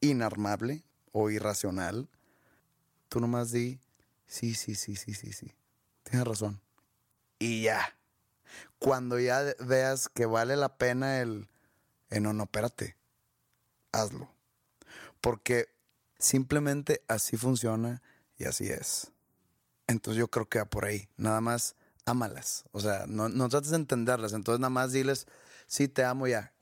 inarmable 0.00 0.84
o 1.12 1.30
irracional, 1.30 2.08
tú 3.08 3.20
nomás 3.20 3.52
di, 3.52 3.80
sí, 4.32 4.54
sí, 4.54 4.74
sí, 4.74 4.96
sí, 4.96 5.12
sí, 5.12 5.30
sí, 5.32 5.52
tienes 6.04 6.26
razón. 6.26 6.60
Y 7.38 7.62
ya. 7.62 7.96
Cuando 8.78 9.18
ya 9.18 9.42
veas 9.60 10.08
que 10.08 10.26
vale 10.26 10.56
la 10.56 10.76
pena 10.78 11.20
el, 11.20 11.48
eh, 12.08 12.20
no, 12.20 12.32
no, 12.32 12.44
espérate, 12.44 12.96
hazlo. 13.92 14.30
Porque 15.20 15.68
simplemente 16.18 17.02
así 17.08 17.36
funciona 17.36 18.02
y 18.38 18.44
así 18.44 18.68
es. 18.68 19.12
Entonces 19.86 20.18
yo 20.18 20.28
creo 20.28 20.48
que 20.48 20.58
va 20.58 20.64
por 20.64 20.86
ahí. 20.86 21.08
Nada 21.16 21.40
más 21.40 21.76
ámalas. 22.06 22.64
O 22.72 22.80
sea, 22.80 23.04
no, 23.06 23.28
no 23.28 23.48
trates 23.48 23.70
de 23.70 23.76
entenderlas. 23.76 24.32
Entonces 24.32 24.60
nada 24.60 24.70
más 24.70 24.92
diles, 24.92 25.26
sí, 25.66 25.88
te 25.88 26.04
amo 26.04 26.26
ya. 26.26 26.54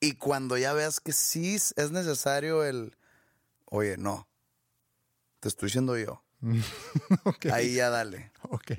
Y 0.00 0.14
cuando 0.16 0.58
ya 0.58 0.74
veas 0.74 1.00
que 1.00 1.12
sí 1.12 1.54
es 1.54 1.90
necesario 1.90 2.62
el, 2.64 2.96
oye, 3.64 3.96
no, 3.96 4.28
te 5.40 5.48
estoy 5.48 5.68
diciendo 5.68 5.96
yo. 5.96 6.25
Ok. 7.24 7.46
Ahí 7.46 7.74
ya 7.74 7.90
dale. 7.90 8.30
Ok, 8.50 8.72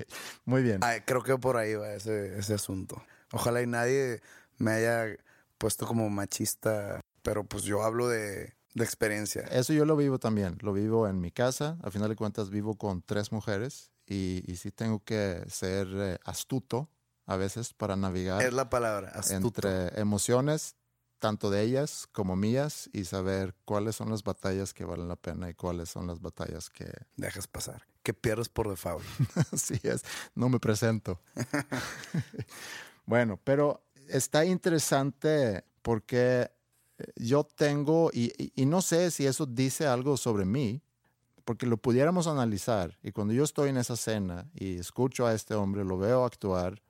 muy 0.44 0.62
bien. 0.62 0.78
Ay, 0.82 1.00
creo 1.04 1.22
que 1.22 1.36
por 1.38 1.56
ahí 1.56 1.74
va 1.74 1.92
ese, 1.92 2.38
ese 2.38 2.54
asunto. 2.54 3.02
Ojalá 3.32 3.62
y 3.62 3.66
nadie 3.66 4.20
me 4.56 4.72
haya 4.72 5.16
puesto 5.58 5.86
como 5.86 6.08
machista, 6.08 7.00
pero 7.22 7.44
pues 7.44 7.64
yo 7.64 7.82
hablo 7.82 8.08
de, 8.08 8.54
de 8.74 8.84
experiencia. 8.84 9.42
Eso 9.50 9.72
yo 9.72 9.84
lo 9.84 9.96
vivo 9.96 10.18
también. 10.18 10.56
Lo 10.60 10.72
vivo 10.72 11.08
en 11.08 11.20
mi 11.20 11.30
casa. 11.30 11.76
A 11.82 11.90
final 11.90 12.08
de 12.08 12.16
cuentas 12.16 12.50
vivo 12.50 12.76
con 12.76 13.02
tres 13.02 13.32
mujeres 13.32 13.90
y, 14.06 14.42
y 14.50 14.56
sí 14.56 14.70
tengo 14.70 15.02
que 15.04 15.44
ser 15.50 15.88
eh, 15.92 16.18
astuto 16.24 16.88
a 17.26 17.36
veces 17.36 17.74
para 17.74 17.94
navegar 17.96 18.40
Es 18.42 18.54
la 18.54 18.70
palabra, 18.70 19.10
astuto. 19.10 19.68
entre 19.68 20.00
emociones, 20.00 20.76
tanto 21.18 21.50
de 21.50 21.62
ellas 21.62 22.08
como 22.12 22.36
mías, 22.36 22.88
y 22.92 23.04
saber 23.04 23.54
cuáles 23.64 23.96
son 23.96 24.10
las 24.10 24.22
batallas 24.22 24.72
que 24.74 24.84
valen 24.84 25.08
la 25.08 25.16
pena 25.16 25.50
y 25.50 25.54
cuáles 25.54 25.88
son 25.90 26.06
las 26.06 26.20
batallas 26.20 26.70
que 26.70 26.90
Dejas 27.16 27.46
pasar. 27.46 27.82
Que 28.02 28.14
pierdes 28.14 28.48
por 28.48 28.68
default. 28.68 29.04
Así 29.52 29.78
es, 29.82 30.02
no 30.34 30.48
me 30.48 30.58
presento. 30.60 31.20
bueno, 33.06 33.38
pero 33.44 33.82
está 34.08 34.44
interesante 34.44 35.64
porque 35.82 36.50
eh, 36.98 37.12
yo 37.16 37.44
tengo, 37.44 38.10
y, 38.12 38.32
y- 38.42 38.52
y 38.54 38.66
no 38.66 38.82
sé 38.82 39.10
si 39.10 39.26
eso 39.26 39.46
dice 39.46 39.86
algo 39.86 40.16
sobre 40.16 40.44
mí, 40.44 40.82
porque 41.44 41.66
lo 41.66 41.78
pudiéramos 41.78 42.26
analizar 42.26 42.98
y 43.02 43.10
cuando 43.12 43.32
yo 43.32 43.42
estoy 43.42 43.70
en 43.70 43.78
esa 43.78 43.96
cena 43.96 44.50
y 44.54 44.78
escucho 44.78 45.26
a 45.26 45.32
este 45.34 45.54
hombre, 45.54 45.82
lo 45.84 45.96
veo 45.96 46.24
actuar 46.24 46.82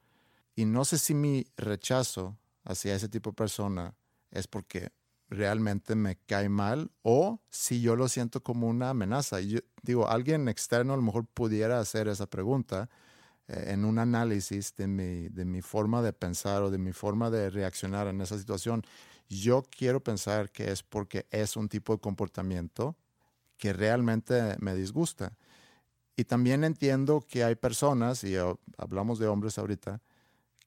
y 0.57 0.65
no 0.65 0.85
sé 0.85 0.99
si 0.99 1.15
mi 1.15 1.47
rechazo 1.57 2.37
hacia 2.65 2.97
ese 2.97 3.09
tipo 3.09 3.31
de 3.31 3.35
persona 3.35 3.95
es 4.31 4.47
porque 4.47 4.91
realmente 5.31 5.95
me 5.95 6.17
cae 6.17 6.49
mal 6.49 6.91
o 7.03 7.41
si 7.51 7.81
yo 7.81 7.97
lo 7.97 8.09
siento 8.09 8.43
como 8.43 8.67
una 8.69 8.91
amenaza. 8.91 9.41
Yo, 9.41 9.61
digo, 9.83 10.09
alguien 10.09 10.49
externo 10.49 10.95
a 10.95 10.97
lo 10.97 11.03
mejor 11.03 11.27
pudiera 11.27 11.81
hacer 11.81 12.09
esa 12.09 12.27
pregunta 12.27 12.89
eh, 13.49 13.67
en 13.69 13.85
un 13.85 13.99
análisis 13.99 14.75
de 14.77 14.87
mi, 14.87 15.29
de 15.29 15.45
mi 15.45 15.63
forma 15.63 16.03
de 16.03 16.13
pensar 16.13 16.63
o 16.63 16.71
de 16.71 16.79
mi 16.79 16.93
forma 16.93 17.31
de 17.31 17.51
reaccionar 17.51 18.07
en 18.09 18.21
esa 18.21 18.39
situación. 18.39 18.83
Yo 19.29 19.63
quiero 19.71 20.03
pensar 20.03 20.51
que 20.51 20.71
es 20.71 20.83
porque 20.83 21.27
es 21.31 21.57
un 21.57 21.69
tipo 21.69 21.93
de 21.93 22.01
comportamiento 22.01 22.97
que 23.59 23.73
realmente 23.73 24.57
me 24.61 24.75
disgusta. 24.75 25.37
Y 26.17 26.25
también 26.25 26.65
entiendo 26.65 27.25
que 27.29 27.45
hay 27.45 27.55
personas, 27.55 28.25
y 28.25 28.35
hablamos 28.77 29.19
de 29.19 29.29
hombres 29.29 29.59
ahorita, 29.59 30.01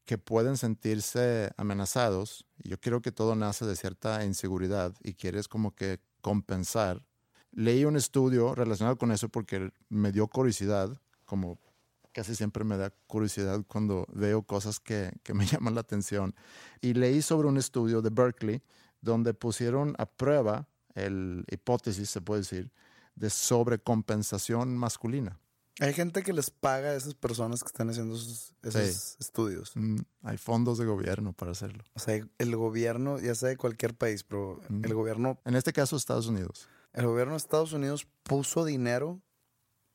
que 0.06 0.18
pueden 0.18 0.58
sentirse 0.58 1.52
amenazados. 1.58 2.46
Yo 2.58 2.80
creo 2.80 3.02
que 3.02 3.12
todo 3.12 3.36
nace 3.36 3.66
de 3.66 3.76
cierta 3.76 4.26
inseguridad 4.26 4.94
y 5.04 5.14
quieres 5.14 5.48
como 5.48 5.76
que 5.76 6.00
compensar. 6.22 7.04
Leí 7.52 7.86
un 7.86 7.96
estudio 7.96 8.56
relacionado 8.56 8.98
con 8.98 9.12
eso 9.12 9.30
porque 9.30 9.72
me 9.90 10.12
dio 10.12 10.28
curiosidad, 10.28 10.90
como 11.26 11.60
casi 12.14 12.36
siempre 12.36 12.64
me 12.64 12.78
da 12.78 12.92
curiosidad 13.08 13.64
cuando 13.68 14.06
veo 14.14 14.44
cosas 14.44 14.80
que, 14.80 15.12
que 15.24 15.34
me 15.34 15.46
llaman 15.48 15.76
la 15.76 15.82
atención. 15.82 16.36
Y 16.82 16.94
leí 16.94 17.22
sobre 17.22 17.48
un 17.48 17.58
estudio 17.58 18.02
de 18.02 18.10
Berkeley 18.10 18.62
donde 19.02 19.34
pusieron 19.34 19.96
a 19.98 20.06
prueba 20.06 20.68
el 20.94 21.46
hipótesis, 21.50 22.10
se 22.10 22.22
puede 22.22 22.42
decir, 22.42 22.72
de 23.16 23.30
sobrecompensación 23.30 24.78
masculina. 24.78 25.40
Hay 25.80 25.94
gente 25.94 26.22
que 26.22 26.34
les 26.34 26.50
paga 26.50 26.90
a 26.90 26.96
esas 26.96 27.16
personas 27.16 27.62
que 27.62 27.68
están 27.68 27.90
haciendo 27.90 28.16
esos, 28.16 28.54
estudios. 29.20 29.72
Mm, 29.76 30.00
hay 30.24 30.38
fondos 30.38 30.78
de 30.78 30.86
gobierno 30.86 31.34
para 31.34 31.52
hacerlo. 31.52 31.84
O 31.94 32.00
sea, 32.00 32.22
el 32.38 32.56
gobierno, 32.56 33.20
ya 33.20 33.34
sea 33.36 33.50
de 33.50 33.58
cualquier 33.58 33.96
país, 33.96 34.24
pero 34.24 34.60
mm. 34.70 34.86
el 34.86 34.94
gobierno... 34.94 35.40
En 35.46 35.56
este 35.56 35.74
caso, 35.74 35.96
Estados 35.96 36.28
Unidos. 36.28 36.68
El 36.94 37.08
gobierno 37.08 37.34
de 37.34 37.38
Estados 37.38 37.74
Unidos 37.74 38.06
puso 38.24 38.66
dinero 38.66 39.22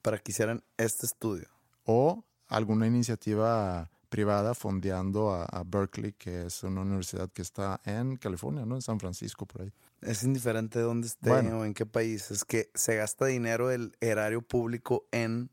para 0.03 0.19
que 0.19 0.33
hicieran 0.33 0.65
este 0.79 1.05
estudio. 1.05 1.49
O 1.85 2.25
alguna 2.49 2.87
iniciativa 2.87 3.91
privada 4.09 4.55
fondeando 4.55 5.33
a, 5.33 5.63
Berkeley, 5.65 6.13
que 6.13 6.47
es 6.47 6.63
una 6.63 6.83
universidad 6.83 7.31
que 7.31 7.43
está 7.43 7.81
en 7.85 8.17
California, 8.17 8.65
¿no? 8.65 8.77
En 8.77 8.83
San 8.83 8.99
Francisco, 8.99 9.47
por 9.47 9.63
ahí. 9.63 9.73
Es 10.01 10.23
indiferente 10.23 10.79
de 10.79 10.85
dónde 10.85 11.09
esté 11.09 11.31
o 11.31 11.65
en 11.65 11.75
qué 11.75 11.87
país. 11.87 12.31
Es 12.31 12.45
que 12.45 12.71
se 12.75 12.97
gasta 12.97 13.27
dinero 13.27 13.69
del 13.69 13.97
erario 14.01 14.43
público 14.43 15.07
en 15.11 15.51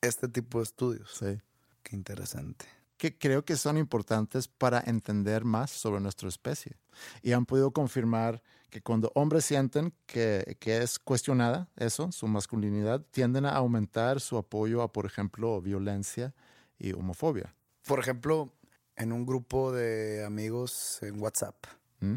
este 0.00 0.28
tipo 0.28 0.58
de 0.58 0.64
estudios. 0.64 1.16
Sí. 1.18 1.40
Qué 1.82 1.96
interesante. 1.96 2.66
Que 2.96 3.16
creo 3.16 3.44
que 3.44 3.56
son 3.56 3.78
importantes 3.78 4.46
para 4.46 4.82
entender 4.86 5.44
más 5.44 5.70
sobre 5.70 6.00
nuestra 6.00 6.28
especie. 6.28 6.76
Y 7.22 7.32
han 7.32 7.46
podido 7.46 7.70
confirmar 7.70 8.42
que 8.68 8.82
cuando 8.82 9.10
hombres 9.14 9.44
sienten 9.44 9.92
que, 10.06 10.56
que 10.60 10.78
es 10.82 10.98
cuestionada 10.98 11.68
eso, 11.76 12.12
su 12.12 12.28
masculinidad, 12.28 13.00
tienden 13.10 13.46
a 13.46 13.56
aumentar 13.56 14.20
su 14.20 14.36
apoyo 14.36 14.82
a, 14.82 14.92
por 14.92 15.06
ejemplo, 15.06 15.60
violencia 15.60 16.34
y 16.78 16.92
homofobia 16.92 17.54
por 17.86 17.98
ejemplo, 17.98 18.52
en 18.96 19.12
un 19.12 19.26
grupo 19.26 19.72
de 19.72 20.24
amigos 20.24 20.98
en 21.02 21.20
WhatsApp, 21.20 21.56
¿Mm? 22.00 22.16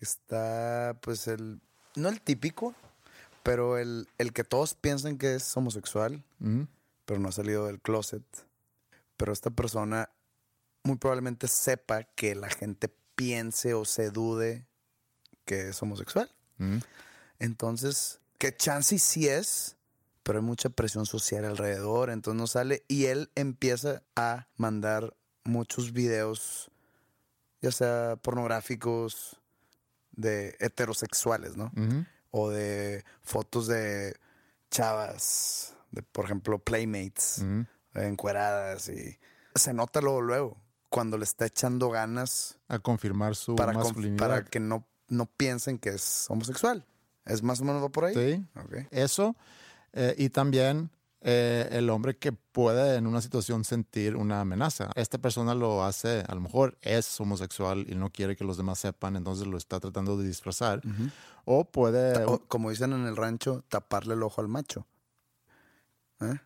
está 0.00 0.96
pues 1.00 1.26
el, 1.26 1.60
no 1.96 2.08
el 2.08 2.20
típico, 2.20 2.74
pero 3.42 3.78
el, 3.78 4.06
el 4.18 4.32
que 4.32 4.44
todos 4.44 4.74
piensan 4.74 5.18
que 5.18 5.34
es 5.34 5.56
homosexual, 5.56 6.22
¿Mm? 6.38 6.62
Pero 7.10 7.18
no 7.18 7.30
ha 7.30 7.32
salido 7.32 7.66
del 7.66 7.80
closet. 7.80 8.22
Pero 9.16 9.32
esta 9.32 9.50
persona 9.50 10.10
muy 10.84 10.96
probablemente 10.96 11.48
sepa 11.48 12.04
que 12.04 12.36
la 12.36 12.48
gente 12.48 12.88
piense 13.16 13.74
o 13.74 13.84
se 13.84 14.12
dude 14.12 14.64
que 15.44 15.70
es 15.70 15.82
homosexual. 15.82 16.30
¿Mm? 16.58 16.78
Entonces, 17.40 18.20
¿qué 18.38 18.56
chance 18.56 18.96
sí 19.00 19.26
es? 19.26 19.76
pero 20.22 20.38
hay 20.38 20.44
mucha 20.44 20.68
presión 20.68 21.04
social 21.04 21.44
alrededor, 21.44 22.10
entonces 22.10 22.38
no 22.38 22.46
sale 22.46 22.84
y 22.86 23.06
él 23.06 23.32
empieza 23.34 24.04
a 24.14 24.46
mandar 24.56 25.16
muchos 25.42 25.92
videos, 25.92 26.70
ya 27.60 27.72
sea 27.72 28.18
pornográficos, 28.22 29.40
de 30.12 30.54
heterosexuales, 30.60 31.56
¿no? 31.56 31.72
O 32.30 32.50
de 32.50 33.04
fotos 33.22 33.66
de 33.66 34.14
chavas, 34.70 35.74
de 35.90 36.02
por 36.02 36.24
ejemplo 36.24 36.58
Playmates, 36.58 37.44
encueradas 37.94 38.88
y 38.88 39.18
se 39.54 39.72
nota 39.72 40.00
luego, 40.00 40.20
luego 40.20 40.62
cuando 40.88 41.16
le 41.16 41.24
está 41.24 41.46
echando 41.46 41.88
ganas 41.88 42.58
a 42.68 42.78
confirmar 42.78 43.36
su 43.36 43.54
para 43.56 43.72
masculinidad. 43.72 44.18
para 44.18 44.44
que 44.44 44.60
no, 44.60 44.86
no 45.08 45.26
piensen 45.26 45.78
que 45.78 45.90
es 45.90 46.26
homosexual. 46.28 46.84
¿Es 47.24 47.42
más 47.42 47.60
o 47.60 47.64
menos 47.64 47.82
va 47.82 47.88
por 47.88 48.06
ahí? 48.06 48.14
Sí. 48.14 48.44
Eso 48.90 49.36
eh, 49.92 50.14
y 50.18 50.30
también 50.30 50.90
eh, 51.20 51.68
el 51.72 51.90
hombre 51.90 52.16
que 52.16 52.32
puede 52.32 52.96
en 52.96 53.06
una 53.06 53.20
situación 53.20 53.64
sentir 53.64 54.16
una 54.16 54.40
amenaza. 54.40 54.90
Esta 54.94 55.18
persona 55.18 55.54
lo 55.54 55.84
hace, 55.84 56.24
a 56.26 56.34
lo 56.34 56.40
mejor 56.40 56.78
es 56.80 57.20
homosexual 57.20 57.86
y 57.88 57.94
no 57.94 58.10
quiere 58.10 58.36
que 58.36 58.44
los 58.44 58.56
demás 58.56 58.78
sepan, 58.78 59.16
entonces 59.16 59.46
lo 59.46 59.58
está 59.58 59.80
tratando 59.80 60.16
de 60.16 60.26
disfrazar. 60.26 60.80
O 61.44 61.64
puede... 61.64 62.24
como 62.48 62.70
dicen 62.70 62.92
en 62.92 63.06
el 63.06 63.16
rancho, 63.16 63.64
taparle 63.68 64.14
el 64.14 64.22
ojo 64.22 64.40
al 64.40 64.48
macho. 64.48 64.86
¿Eh? 66.20 66.38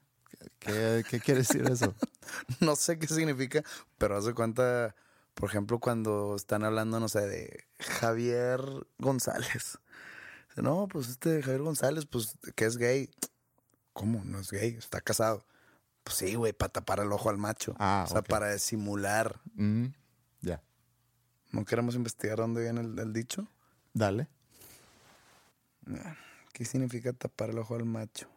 ¿Qué, 0.59 1.05
¿Qué, 1.09 1.21
quiere 1.21 1.41
decir 1.41 1.67
eso? 1.71 1.95
no 2.61 2.77
sé 2.77 2.99
qué 2.99 3.07
significa, 3.07 3.63
pero 3.99 4.17
hace 4.17 4.35
cuenta, 4.35 4.95
por 5.35 5.49
ejemplo, 5.49 5.79
cuando 5.79 6.37
están 6.37 6.65
hablando, 6.65 7.01
no 7.01 7.09
sé, 7.09 7.27
de 7.27 7.65
Javier 7.79 8.61
González. 8.99 9.79
No, 10.57 10.87
pues 10.89 11.09
este 11.09 11.43
Javier 11.43 11.63
González, 11.63 12.07
pues 12.07 12.39
que 12.55 12.65
es 12.65 12.77
gay. 12.77 13.11
¿Cómo? 13.93 14.25
No 14.25 14.39
es 14.39 14.51
gay, 14.51 14.77
está 14.77 15.01
casado. 15.01 15.45
Pues 16.05 16.17
sí, 16.17 16.35
güey, 16.35 16.53
para 16.53 16.73
tapar 16.73 17.01
el 17.01 17.11
ojo 17.13 17.31
al 17.31 17.39
macho. 17.39 17.75
Ah, 17.79 18.05
o 18.07 18.13
sea, 18.13 18.23
para 18.23 18.53
disimular. 18.53 19.41
Mm, 19.55 19.87
ya. 20.43 20.63
¿No 21.51 21.65
queremos 21.65 21.95
investigar 21.95 22.37
dónde 22.39 22.63
viene 22.63 22.81
el, 22.81 23.13
dicho? 23.13 23.49
Dale. 23.95 24.29
¿Qué 26.53 26.65
significa 26.65 27.13
tapar 27.13 27.51
el 27.51 27.59
ojo 27.59 27.75
al 27.75 27.85
macho? 27.85 28.29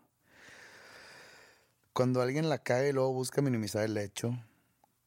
Cuando 1.98 2.22
alguien 2.22 2.48
la 2.48 2.60
cae 2.60 2.90
y 2.90 2.94
luego 2.94 3.12
busca 3.12 3.42
minimizar 3.42 3.84
el 3.84 3.98
hecho. 3.98 4.38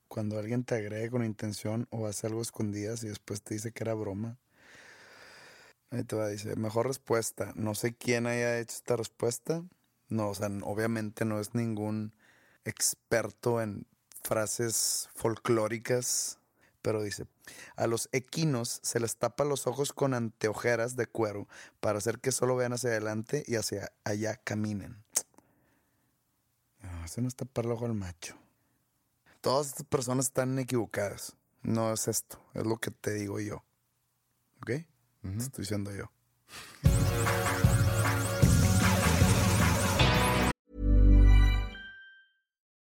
Cuando 0.08 0.40
alguien 0.40 0.64
te 0.64 0.74
agrede 0.74 1.08
con 1.08 1.24
intención 1.24 1.86
o 1.90 2.08
hace 2.08 2.26
algo 2.26 2.42
escondidas 2.42 3.04
y 3.04 3.08
después 3.08 3.42
te 3.42 3.54
dice 3.54 3.70
que 3.70 3.84
era 3.84 3.94
broma. 3.94 4.38
Ahí 5.92 6.02
te 6.02 6.16
va, 6.16 6.26
dice, 6.26 6.56
mejor 6.56 6.88
respuesta. 6.88 7.52
No 7.54 7.76
sé 7.76 7.94
quién 7.94 8.26
haya 8.26 8.58
hecho 8.58 8.74
esta 8.74 8.96
respuesta. 8.96 9.62
No, 10.08 10.30
o 10.30 10.34
sea, 10.34 10.48
obviamente 10.64 11.24
no 11.24 11.38
es 11.38 11.54
ningún 11.54 12.12
experto 12.64 13.62
en 13.62 13.86
frases 14.24 15.10
folclóricas, 15.14 16.40
pero 16.82 17.04
dice, 17.04 17.28
a 17.76 17.86
los 17.86 18.08
equinos 18.10 18.80
se 18.82 18.98
les 18.98 19.16
tapa 19.16 19.44
los 19.44 19.68
ojos 19.68 19.92
con 19.92 20.12
anteojeras 20.12 20.96
de 20.96 21.06
cuero 21.06 21.46
para 21.78 21.98
hacer 21.98 22.18
que 22.18 22.32
solo 22.32 22.56
vean 22.56 22.72
hacia 22.72 22.90
adelante 22.90 23.44
y 23.46 23.54
hacia 23.54 23.92
allá 24.02 24.40
caminen. 24.42 25.04
No, 26.82 27.04
eso 27.04 27.20
no 27.20 27.28
es 27.28 27.36
tapar 27.36 27.66
el 27.66 27.72
ojo 27.72 27.86
al 27.86 27.94
macho. 27.94 28.34
Todas 29.40 29.68
estas 29.68 29.86
personas 29.86 30.26
están 30.26 30.58
equivocadas. 30.58 31.36
No 31.62 31.92
es 31.92 32.08
esto, 32.08 32.38
es 32.54 32.64
lo 32.64 32.78
que 32.78 32.90
te 32.90 33.12
digo 33.14 33.40
yo. 33.40 33.64
¿Ok? 34.62 34.70
Estoy 35.22 35.62
diciendo 35.62 35.90
yo. 35.94 36.10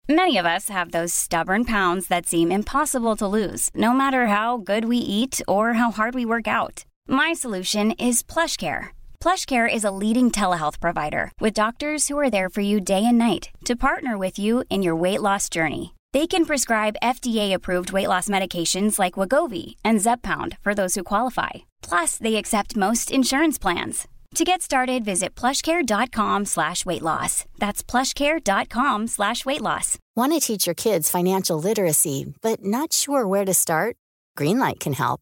Many 0.09 0.37
of 0.37 0.45
us 0.45 0.69
have 0.69 0.91
those 0.91 1.13
stubborn 1.13 1.65
pounds 1.65 2.07
that 2.07 2.25
seem 2.25 2.49
impossible 2.49 3.17
to 3.17 3.27
lose, 3.27 3.69
no 3.75 3.91
matter 3.91 4.27
how 4.27 4.57
good 4.57 4.85
we 4.85 4.97
eat 4.97 5.41
or 5.47 5.73
how 5.73 5.91
hard 5.91 6.15
we 6.15 6.25
work 6.25 6.47
out. 6.47 6.85
My 7.09 7.33
solution 7.33 7.91
is 7.91 8.23
PlushCare. 8.23 8.96
PlushCare 9.21 9.67
is 9.71 9.83
a 9.83 9.91
leading 9.91 10.31
telehealth 10.31 10.79
provider 10.79 11.31
with 11.41 11.53
doctors 11.53 12.07
who 12.07 12.17
are 12.17 12.29
there 12.29 12.49
for 12.49 12.61
you 12.61 12.79
day 12.79 13.03
and 13.03 13.17
night 13.17 13.49
to 13.65 13.75
partner 13.75 14.17
with 14.17 14.39
you 14.39 14.63
in 14.69 14.81
your 14.83 14.95
weight 14.95 15.21
loss 15.21 15.49
journey. 15.49 15.93
They 16.13 16.27
can 16.27 16.45
prescribe 16.45 16.95
FDA-approved 17.03 17.91
weight 17.91 18.07
loss 18.07 18.29
medications 18.29 18.97
like 18.97 19.15
Wagovi 19.15 19.75
and 19.83 19.99
Zepbound 19.99 20.57
for 20.59 20.73
those 20.73 20.95
who 20.95 21.03
qualify. 21.03 21.49
Plus, 21.81 22.17
they 22.17 22.37
accept 22.37 22.77
most 22.77 23.11
insurance 23.11 23.57
plans. 23.57 24.07
To 24.35 24.45
get 24.45 24.61
started, 24.61 25.03
visit 25.03 25.35
plushcare.com 25.35 26.45
slash 26.45 26.85
weight 26.85 27.01
loss. 27.01 27.45
That's 27.57 27.83
plushcare.com 27.83 29.07
slash 29.07 29.45
weight 29.45 29.61
loss. 29.61 29.97
Want 30.15 30.33
to 30.33 30.39
teach 30.39 30.65
your 30.67 30.75
kids 30.75 31.09
financial 31.09 31.59
literacy, 31.59 32.33
but 32.41 32.63
not 32.63 32.93
sure 32.93 33.27
where 33.27 33.45
to 33.45 33.53
start? 33.53 33.95
Greenlight 34.37 34.79
can 34.79 34.93
help. 34.93 35.21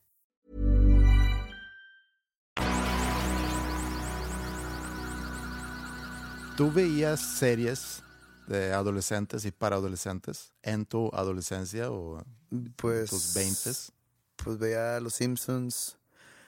¿Tú 6.61 6.71
veías 6.71 7.19
series 7.19 8.03
de 8.45 8.71
adolescentes 8.71 9.45
y 9.45 9.51
para 9.51 9.77
adolescentes 9.77 10.53
en 10.61 10.85
tu 10.85 11.09
adolescencia 11.11 11.89
o 11.89 12.23
Pues. 12.75 13.09
tus 13.09 13.33
20s? 13.35 13.91
Pues 14.35 14.59
veía 14.59 14.99
Los 14.99 15.15
Simpsons. 15.15 15.97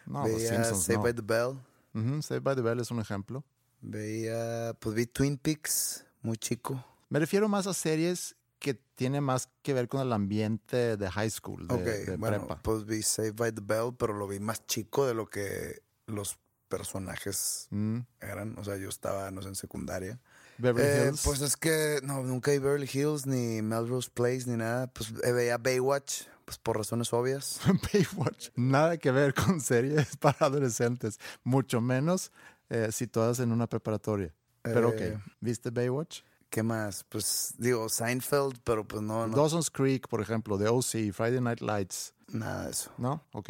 No, 0.06 0.28
los 0.28 0.36
veía 0.38 0.50
Simpsons 0.50 0.84
Saved 0.84 0.98
no. 0.98 1.04
by 1.04 1.14
the 1.16 1.22
Bell. 1.24 1.58
Ujú, 1.96 2.22
Saved 2.22 2.44
by 2.44 2.56
the 2.56 2.62
Bell 2.62 2.80
es 2.80 2.92
un 2.92 3.00
ejemplo. 3.00 3.44
Veía. 3.82 4.76
Pues 4.80 4.94
vi 4.94 5.08
Twin 5.08 5.36
Peaks, 5.36 6.06
muy 6.22 6.38
chico. 6.38 6.86
Me 7.10 7.18
refiero 7.18 7.50
más 7.50 7.66
a 7.66 7.74
series 7.74 8.36
que 8.60 8.76
tienen 8.76 9.24
más 9.24 9.50
que 9.64 9.74
ver 9.74 9.88
con 9.88 10.00
el 10.00 10.14
ambiente 10.14 10.96
de 10.96 11.10
high 11.10 11.32
school, 11.32 11.68
de, 11.68 11.74
ok, 11.74 11.82
de 11.82 12.18
bueno, 12.18 12.38
prepa. 12.38 12.62
pues 12.62 12.86
vi 12.86 13.02
Saved 13.02 13.34
by 13.34 13.52
the 13.52 13.62
Bell, 13.66 13.96
pero 13.98 14.14
lo 14.14 14.28
vi 14.28 14.40
más 14.40 14.64
chico 14.68 15.08
de 15.08 15.16
lo 15.16 15.26
que 15.28 15.82
los 16.06 16.38
personajes 16.78 17.68
Mm, 17.72 18.00
eran. 18.22 18.58
O 18.58 18.64
sea, 18.64 18.78
yo 18.78 18.90
estaba, 18.90 19.30
no 19.32 19.42
sé, 19.42 19.50
en 19.50 19.56
secundaria. 19.56 20.20
Beverly 20.58 20.88
Eh, 20.88 21.08
Hills. 21.08 21.22
pues 21.24 21.42
es 21.42 21.56
que 21.58 22.00
no, 22.04 22.24
nunca 22.24 22.52
vi 22.52 22.60
Beverly 22.60 22.90
Hills, 22.92 23.26
ni 23.26 23.62
Melrose 23.62 24.10
Place, 24.14 24.44
ni 24.48 24.58
nada. 24.58 24.88
Pues 24.88 25.12
eh, 25.24 25.32
veía 25.32 25.58
Baywatch, 25.58 26.24
pues 26.46 26.58
por 26.58 26.78
razones 26.78 27.12
obvias. 27.14 27.60
Baywatch. 27.94 28.50
Nada 28.56 28.98
que 28.98 29.12
ver 29.12 29.34
con 29.34 29.62
series 29.62 30.18
para 30.24 30.38
adolescentes, 30.48 31.20
mucho 31.44 31.80
menos 31.82 32.32
eh, 32.70 32.92
situadas 32.92 33.40
en 33.40 33.52
una 33.52 33.68
preparatoria. 33.68 34.34
Pero 34.64 34.94
Eh, 34.94 35.16
ok, 35.16 35.22
¿viste 35.42 35.70
Baywatch? 35.70 36.22
¿Qué 36.50 36.62
más? 36.64 37.04
Pues 37.04 37.54
digo, 37.58 37.90
Seinfeld, 37.90 38.60
pero 38.64 38.88
pues 38.88 39.02
no, 39.02 39.28
no 39.28 39.36
Dawson's 39.36 39.70
Creek, 39.72 40.08
por 40.08 40.22
ejemplo, 40.22 40.58
The 40.58 40.68
OC, 40.68 41.12
Friday 41.12 41.42
Night 41.42 41.62
Lights, 41.62 42.14
nada 42.28 42.66
de 42.66 42.72
eso. 42.72 42.92
¿no? 43.00 43.24
Ok. 43.34 43.50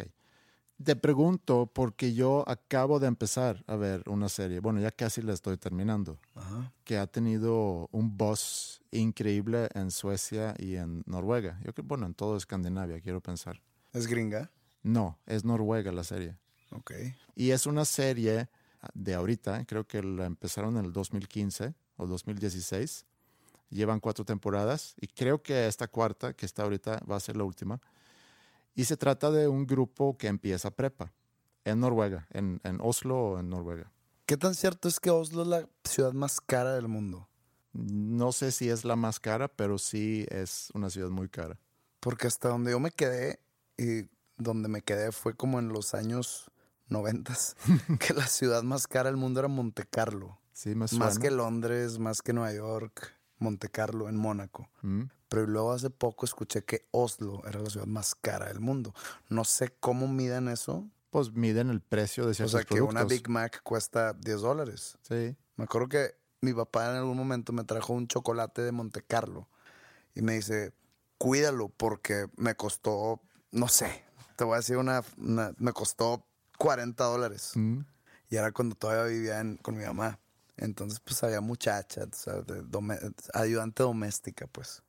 Te 0.82 0.96
pregunto 0.96 1.70
porque 1.72 2.14
yo 2.14 2.44
acabo 2.48 2.98
de 2.98 3.06
empezar 3.06 3.62
a 3.68 3.76
ver 3.76 4.02
una 4.08 4.28
serie, 4.28 4.58
bueno, 4.58 4.80
ya 4.80 4.90
casi 4.90 5.22
la 5.22 5.32
estoy 5.32 5.56
terminando, 5.56 6.18
Ajá. 6.34 6.72
que 6.82 6.98
ha 6.98 7.06
tenido 7.06 7.88
un 7.92 8.16
buzz 8.16 8.80
increíble 8.90 9.68
en 9.74 9.90
Suecia 9.92 10.54
y 10.58 10.74
en 10.74 11.04
Noruega. 11.06 11.60
Yo 11.64 11.72
creo, 11.72 11.86
bueno, 11.86 12.06
en 12.06 12.14
todo 12.14 12.36
Escandinavia, 12.36 13.00
quiero 13.00 13.20
pensar. 13.20 13.62
¿Es 13.92 14.08
gringa? 14.08 14.50
No, 14.82 15.16
es 15.26 15.44
Noruega 15.44 15.92
la 15.92 16.02
serie. 16.02 16.36
Ok. 16.72 16.92
Y 17.36 17.50
es 17.50 17.66
una 17.66 17.84
serie 17.84 18.48
de 18.94 19.14
ahorita, 19.14 19.64
creo 19.66 19.86
que 19.86 20.02
la 20.02 20.26
empezaron 20.26 20.76
en 20.76 20.84
el 20.86 20.92
2015 20.92 21.72
o 21.96 22.06
2016. 22.06 23.06
Llevan 23.70 24.00
cuatro 24.00 24.24
temporadas 24.24 24.94
y 25.00 25.06
creo 25.06 25.40
que 25.42 25.66
esta 25.68 25.86
cuarta, 25.86 26.34
que 26.34 26.46
está 26.46 26.64
ahorita, 26.64 27.00
va 27.10 27.16
a 27.16 27.20
ser 27.20 27.36
la 27.36 27.44
última. 27.44 27.80
Y 28.74 28.84
se 28.84 28.96
trata 28.96 29.30
de 29.30 29.48
un 29.48 29.66
grupo 29.66 30.16
que 30.18 30.26
empieza 30.26 30.70
prepa 30.70 31.12
en 31.64 31.80
Noruega, 31.80 32.26
en, 32.30 32.60
en 32.64 32.78
Oslo 32.80 33.18
o 33.18 33.38
en 33.38 33.50
Noruega. 33.50 33.92
¿Qué 34.26 34.36
tan 34.36 34.54
cierto 34.54 34.88
es 34.88 35.00
que 35.00 35.10
Oslo 35.10 35.42
es 35.42 35.48
la 35.48 35.68
ciudad 35.84 36.12
más 36.12 36.40
cara 36.40 36.74
del 36.74 36.88
mundo? 36.88 37.28
No 37.72 38.32
sé 38.32 38.52
si 38.52 38.70
es 38.70 38.84
la 38.84 38.96
más 38.96 39.20
cara, 39.20 39.48
pero 39.48 39.78
sí 39.78 40.26
es 40.30 40.70
una 40.74 40.90
ciudad 40.90 41.10
muy 41.10 41.28
cara. 41.28 41.58
Porque 42.00 42.26
hasta 42.26 42.48
donde 42.48 42.70
yo 42.70 42.80
me 42.80 42.90
quedé, 42.90 43.40
y 43.76 44.08
donde 44.36 44.68
me 44.68 44.82
quedé 44.82 45.12
fue 45.12 45.34
como 45.34 45.58
en 45.58 45.68
los 45.68 45.94
años 45.94 46.50
noventas, 46.88 47.56
que 48.00 48.14
la 48.14 48.26
ciudad 48.26 48.62
más 48.62 48.86
cara 48.86 49.10
del 49.10 49.16
mundo 49.16 49.40
era 49.40 49.48
Monte 49.48 49.84
Carlo. 49.84 50.38
Sí, 50.52 50.74
me 50.74 50.86
suena. 50.88 51.06
Más 51.06 51.18
que 51.18 51.30
Londres, 51.30 51.98
más 51.98 52.22
que 52.22 52.32
Nueva 52.32 52.52
York, 52.54 53.12
Monte 53.38 53.68
Carlo 53.68 54.08
en 54.08 54.16
Mónaco. 54.16 54.70
Mm. 54.82 55.02
Pero 55.34 55.46
luego 55.48 55.72
hace 55.72 55.90
poco 55.90 56.24
escuché 56.26 56.62
que 56.64 56.86
Oslo 56.92 57.42
era 57.46 57.58
la 57.60 57.68
ciudad 57.68 57.86
más 57.86 58.14
cara 58.14 58.46
del 58.46 58.60
mundo. 58.60 58.94
No 59.28 59.44
sé 59.44 59.74
cómo 59.80 60.06
miden 60.06 60.46
eso. 60.48 60.88
Pues 61.10 61.32
miden 61.32 61.70
el 61.70 61.80
precio 61.80 62.24
de 62.24 62.30
O 62.30 62.34
ciertos 62.34 62.52
sea, 62.52 62.64
que 62.64 62.80
una. 62.80 63.02
Big 63.04 63.28
Mac 63.28 63.60
cuesta 63.64 64.12
10 64.12 64.40
dólares. 64.42 64.96
Sí. 65.02 65.36
Me 65.56 65.64
acuerdo 65.64 65.88
que 65.88 66.14
mi 66.40 66.52
papá 66.52 66.90
en 66.90 66.96
algún 66.98 67.16
momento 67.16 67.52
me 67.52 67.64
trajo 67.64 67.92
un 67.94 68.06
chocolate 68.06 68.62
de 68.62 68.70
Monte 68.70 69.02
Carlo 69.02 69.48
y 70.14 70.22
me 70.22 70.34
dice, 70.34 70.72
cuídalo 71.18 71.68
porque 71.68 72.26
me 72.36 72.54
costó, 72.54 73.20
no 73.50 73.66
sé, 73.68 74.04
te 74.36 74.44
voy 74.44 74.54
a 74.54 74.56
decir 74.58 74.76
una, 74.76 75.02
una- 75.16 75.52
me 75.58 75.72
costó 75.72 76.24
40 76.58 77.02
dólares. 77.04 77.52
Mm. 77.54 77.80
Y 78.30 78.36
era 78.36 78.52
cuando 78.52 78.74
todavía 78.76 79.04
vivía 79.12 79.40
en- 79.40 79.56
con 79.56 79.76
mi 79.76 79.84
mamá. 79.84 80.20
Entonces, 80.56 81.00
pues 81.00 81.22
había 81.24 81.40
muchacha, 81.40 82.06
tú 82.06 82.16
sabes, 82.18 82.46
de 82.46 82.62
dome- 82.62 83.00
ayudante 83.32 83.82
doméstica, 83.82 84.46
pues. 84.46 84.82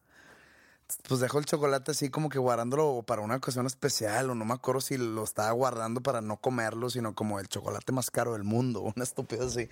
Pues 1.07 1.19
dejó 1.19 1.39
el 1.39 1.45
chocolate 1.45 1.91
así 1.91 2.09
como 2.09 2.29
que 2.29 2.37
guardándolo 2.37 3.03
para 3.03 3.21
una 3.21 3.35
ocasión 3.35 3.65
especial, 3.65 4.29
o 4.29 4.35
no 4.35 4.45
me 4.45 4.53
acuerdo 4.53 4.81
si 4.81 4.97
lo 4.97 5.23
estaba 5.23 5.51
guardando 5.51 6.01
para 6.01 6.21
no 6.21 6.37
comerlo, 6.37 6.89
sino 6.89 7.15
como 7.15 7.39
el 7.39 7.47
chocolate 7.47 7.91
más 7.91 8.11
caro 8.11 8.33
del 8.33 8.43
mundo, 8.43 8.81
una 8.95 9.03
estupidez 9.03 9.45
así. 9.45 9.69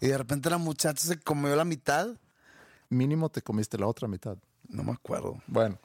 Y 0.00 0.08
de 0.08 0.18
repente 0.18 0.50
la 0.50 0.58
muchacha 0.58 1.06
se 1.06 1.20
comió 1.20 1.54
la 1.54 1.64
mitad. 1.64 2.08
Mínimo 2.88 3.28
te 3.28 3.42
comiste 3.42 3.78
la 3.78 3.86
otra 3.86 4.08
mitad. 4.08 4.36
No 4.68 4.82
me 4.82 4.92
acuerdo. 4.92 5.40
Bueno, 5.46 5.78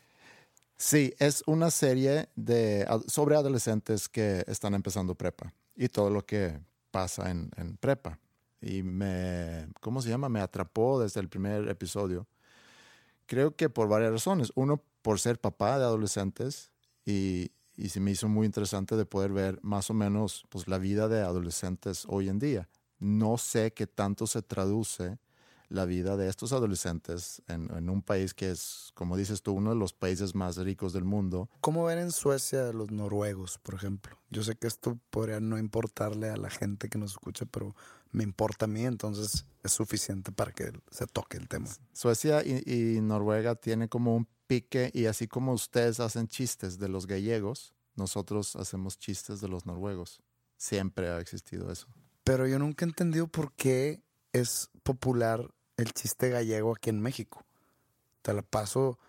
sí, 0.77 1.13
es 1.19 1.43
una 1.45 1.69
serie 1.69 2.29
de, 2.35 2.87
sobre 3.07 3.35
adolescentes 3.35 4.09
que 4.09 4.43
están 4.47 4.73
empezando 4.73 5.15
prepa 5.15 5.53
y 5.75 5.89
todo 5.89 6.09
lo 6.09 6.25
que 6.25 6.59
pasa 6.91 7.29
en, 7.29 7.51
en 7.55 7.77
prepa. 7.77 8.19
Y 8.61 8.83
me, 8.83 9.69
¿cómo 9.79 10.01
se 10.01 10.09
llama? 10.09 10.27
Me 10.27 10.41
atrapó 10.41 10.99
desde 10.99 11.19
el 11.19 11.29
primer 11.29 11.69
episodio. 11.69 12.27
Creo 13.29 13.55
que 13.55 13.69
por 13.69 13.87
varias 13.87 14.11
razones. 14.11 14.51
Uno, 14.55 14.83
por 15.03 15.19
ser 15.19 15.39
papá 15.39 15.77
de 15.77 15.85
adolescentes 15.85 16.71
y, 17.05 17.51
y 17.77 17.89
se 17.89 17.99
me 17.99 18.09
hizo 18.09 18.27
muy 18.27 18.47
interesante 18.47 18.95
de 18.95 19.05
poder 19.05 19.31
ver 19.31 19.59
más 19.61 19.91
o 19.91 19.93
menos 19.93 20.45
pues, 20.49 20.67
la 20.67 20.79
vida 20.79 21.07
de 21.07 21.21
adolescentes 21.21 22.05
hoy 22.09 22.27
en 22.27 22.39
día. 22.39 22.69
No 22.97 23.37
sé 23.37 23.71
qué 23.71 23.85
tanto 23.85 24.25
se 24.25 24.41
traduce 24.41 25.19
la 25.69 25.85
vida 25.85 26.17
de 26.17 26.27
estos 26.27 26.51
adolescentes 26.51 27.41
en, 27.47 27.71
en 27.75 27.89
un 27.89 28.01
país 28.01 28.33
que 28.33 28.51
es, 28.51 28.91
como 28.95 29.15
dices 29.15 29.41
tú, 29.41 29.53
uno 29.53 29.69
de 29.69 29.75
los 29.75 29.93
países 29.93 30.35
más 30.35 30.57
ricos 30.57 30.93
del 30.93 31.05
mundo. 31.05 31.49
¿Cómo 31.61 31.85
ven 31.85 31.99
en 31.99 32.11
Suecia 32.11 32.69
a 32.69 32.73
los 32.73 32.91
noruegos, 32.91 33.59
por 33.59 33.75
ejemplo? 33.75 34.17
Yo 34.29 34.43
sé 34.43 34.55
que 34.55 34.67
esto 34.67 34.99
podría 35.09 35.39
no 35.39 35.57
importarle 35.57 36.29
a 36.29 36.37
la 36.37 36.49
gente 36.49 36.89
que 36.89 36.97
nos 36.97 37.11
escucha, 37.11 37.45
pero 37.45 37.75
me 38.11 38.23
importa 38.23 38.65
a 38.65 38.67
mí, 38.67 38.85
entonces 38.85 39.45
es 39.63 39.71
suficiente 39.71 40.31
para 40.31 40.51
que 40.51 40.71
se 40.89 41.05
toque 41.05 41.37
el 41.37 41.47
tema. 41.47 41.67
Suecia 41.93 42.43
y, 42.43 42.63
y 42.65 43.01
Noruega 43.01 43.55
tienen 43.55 43.87
como 43.87 44.15
un 44.15 44.27
pique 44.47 44.89
y 44.93 45.05
así 45.05 45.27
como 45.27 45.53
ustedes 45.53 45.99
hacen 45.99 46.27
chistes 46.27 46.79
de 46.79 46.89
los 46.89 47.05
gallegos, 47.05 47.75
nosotros 47.95 48.55
hacemos 48.55 48.97
chistes 48.97 49.41
de 49.41 49.47
los 49.47 49.67
noruegos. 49.67 50.21
Siempre 50.57 51.09
ha 51.09 51.19
existido 51.19 51.71
eso. 51.71 51.87
Pero 52.23 52.47
yo 52.47 52.57
nunca 52.57 52.85
he 52.85 52.87
entendido 52.87 53.27
por 53.27 53.53
qué 53.53 54.01
es 54.33 54.69
popular 54.83 55.49
el 55.79 55.93
chiste 55.93 56.29
gallego 56.29 56.73
aquí 56.75 56.89
en 56.89 57.01
México. 57.01 57.45
Te 58.21 58.33
la 58.33 58.41
paso 58.41 58.99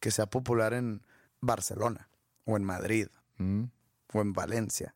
que 0.00 0.10
sea 0.10 0.26
popular 0.26 0.74
en 0.74 1.02
Barcelona, 1.40 2.08
o 2.44 2.56
en 2.56 2.64
Madrid, 2.64 3.08
Mm, 3.40 3.64
o 4.12 4.20
en 4.20 4.32
Valencia. 4.34 4.94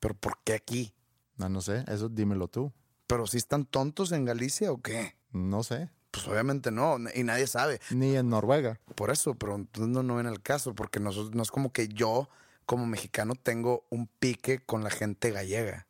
Pero 0.00 0.14
¿por 0.14 0.38
qué 0.44 0.54
aquí? 0.54 0.94
No, 1.36 1.50
no 1.50 1.60
sé, 1.60 1.84
eso 1.88 2.08
dímelo 2.08 2.48
tú. 2.48 2.72
¿Pero 3.06 3.26
si 3.26 3.36
están 3.36 3.66
tontos 3.66 4.12
en 4.12 4.24
Galicia 4.24 4.72
o 4.72 4.80
qué? 4.80 5.14
No 5.30 5.62
sé. 5.62 5.90
Pues 6.10 6.26
obviamente 6.26 6.70
no, 6.70 6.96
y 7.14 7.22
nadie 7.22 7.46
sabe. 7.46 7.80
Ni 7.90 8.16
en 8.16 8.30
Noruega. 8.30 8.80
Por 8.94 9.10
eso, 9.10 9.34
pero 9.34 9.56
entonces 9.56 9.92
no, 9.92 10.02
no 10.02 10.16
ven 10.16 10.26
el 10.26 10.40
caso, 10.40 10.74
porque 10.74 11.00
nosotros, 11.00 11.34
no 11.34 11.42
es 11.42 11.50
como 11.50 11.72
que 11.72 11.88
yo, 11.88 12.30
como 12.64 12.86
mexicano, 12.86 13.34
tengo 13.34 13.84
un 13.90 14.06
pique 14.06 14.60
con 14.60 14.82
la 14.82 14.90
gente 14.90 15.30
gallega. 15.30 15.86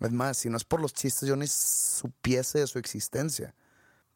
Es 0.00 0.10
más, 0.10 0.38
si 0.38 0.48
no 0.48 0.56
es 0.56 0.64
por 0.64 0.80
los 0.80 0.94
chistes, 0.94 1.28
yo 1.28 1.36
ni 1.36 1.46
supiese 1.46 2.60
de 2.60 2.66
su 2.66 2.78
existencia. 2.78 3.54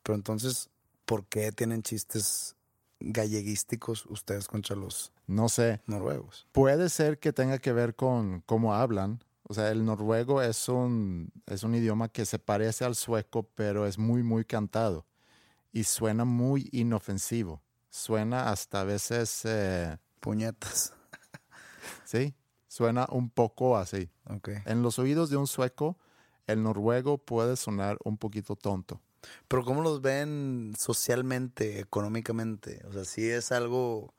Pero 0.06 0.14
entonces, 0.14 0.70
¿por 1.04 1.26
qué 1.26 1.50
tienen 1.50 1.82
chistes 1.82 2.54
galleguísticos 3.00 4.06
ustedes 4.06 4.46
contra 4.46 4.76
los 4.76 5.12
No 5.26 5.48
sé. 5.48 5.80
noruegos? 5.86 6.46
Puede 6.52 6.90
ser 6.90 7.18
que 7.18 7.32
tenga 7.32 7.58
que 7.58 7.72
ver 7.72 7.96
con 7.96 8.40
cómo 8.42 8.72
hablan. 8.72 9.24
O 9.42 9.52
sea, 9.52 9.72
el 9.72 9.84
noruego 9.84 10.42
es 10.42 10.68
un, 10.68 11.32
es 11.46 11.64
un 11.64 11.74
idioma 11.74 12.08
que 12.08 12.24
se 12.24 12.38
parece 12.38 12.84
al 12.84 12.94
sueco, 12.94 13.50
pero 13.56 13.84
es 13.84 13.98
muy, 13.98 14.22
muy 14.22 14.44
cantado. 14.44 15.06
Y 15.72 15.82
suena 15.82 16.24
muy 16.24 16.68
inofensivo. 16.70 17.60
Suena 17.90 18.50
hasta 18.52 18.82
a 18.82 18.84
veces, 18.84 19.40
eh, 19.44 19.98
Puñetas. 20.20 20.92
sí, 22.04 22.32
suena 22.68 23.08
un 23.10 23.28
poco 23.28 23.76
así. 23.76 24.08
Ok. 24.30 24.50
En 24.66 24.82
los 24.82 25.00
oídos 25.00 25.30
de 25.30 25.36
un 25.36 25.48
sueco, 25.48 25.98
el 26.46 26.62
noruego 26.62 27.18
puede 27.18 27.56
sonar 27.56 27.98
un 28.04 28.16
poquito 28.18 28.54
tonto. 28.54 29.00
Pero 29.48 29.64
¿cómo 29.64 29.82
los 29.82 30.00
ven 30.02 30.74
socialmente, 30.78 31.80
económicamente? 31.80 32.82
O 32.88 32.92
sea, 32.92 33.04
si 33.04 33.28
es 33.28 33.52
algo 33.52 34.14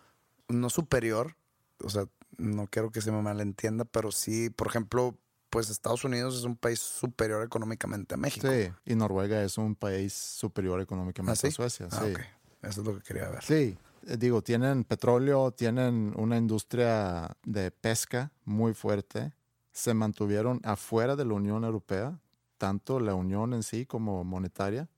no 0.48 0.70
superior, 0.70 1.36
o 1.84 1.90
sea, 1.90 2.06
no 2.38 2.68
quiero 2.68 2.92
que 2.92 3.02
se 3.02 3.12
me 3.12 3.22
malentienda, 3.22 3.86
pero 3.86 4.12
sí, 4.12 4.50
por 4.50 4.68
ejemplo, 4.68 5.18
pues 5.50 5.70
Estados 5.70 6.04
Unidos 6.04 6.36
es 6.36 6.44
un 6.44 6.56
país 6.56 6.80
superior 6.80 7.44
económicamente 7.44 8.16
a 8.16 8.18
México. 8.18 8.48
Sí, 8.48 8.72
y 8.86 8.96
Noruega 8.96 9.44
es 9.44 9.58
un 9.58 9.76
país 9.76 10.14
superior 10.14 10.80
¿Ah, 10.80 10.84
económicamente 10.84 11.40
sí? 11.40 11.48
a 11.48 11.52
Suecia. 11.52 11.88
Ah, 11.92 12.04
sí. 12.04 12.12
ok. 12.12 12.20
Eso 12.64 12.82
es 12.82 12.88
lo 12.88 12.96
que 12.96 13.02
quería 13.02 13.30
ver. 13.30 13.44
Sí, 13.44 13.78
eh, 14.08 14.18
digo, 14.18 14.42
tienen 14.42 14.84
petróleo, 14.84 15.52
tienen 15.52 16.14
una 16.18 16.38
industria 16.38 17.36
de 17.44 17.72
pesca 17.72 18.32
muy 18.46 18.74
fuerte. 18.74 19.34
Se 19.72 19.94
mantuvieron 19.94 20.60
afuera 20.64 21.16
de 21.16 21.26
la 21.26 21.34
Unión 21.34 21.64
Europea, 21.64 22.20
tanto 22.58 23.00
la 23.00 23.16
Unión 23.16 23.54
en 23.54 23.64
sí 23.64 23.86
como 23.86 24.24
monetaria. 24.24 24.90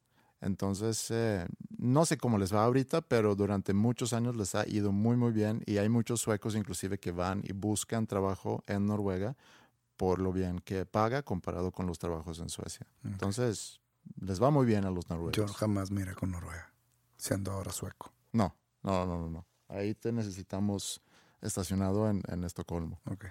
Entonces, 0.41 1.11
eh, 1.11 1.45
no 1.77 2.05
sé 2.05 2.17
cómo 2.17 2.37
les 2.37 2.53
va 2.53 2.63
ahorita, 2.63 3.01
pero 3.01 3.35
durante 3.35 3.73
muchos 3.73 4.13
años 4.13 4.35
les 4.35 4.55
ha 4.55 4.67
ido 4.67 4.91
muy, 4.91 5.17
muy 5.17 5.31
bien 5.31 5.61
y 5.65 5.77
hay 5.77 5.89
muchos 5.89 6.21
suecos 6.21 6.55
inclusive 6.55 6.97
que 6.97 7.11
van 7.11 7.41
y 7.43 7.53
buscan 7.53 8.07
trabajo 8.07 8.63
en 8.67 8.85
Noruega 8.85 9.35
por 9.97 10.19
lo 10.19 10.31
bien 10.31 10.59
que 10.59 10.85
paga 10.85 11.23
comparado 11.23 11.71
con 11.71 11.85
los 11.85 11.99
trabajos 11.99 12.39
en 12.39 12.47
Suecia. 12.47 12.87
Entonces, 13.03 13.81
les 14.21 14.41
va 14.41 14.49
muy 14.49 14.65
bien 14.65 14.85
a 14.85 14.91
los 14.91 15.09
noruegos. 15.09 15.35
Yo 15.35 15.45
jamás 15.47 15.91
me 15.91 16.01
iré 16.01 16.15
con 16.15 16.31
Noruega, 16.31 16.71
siendo 17.17 17.51
ahora 17.51 17.73
sueco. 17.73 18.13
No, 18.31 18.55
no, 18.81 19.05
no, 19.05 19.17
no, 19.17 19.29
no. 19.29 19.45
Ahí 19.67 19.93
te 19.95 20.13
necesitamos 20.13 21.01
estacionado 21.41 22.09
en, 22.09 22.23
en 22.29 22.45
Estocolmo. 22.45 23.01
Ok. 23.05 23.25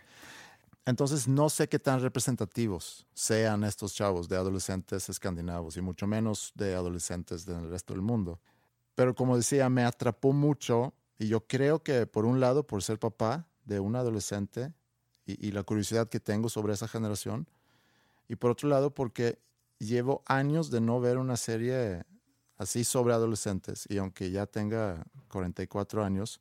Entonces 0.88 1.28
no 1.28 1.50
sé 1.50 1.68
qué 1.68 1.78
tan 1.78 2.00
representativos 2.00 3.06
sean 3.12 3.62
estos 3.62 3.92
chavos 3.92 4.26
de 4.26 4.36
adolescentes 4.36 5.10
escandinavos 5.10 5.76
y 5.76 5.82
mucho 5.82 6.06
menos 6.06 6.50
de 6.54 6.74
adolescentes 6.74 7.44
del 7.44 7.68
resto 7.68 7.92
del 7.92 8.00
mundo. 8.00 8.40
Pero 8.94 9.14
como 9.14 9.36
decía, 9.36 9.68
me 9.68 9.84
atrapó 9.84 10.32
mucho 10.32 10.94
y 11.18 11.28
yo 11.28 11.46
creo 11.46 11.82
que 11.82 12.06
por 12.06 12.24
un 12.24 12.40
lado, 12.40 12.66
por 12.66 12.82
ser 12.82 12.98
papá 12.98 13.46
de 13.66 13.80
un 13.80 13.96
adolescente 13.96 14.72
y, 15.26 15.52
la 15.52 15.62
curiosidad 15.62 16.08
que 16.08 16.20
tengo 16.20 16.48
sobre 16.48 16.72
esa 16.72 16.88
generación, 16.88 17.50
y 18.26 18.36
por 18.36 18.52
otro 18.52 18.70
lado, 18.70 18.94
porque 18.94 19.38
llevo 19.78 20.22
años 20.24 20.70
de 20.70 20.80
no 20.80 21.00
ver 21.00 21.18
una 21.18 21.36
serie 21.36 22.04
así 22.56 22.82
sobre 22.82 23.12
adolescentes 23.12 23.84
y 23.90 23.98
aunque 23.98 24.30
ya 24.30 24.46
tenga 24.46 25.04
44 25.28 26.02
años, 26.02 26.40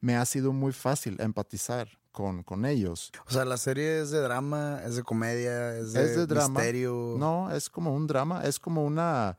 me 0.00 0.14
ha 0.14 0.24
sido 0.26 0.52
muy 0.52 0.70
fácil 0.70 1.20
empatizar 1.20 1.99
con, 2.12 2.42
con 2.42 2.64
ellos. 2.64 3.10
O 3.26 3.30
sea, 3.30 3.44
la 3.44 3.56
serie 3.56 4.00
es 4.00 4.10
de 4.10 4.20
drama, 4.20 4.80
es 4.84 4.96
de 4.96 5.02
comedia, 5.02 5.76
es 5.76 5.92
de, 5.92 6.04
es 6.04 6.16
de 6.16 6.26
drama. 6.26 6.60
misterio. 6.60 7.16
No, 7.18 7.50
es 7.52 7.70
como 7.70 7.94
un 7.94 8.06
drama, 8.06 8.44
es 8.44 8.58
como 8.58 8.84
una, 8.84 9.36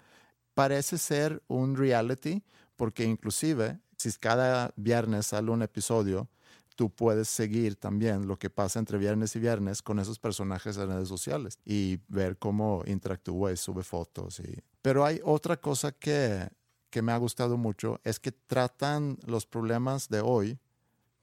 parece 0.53 0.97
ser 0.97 1.41
un 1.47 1.76
reality, 1.76 2.43
porque 2.76 3.03
inclusive 3.03 3.80
si 3.97 4.11
cada 4.13 4.74
viernes 4.76 5.28
sale 5.28 5.51
un 5.51 5.61
episodio, 5.61 6.28
tú 6.76 6.89
puedes 6.89 7.28
seguir 7.28 7.76
también 7.76 8.28
lo 8.28 8.39
que 8.39 8.49
pasa 8.49 8.80
entre 8.80 8.97
viernes 8.97 9.36
y 9.36 9.39
viernes 9.39 9.82
con 9.82 9.99
esos 9.99 10.17
personajes 10.17 10.78
en 10.78 10.88
redes 10.88 11.07
sociales 11.07 11.59
y 11.63 11.99
ver 12.07 12.38
cómo 12.38 12.84
interactúa 12.88 13.51
y 13.51 13.57
sube 13.57 13.84
fotos. 13.84 14.39
Y... 14.39 14.59
Pero 14.82 15.05
hay 15.05 15.22
otra 15.24 15.57
cosa 15.57 15.91
que, 15.91 16.49
que 16.89 17.01
me 17.01 17.11
ha 17.11 17.17
gustado 17.17 17.57
mucho, 17.57 17.99
es 18.03 18.19
que 18.19 18.32
tratan 18.32 19.19
los 19.28 19.45
problemas 19.45 20.09
de 20.09 20.22
hoy 20.22 20.59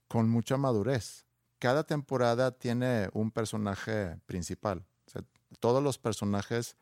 con 0.07 0.29
mucha 0.29 0.57
madurez. 0.57 1.25
Cada 1.59 1.85
temporada 1.85 2.53
tiene 2.53 3.09
un 3.13 3.31
personaje 3.31 4.19
principal. 4.27 4.85
O 5.07 5.11
sea, 5.11 5.23
todos 5.61 5.83
los 5.83 5.99
personajes 5.99 6.77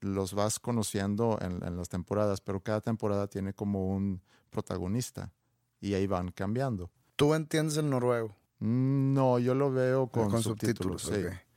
los 0.00 0.34
vas 0.34 0.58
conociendo 0.58 1.38
en, 1.40 1.62
en, 1.64 1.76
las 1.76 1.88
temporadas, 1.88 2.40
pero 2.40 2.60
cada 2.60 2.80
temporada 2.80 3.26
tiene 3.26 3.52
como 3.52 3.88
un 3.88 4.22
protagonista 4.50 5.32
y 5.80 5.94
ahí 5.94 6.06
van 6.06 6.30
cambiando. 6.30 6.90
¿Tú 7.16 7.34
entiendes 7.34 7.76
el 7.76 7.90
noruego? 7.90 8.34
No, 8.60 9.38
yo 9.38 9.54
lo 9.54 9.70
veo 9.70 10.08
con, 10.08 10.30
con 10.30 10.42
subtítulos. 10.42 11.02
subtítulos. 11.02 11.30
sí. 11.30 11.36
ok. 11.36 11.48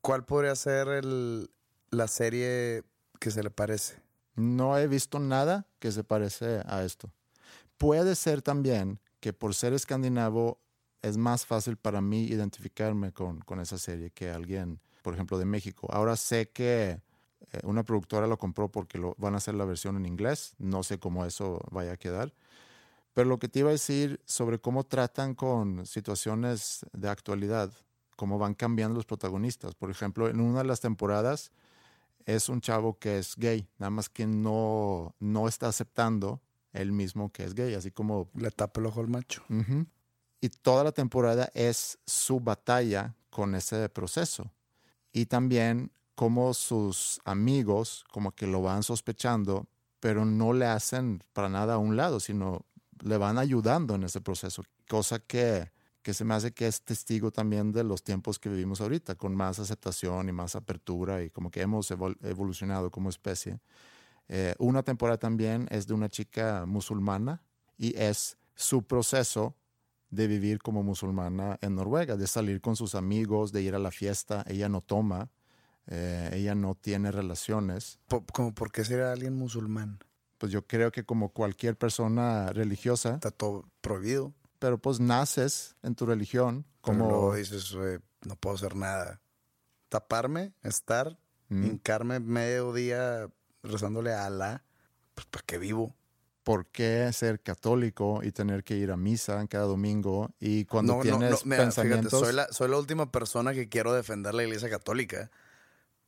¿Cuál 0.00 0.24
podría 0.24 0.54
ser 0.54 0.88
el, 0.88 1.50
la 1.90 2.08
serie 2.08 2.84
que 3.18 3.30
se 3.30 3.42
le 3.42 3.50
parece? 3.50 4.00
No 4.34 4.78
he 4.78 4.86
visto 4.86 5.18
nada 5.18 5.66
que 5.80 5.90
se 5.90 6.04
parece 6.04 6.62
a 6.66 6.84
esto. 6.84 7.12
Puede 7.76 8.14
ser 8.14 8.40
también 8.40 9.00
que 9.20 9.32
por 9.32 9.54
ser 9.54 9.72
escandinavo 9.72 10.60
es 11.02 11.16
más 11.16 11.46
fácil 11.46 11.76
para 11.76 12.00
mí 12.00 12.24
identificarme 12.24 13.12
con, 13.12 13.40
con 13.40 13.60
esa 13.60 13.78
serie 13.78 14.10
que 14.10 14.30
alguien, 14.30 14.80
por 15.02 15.14
ejemplo, 15.14 15.38
de 15.38 15.44
México. 15.44 15.88
Ahora 15.90 16.16
sé 16.16 16.50
que 16.50 17.00
eh, 17.52 17.60
una 17.62 17.82
productora 17.82 18.26
lo 18.26 18.38
compró 18.38 18.70
porque 18.70 18.98
lo, 18.98 19.14
van 19.18 19.34
a 19.34 19.38
hacer 19.38 19.54
la 19.54 19.64
versión 19.64 19.96
en 19.96 20.06
inglés. 20.06 20.54
No 20.58 20.82
sé 20.82 20.98
cómo 20.98 21.24
eso 21.24 21.60
vaya 21.70 21.92
a 21.92 21.96
quedar. 21.96 22.32
Pero 23.14 23.28
lo 23.28 23.38
que 23.38 23.48
te 23.48 23.60
iba 23.60 23.70
a 23.70 23.72
decir 23.72 24.20
sobre 24.24 24.58
cómo 24.58 24.84
tratan 24.84 25.34
con 25.34 25.86
situaciones 25.86 26.86
de 26.92 27.08
actualidad, 27.08 27.72
cómo 28.16 28.38
van 28.38 28.54
cambiando 28.54 28.96
los 28.96 29.06
protagonistas. 29.06 29.74
Por 29.74 29.90
ejemplo, 29.90 30.28
en 30.28 30.40
una 30.40 30.58
de 30.58 30.68
las 30.68 30.80
temporadas 30.80 31.50
es 32.26 32.48
un 32.48 32.60
chavo 32.60 32.98
que 32.98 33.18
es 33.18 33.34
gay, 33.36 33.66
nada 33.78 33.90
más 33.90 34.08
que 34.08 34.26
no, 34.26 35.14
no 35.18 35.48
está 35.48 35.68
aceptando 35.68 36.40
él 36.72 36.92
mismo 36.92 37.32
que 37.32 37.44
es 37.44 37.54
gay, 37.54 37.74
así 37.74 37.90
como... 37.90 38.28
Le 38.34 38.50
tapa 38.50 38.80
el 38.80 38.86
ojo 38.86 39.00
al 39.00 39.08
macho. 39.08 39.42
Ujú. 39.48 39.86
Y 40.40 40.50
toda 40.50 40.84
la 40.84 40.92
temporada 40.92 41.50
es 41.54 41.98
su 42.06 42.40
batalla 42.40 43.14
con 43.30 43.54
ese 43.54 43.88
proceso. 43.88 44.52
Y 45.12 45.26
también 45.26 45.92
como 46.14 46.54
sus 46.54 47.20
amigos 47.24 48.04
como 48.10 48.32
que 48.32 48.46
lo 48.46 48.62
van 48.62 48.82
sospechando, 48.82 49.66
pero 50.00 50.24
no 50.24 50.52
le 50.52 50.66
hacen 50.66 51.22
para 51.32 51.48
nada 51.48 51.74
a 51.74 51.78
un 51.78 51.96
lado, 51.96 52.20
sino 52.20 52.64
le 53.02 53.16
van 53.16 53.38
ayudando 53.38 53.94
en 53.94 54.04
ese 54.04 54.20
proceso. 54.20 54.64
Cosa 54.88 55.18
que, 55.20 55.70
que 56.02 56.14
se 56.14 56.24
me 56.24 56.34
hace 56.34 56.52
que 56.52 56.66
es 56.66 56.82
testigo 56.82 57.30
también 57.30 57.72
de 57.72 57.84
los 57.84 58.02
tiempos 58.02 58.38
que 58.38 58.48
vivimos 58.48 58.80
ahorita, 58.80 59.14
con 59.14 59.34
más 59.34 59.58
aceptación 59.58 60.28
y 60.28 60.32
más 60.32 60.56
apertura 60.56 61.22
y 61.22 61.30
como 61.30 61.50
que 61.50 61.62
hemos 61.62 61.90
evol- 61.90 62.16
evolucionado 62.22 62.90
como 62.90 63.08
especie. 63.08 63.60
Eh, 64.28 64.54
una 64.58 64.82
temporada 64.82 65.18
también 65.18 65.66
es 65.70 65.86
de 65.86 65.94
una 65.94 66.08
chica 66.08 66.64
musulmana 66.66 67.42
y 67.76 67.96
es 67.96 68.36
su 68.54 68.82
proceso 68.82 69.54
de 70.10 70.26
vivir 70.26 70.58
como 70.60 70.82
musulmana 70.82 71.58
en 71.60 71.74
Noruega, 71.74 72.16
de 72.16 72.26
salir 72.26 72.60
con 72.60 72.76
sus 72.76 72.94
amigos, 72.94 73.52
de 73.52 73.62
ir 73.62 73.74
a 73.74 73.78
la 73.78 73.90
fiesta. 73.90 74.44
Ella 74.46 74.68
no 74.68 74.80
toma, 74.80 75.30
eh, 75.86 76.30
ella 76.32 76.54
no 76.54 76.74
tiene 76.74 77.10
relaciones. 77.12 77.98
Como 78.32 78.54
por 78.54 78.72
qué 78.72 78.84
sería 78.84 79.12
alguien 79.12 79.34
musulmán? 79.36 79.98
Pues 80.38 80.52
yo 80.52 80.66
creo 80.66 80.92
que 80.92 81.04
como 81.04 81.30
cualquier 81.30 81.76
persona 81.76 82.52
religiosa, 82.52 83.14
Está 83.14 83.30
todo 83.30 83.68
prohibido. 83.80 84.32
pero 84.58 84.78
pues 84.78 84.98
naces 85.00 85.76
en 85.82 85.94
tu 85.94 86.06
religión 86.06 86.64
Como 86.80 87.34
dices, 87.34 87.72
"Güey, 87.74 87.98
no 88.26 88.36
puedo 88.36 88.56
hacer 88.56 88.74
nada. 88.76 89.20
Taparme, 89.88 90.52
estar, 90.62 91.18
Mm. 91.50 91.64
hincarme 91.64 92.20
medio 92.20 92.72
día 92.72 93.28
rezándole 93.62 94.12
a 94.12 94.26
Alá, 94.26 94.64
pues 95.14 95.26
¿para 95.26 95.44
qué 95.46 95.58
vivo? 95.58 95.94
¿Por 96.48 96.64
qué 96.68 97.12
ser 97.12 97.42
católico 97.42 98.20
y 98.22 98.32
tener 98.32 98.64
que 98.64 98.74
ir 98.74 98.90
a 98.90 98.96
misa 98.96 99.46
cada 99.48 99.66
domingo? 99.66 100.30
Y 100.40 100.64
cuando 100.64 100.98
tienes 101.02 101.44
mira, 101.44 101.64
pensamientos... 101.64 102.10
Fíjate, 102.10 102.24
soy 102.24 102.34
la, 102.34 102.48
soy 102.50 102.70
la 102.70 102.78
última 102.78 103.12
persona 103.12 103.52
que 103.52 103.68
quiero 103.68 103.92
defender 103.92 104.32
la 104.32 104.44
iglesia 104.44 104.70
católica, 104.70 105.30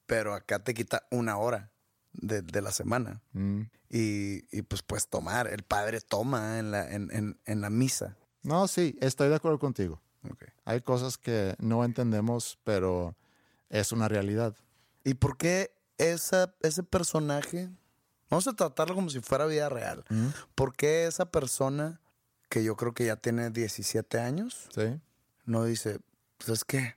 pero 0.07 0.33
acá 0.33 0.65
te 0.65 0.73
quita 0.73 1.07
una 1.11 1.37
hora 1.37 1.71
de, 2.15 2.41
de 2.41 2.63
la 2.63 2.73
semana. 2.73 3.21
Mm. 3.33 3.65
Y, 3.91 4.45
y, 4.51 4.63
pues 4.63 4.81
puedes 4.81 5.09
tomar. 5.09 5.47
El 5.47 5.63
padre 5.63 6.01
toma 6.01 6.59
en 6.59 6.71
la, 6.71 6.91
en, 6.91 7.11
en, 7.13 7.39
en 7.45 7.61
la 7.61 7.69
misa. 7.69 8.17
No, 8.43 8.67
sí, 8.67 8.97
estoy 9.03 9.29
de 9.29 9.35
acuerdo 9.35 9.59
contigo. 9.59 10.01
Ok. 10.25 10.45
Hay 10.65 10.81
cosas 10.81 11.19
que 11.19 11.55
no 11.59 11.85
entendemos, 11.85 12.59
pero 12.65 13.15
es 13.69 13.93
una 13.93 14.09
realidad. 14.09 14.57
¿Y 15.05 15.13
por 15.13 15.37
qué 15.37 15.71
esa, 15.99 16.55
ese 16.63 16.83
personaje? 16.83 17.69
Vamos 18.31 18.47
a 18.47 18.55
tratarlo 18.55 18.95
como 18.95 19.11
si 19.11 19.21
fuera 19.21 19.47
vida 19.47 19.69
real. 19.69 20.05
¿Por 20.55 20.75
qué 20.77 21.07
esa 21.07 21.31
persona, 21.31 22.01
que 22.49 22.63
yo 22.65 22.77
creo 22.77 22.95
que 22.95 23.05
ya 23.07 23.17
tiene 23.17 23.51
17 23.51 24.19
años, 24.21 24.69
Sí. 24.75 25.01
no 25.45 25.65
dice, 25.65 25.99
pues 26.39 26.49
es 26.51 26.65
que, 26.65 26.95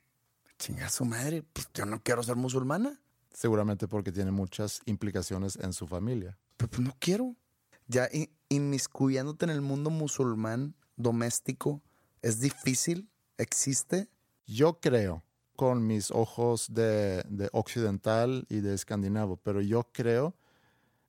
chinga 0.59 0.89
su 0.89 1.05
madre, 1.05 1.43
pues 1.53 1.67
yo 1.73 1.85
no 1.85 2.01
quiero 2.03 2.21
ser 2.23 2.35
musulmana? 2.35 2.99
Seguramente 3.33 3.87
porque 3.87 4.11
tiene 4.11 4.31
muchas 4.31 4.81
implicaciones 4.85 5.55
en 5.57 5.73
su 5.73 5.87
familia. 5.87 6.37
Pero 6.57 6.69
pues 6.69 6.81
no 6.81 6.95
quiero. 6.99 7.35
Ya 7.87 8.07
in- 8.13 8.29
inmiscuyéndote 8.49 9.45
en 9.45 9.51
el 9.51 9.61
mundo 9.61 9.89
musulmán 9.89 10.75
doméstico, 10.95 11.81
¿es 12.21 12.39
difícil? 12.39 13.09
¿Existe? 13.37 14.07
Yo 14.45 14.79
creo, 14.79 15.23
con 15.55 15.85
mis 15.87 16.11
ojos 16.11 16.67
de, 16.73 17.23
de 17.27 17.49
occidental 17.53 18.45
y 18.49 18.59
de 18.61 18.75
escandinavo, 18.75 19.37
pero 19.37 19.61
yo 19.61 19.89
creo 19.91 20.35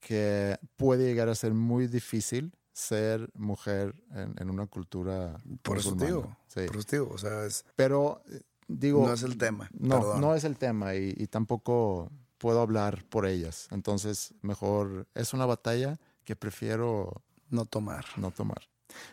que 0.06 0.58
puede 0.76 1.06
llegar 1.06 1.28
a 1.30 1.34
ser 1.34 1.54
muy 1.54 1.86
difícil 1.86 2.54
ser 2.72 3.30
mujer 3.34 3.94
en, 4.10 4.34
en 4.38 4.50
una 4.50 4.66
cultura 4.66 5.38
Por 5.62 5.78
eso 5.78 5.94
digo. 5.94 6.36
Sí. 6.48 6.66
Por 6.66 6.76
eso 6.76 6.88
digo. 6.90 7.08
O 7.12 7.18
sea, 7.18 7.46
es- 7.46 7.64
Pero, 7.76 8.22
eh, 8.30 8.42
digo... 8.68 9.06
no 9.06 9.12
es 9.14 9.22
el 9.22 9.38
tema. 9.38 9.70
No, 9.72 10.00
perdón. 10.00 10.20
no 10.20 10.34
es 10.34 10.44
el 10.44 10.58
tema 10.58 10.94
y, 10.94 11.14
y 11.16 11.26
tampoco 11.28 12.10
puedo 12.36 12.60
hablar 12.60 13.04
por 13.08 13.26
ellas. 13.26 13.68
Entonces, 13.70 14.34
mejor 14.42 15.06
es 15.14 15.32
una 15.32 15.46
batalla 15.46 15.98
que 16.24 16.36
prefiero 16.36 17.22
no 17.48 17.64
tomar. 17.64 18.04
No 18.16 18.30
tomar. 18.32 18.68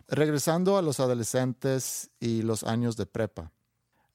Regresando 0.07 0.77
a 0.77 0.81
los 0.81 0.99
adolescentes 0.99 2.09
y 2.19 2.41
los 2.41 2.63
años 2.63 2.97
de 2.97 3.05
prepa. 3.05 3.51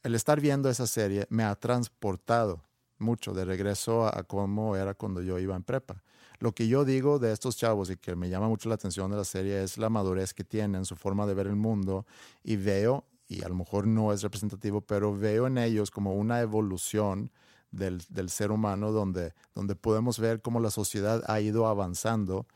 El 0.03 0.15
estar 0.15 0.41
viendo 0.41 0.69
esa 0.69 0.87
serie 0.87 1.27
me 1.31 1.45
ha 1.45 1.55
transportado 1.55 2.63
mucho 2.99 3.33
de 3.33 3.45
regreso 3.45 4.07
a, 4.07 4.23
cómo 4.25 4.77
era 4.77 4.95
cuando 4.95 5.23
yo 5.23 5.39
iba 5.39 5.55
en 5.57 5.63
prepa. 5.63 6.03
Lo 6.39 6.53
que 6.53 6.69
yo 6.69 6.85
digo 6.85 7.19
de 7.19 7.33
estos 7.33 7.57
chavos 7.57 7.91
y 7.91 7.97
que 7.97 8.15
me 8.17 8.29
llama 8.29 8.49
mucho 8.49 8.69
la 8.69 8.75
atención 8.75 9.11
de 9.11 9.17
la 9.17 9.25
serie 9.25 9.63
es 9.63 9.79
la 9.79 9.89
madurez 9.89 10.35
que 10.35 10.45
tienen, 10.45 10.85
su 10.85 10.97
forma 10.97 11.27
de 11.27 11.35
ver 11.35 11.47
el 11.47 11.57
mundo 11.57 12.07
y 12.43 12.57
veo, 12.57 13.05
y 13.29 13.43
a 13.43 13.49
lo 13.49 13.55
mejor 13.55 13.87
no 13.87 14.13
es 14.13 14.23
representativo, 14.23 14.81
pero 14.81 15.17
veo 15.17 15.47
en 15.47 15.59
ellos 15.59 15.91
como 15.91 16.15
una 16.15 16.41
evolución 16.41 17.31
del, 17.71 18.03
del 18.09 18.31
ser 18.31 18.51
humano 18.51 18.93
donde, 18.93 19.35
donde 19.55 19.75
podemos 19.75 20.19
ver 20.19 20.41
cómo 20.41 20.61
la 20.61 20.71
sociedad 20.71 21.23
ha 21.27 21.41
ido 21.41 21.67
avanzando 21.67 22.47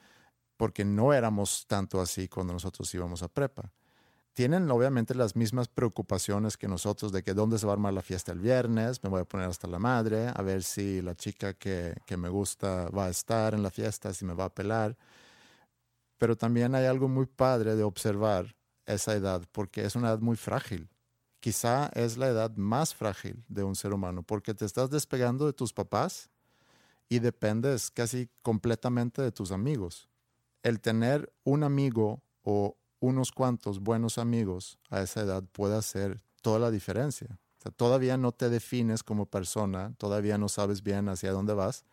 porque 0.57 0.85
no 0.85 1.13
éramos 1.13 1.67
tanto 1.67 2.01
así 2.01 2.29
cuando 2.29 2.53
nosotros 2.53 2.93
íbamos 2.95 3.23
a 3.23 3.29
prepa 3.29 3.73
tienen 4.41 4.71
obviamente 4.71 5.15
las 5.15 5.37
mismas 5.37 5.69
preocupaciones 5.69 6.57
que 6.57 6.67
nosotros 6.67 7.13
de 7.13 7.23
que 7.23 7.35
dónde 7.35 7.59
se 7.59 7.67
va 7.67 7.73
a 7.73 7.75
armar 7.75 7.93
la 7.93 8.01
fiesta 8.01 8.33
el 8.33 8.39
viernes, 8.39 9.05
me 9.05 9.11
voy 9.11 9.21
a 9.21 9.27
poner 9.27 9.51
hasta 9.51 9.69
la 9.69 9.79
madre, 9.79 10.29
a 10.35 10.41
ver 10.41 10.63
si 10.63 11.03
la 11.03 11.15
chica 11.15 11.53
que, 11.53 11.95
que 12.07 12.17
me 12.17 12.31
gusta 12.31 12.89
va 12.89 13.05
a 13.05 13.09
estar 13.11 13.53
en 13.53 13.63
la 13.63 13.71
fiesta, 13.71 14.15
si 14.15 14.25
me 14.25 14.33
va 14.33 14.47
a 14.47 14.55
pelar. 14.55 14.97
Pero 16.17 16.39
también 16.39 16.75
hay 16.75 16.87
algo 16.87 17.07
muy 17.07 17.27
padre 17.27 17.77
de 17.77 17.83
observar 17.83 18.57
esa 18.87 19.15
edad, 19.15 19.43
porque 19.53 19.85
es 19.85 19.95
una 19.95 20.09
edad 20.09 20.21
muy 20.21 20.39
frágil. 20.39 20.89
Quizá 21.41 21.91
es 21.93 22.17
la 22.17 22.29
edad 22.29 22.57
más 22.57 22.95
frágil 22.95 23.45
de 23.47 23.63
un 23.63 23.77
ser 23.77 23.93
humano, 23.93 24.23
porque 24.23 24.55
te 24.55 24.65
estás 24.65 24.89
despegando 24.89 25.45
de 25.45 25.53
tus 25.53 25.75
papás 25.75 26.31
y 27.11 27.19
dependes 27.19 27.91
casi 27.91 28.31
completamente 28.41 29.21
de 29.21 29.33
tus 29.33 29.53
amigos. 29.53 30.09
El 30.63 30.81
tener 30.81 31.31
un 31.45 31.63
amigo 31.63 32.23
o 32.43 32.80
unos 33.01 33.33
cuantos 33.33 33.81
buenos 33.81 34.19
amigos 34.19 34.79
a 34.91 35.03
esa 35.03 35.23
edad 35.23 35.43
puede 35.53 35.77
hacer 35.77 36.23
toda 36.43 36.59
la 36.59 36.71
diferencia. 36.71 37.39
todavía 37.77 38.17
no 38.17 38.33
te 38.33 38.49
defines 38.49 39.03
como 39.03 39.27
persona, 39.27 39.93
todavía 39.99 40.39
no 40.39 40.49
sabes 40.49 40.83
bien 40.83 41.09
hacia 41.09 41.33
dónde 41.33 41.55
vas 41.55 41.85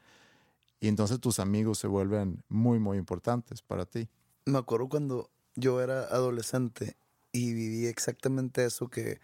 y 0.79 0.87
entonces 0.87 1.19
tus 1.19 1.39
amigos 1.39 1.79
se 1.79 1.87
vuelven 1.87 2.43
muy, 2.49 2.79
muy 2.79 2.97
importantes 2.97 3.61
para 3.61 3.85
ti. 3.85 4.09
Me 4.45 4.59
acuerdo 4.59 4.89
cuando 4.89 5.29
yo 5.55 5.81
era 5.81 6.03
adolescente 6.03 6.95
y 7.31 7.53
viví 7.53 7.87
exactamente 7.87 8.63
eso 8.63 8.89
que, 8.89 9.19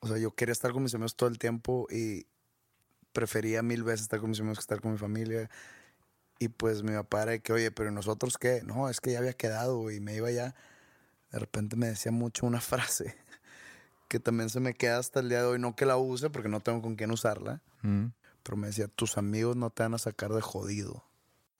o 0.00 0.08
sea, 0.08 0.18
yo 0.18 0.34
quería 0.34 0.52
estar 0.52 0.72
con 0.72 0.82
mis 0.82 0.94
amigos 0.94 1.14
todo 1.14 1.28
el 1.28 1.38
tiempo 1.38 1.86
y 1.90 2.26
prefería 3.12 3.62
mil 3.62 3.84
veces 3.84 4.02
estar 4.02 4.20
con 4.20 4.30
mis 4.30 4.40
amigos 4.40 4.58
que 4.58 4.62
estar 4.62 4.80
con 4.80 4.92
mi 4.92 4.98
familia 4.98 5.50
y 6.38 6.48
pues 6.48 6.82
mi 6.82 6.92
papá 6.92 7.22
era 7.22 7.38
que, 7.38 7.52
oye, 7.52 7.70
pero 7.70 7.90
nosotros 7.90 8.38
qué? 8.38 8.62
No, 8.64 8.88
es 8.88 9.00
que 9.00 9.12
ya 9.12 9.18
había 9.18 9.34
quedado 9.34 9.90
y 9.90 10.00
me 10.00 10.14
iba 10.14 10.30
ya. 10.30 10.54
De 11.30 11.38
repente 11.38 11.76
me 11.76 11.88
decía 11.88 12.12
mucho 12.12 12.46
una 12.46 12.60
frase 12.60 13.16
que 14.08 14.20
también 14.20 14.50
se 14.50 14.60
me 14.60 14.74
queda 14.74 14.98
hasta 14.98 15.20
el 15.20 15.28
día 15.28 15.40
de 15.40 15.46
hoy. 15.46 15.58
No 15.58 15.74
que 15.74 15.86
la 15.86 15.96
use 15.96 16.30
porque 16.30 16.48
no 16.48 16.60
tengo 16.60 16.82
con 16.82 16.96
quién 16.96 17.10
usarla. 17.10 17.60
Mm. 17.82 18.06
Pero 18.42 18.56
me 18.56 18.68
decía, 18.68 18.88
tus 18.88 19.16
amigos 19.16 19.56
no 19.56 19.70
te 19.70 19.82
van 19.82 19.94
a 19.94 19.98
sacar 19.98 20.32
de 20.32 20.40
jodido. 20.40 21.04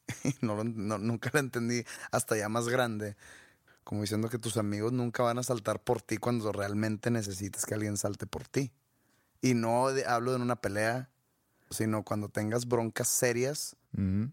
Y 0.22 0.34
no, 0.42 0.62
nunca 0.62 1.30
la 1.32 1.40
entendí 1.40 1.84
hasta 2.10 2.36
ya 2.36 2.48
más 2.48 2.68
grande. 2.68 3.16
Como 3.84 4.02
diciendo 4.02 4.28
que 4.28 4.38
tus 4.38 4.56
amigos 4.56 4.92
nunca 4.92 5.22
van 5.22 5.38
a 5.38 5.42
saltar 5.42 5.82
por 5.82 6.00
ti 6.02 6.18
cuando 6.18 6.52
realmente 6.52 7.10
necesites 7.10 7.66
que 7.66 7.74
alguien 7.74 7.96
salte 7.96 8.26
por 8.26 8.46
ti. 8.46 8.70
Y 9.40 9.54
no 9.54 9.88
hablo 10.06 10.32
de 10.32 10.36
una 10.36 10.56
pelea, 10.56 11.10
sino 11.70 12.02
cuando 12.02 12.28
tengas 12.28 12.66
broncas 12.66 13.08
serias. 13.08 13.76
Mm. 13.92 14.26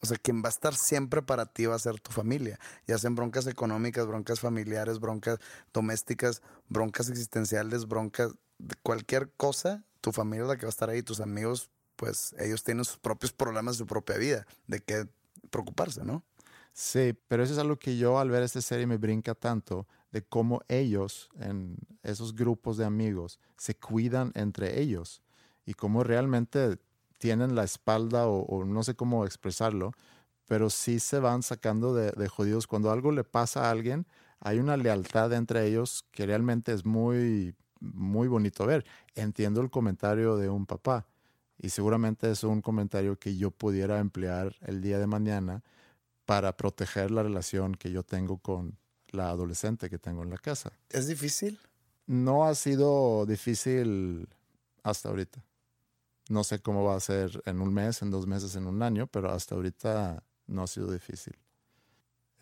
O 0.00 0.06
sea, 0.06 0.18
quien 0.18 0.42
va 0.42 0.48
a 0.48 0.50
estar 0.50 0.74
siempre 0.74 1.22
para 1.22 1.46
ti 1.46 1.66
va 1.66 1.74
a 1.74 1.78
ser 1.78 2.00
tu 2.00 2.12
familia, 2.12 2.58
ya 2.86 2.98
sean 2.98 3.14
broncas 3.14 3.46
económicas, 3.46 4.06
broncas 4.06 4.40
familiares, 4.40 5.00
broncas 5.00 5.38
domésticas, 5.72 6.42
broncas 6.68 7.08
existenciales, 7.08 7.86
broncas 7.86 8.34
de 8.58 8.74
cualquier 8.82 9.30
cosa, 9.36 9.84
tu 10.00 10.12
familia 10.12 10.42
es 10.42 10.48
la 10.48 10.56
que 10.56 10.66
va 10.66 10.68
a 10.68 10.70
estar 10.70 10.90
ahí, 10.90 11.02
tus 11.02 11.20
amigos, 11.20 11.70
pues 11.96 12.34
ellos 12.38 12.62
tienen 12.62 12.84
sus 12.84 12.98
propios 12.98 13.32
problemas 13.32 13.74
de 13.74 13.78
su 13.78 13.86
propia 13.86 14.16
vida, 14.18 14.46
de 14.66 14.80
qué 14.80 15.08
preocuparse, 15.50 16.04
¿no? 16.04 16.22
Sí, 16.72 17.18
pero 17.28 17.42
eso 17.42 17.54
es 17.54 17.58
algo 17.58 17.76
que 17.76 17.96
yo 17.96 18.18
al 18.18 18.30
ver 18.30 18.42
esta 18.42 18.60
serie 18.60 18.86
me 18.86 18.98
brinca 18.98 19.34
tanto 19.34 19.86
de 20.12 20.22
cómo 20.22 20.60
ellos, 20.68 21.30
en 21.40 21.78
esos 22.02 22.34
grupos 22.34 22.76
de 22.76 22.84
amigos, 22.84 23.40
se 23.56 23.74
cuidan 23.74 24.30
entre 24.34 24.80
ellos 24.80 25.22
y 25.64 25.72
cómo 25.72 26.04
realmente 26.04 26.78
tienen 27.18 27.54
la 27.54 27.64
espalda 27.64 28.26
o, 28.26 28.64
no 28.64 28.82
sé 28.82 28.94
cómo 28.94 29.24
expresarlo, 29.24 29.92
pero 30.46 30.70
sí 30.70 31.00
se 31.00 31.18
van 31.18 31.42
sacando 31.42 31.94
de, 31.94 32.12
de, 32.12 32.28
jodidos. 32.28 32.66
Cuando 32.66 32.90
algo 32.90 33.12
le 33.12 33.24
pasa 33.24 33.66
a 33.66 33.70
alguien, 33.70 34.06
hay 34.40 34.58
una 34.58 34.76
lealtad 34.76 35.32
entre 35.32 35.66
ellos 35.66 36.04
que 36.12 36.26
realmente 36.26 36.72
es 36.72 36.84
muy, 36.84 37.54
muy 37.80 38.28
bonito 38.28 38.66
ver. 38.66 38.84
Entiendo 39.14 39.60
el 39.60 39.70
comentario 39.70 40.36
de 40.36 40.48
un 40.48 40.66
papá 40.66 41.06
y 41.58 41.70
seguramente 41.70 42.30
es 42.30 42.44
un 42.44 42.60
comentario 42.60 43.18
que 43.18 43.36
yo 43.36 43.50
pudiera 43.50 43.98
emplear 43.98 44.54
el 44.60 44.80
día 44.80 44.98
de 44.98 45.06
mañana 45.06 45.62
para 46.26 46.56
proteger 46.56 47.10
la 47.10 47.22
relación 47.22 47.74
que 47.74 47.90
yo 47.90 48.02
tengo 48.02 48.38
con 48.38 48.76
la 49.10 49.30
adolescente 49.30 49.88
que 49.88 49.98
tengo 49.98 50.22
en 50.22 50.30
la 50.30 50.38
casa. 50.38 50.72
¿Es 50.90 51.06
difícil? 51.06 51.58
No 52.06 52.44
ha 52.44 52.54
sido 52.54 53.24
difícil 53.26 54.28
hasta 54.82 55.08
ahorita. 55.08 55.42
No 56.28 56.44
sé 56.44 56.60
cómo 56.60 56.84
va 56.84 56.96
a 56.96 57.00
ser 57.00 57.42
en 57.46 57.60
un 57.60 57.72
mes, 57.72 58.02
en 58.02 58.10
dos 58.10 58.26
meses, 58.26 58.56
en 58.56 58.66
un 58.66 58.82
año, 58.82 59.06
pero 59.06 59.30
hasta 59.30 59.54
ahorita 59.54 60.22
no 60.46 60.62
ha 60.62 60.66
sido 60.66 60.90
difícil. 60.90 61.36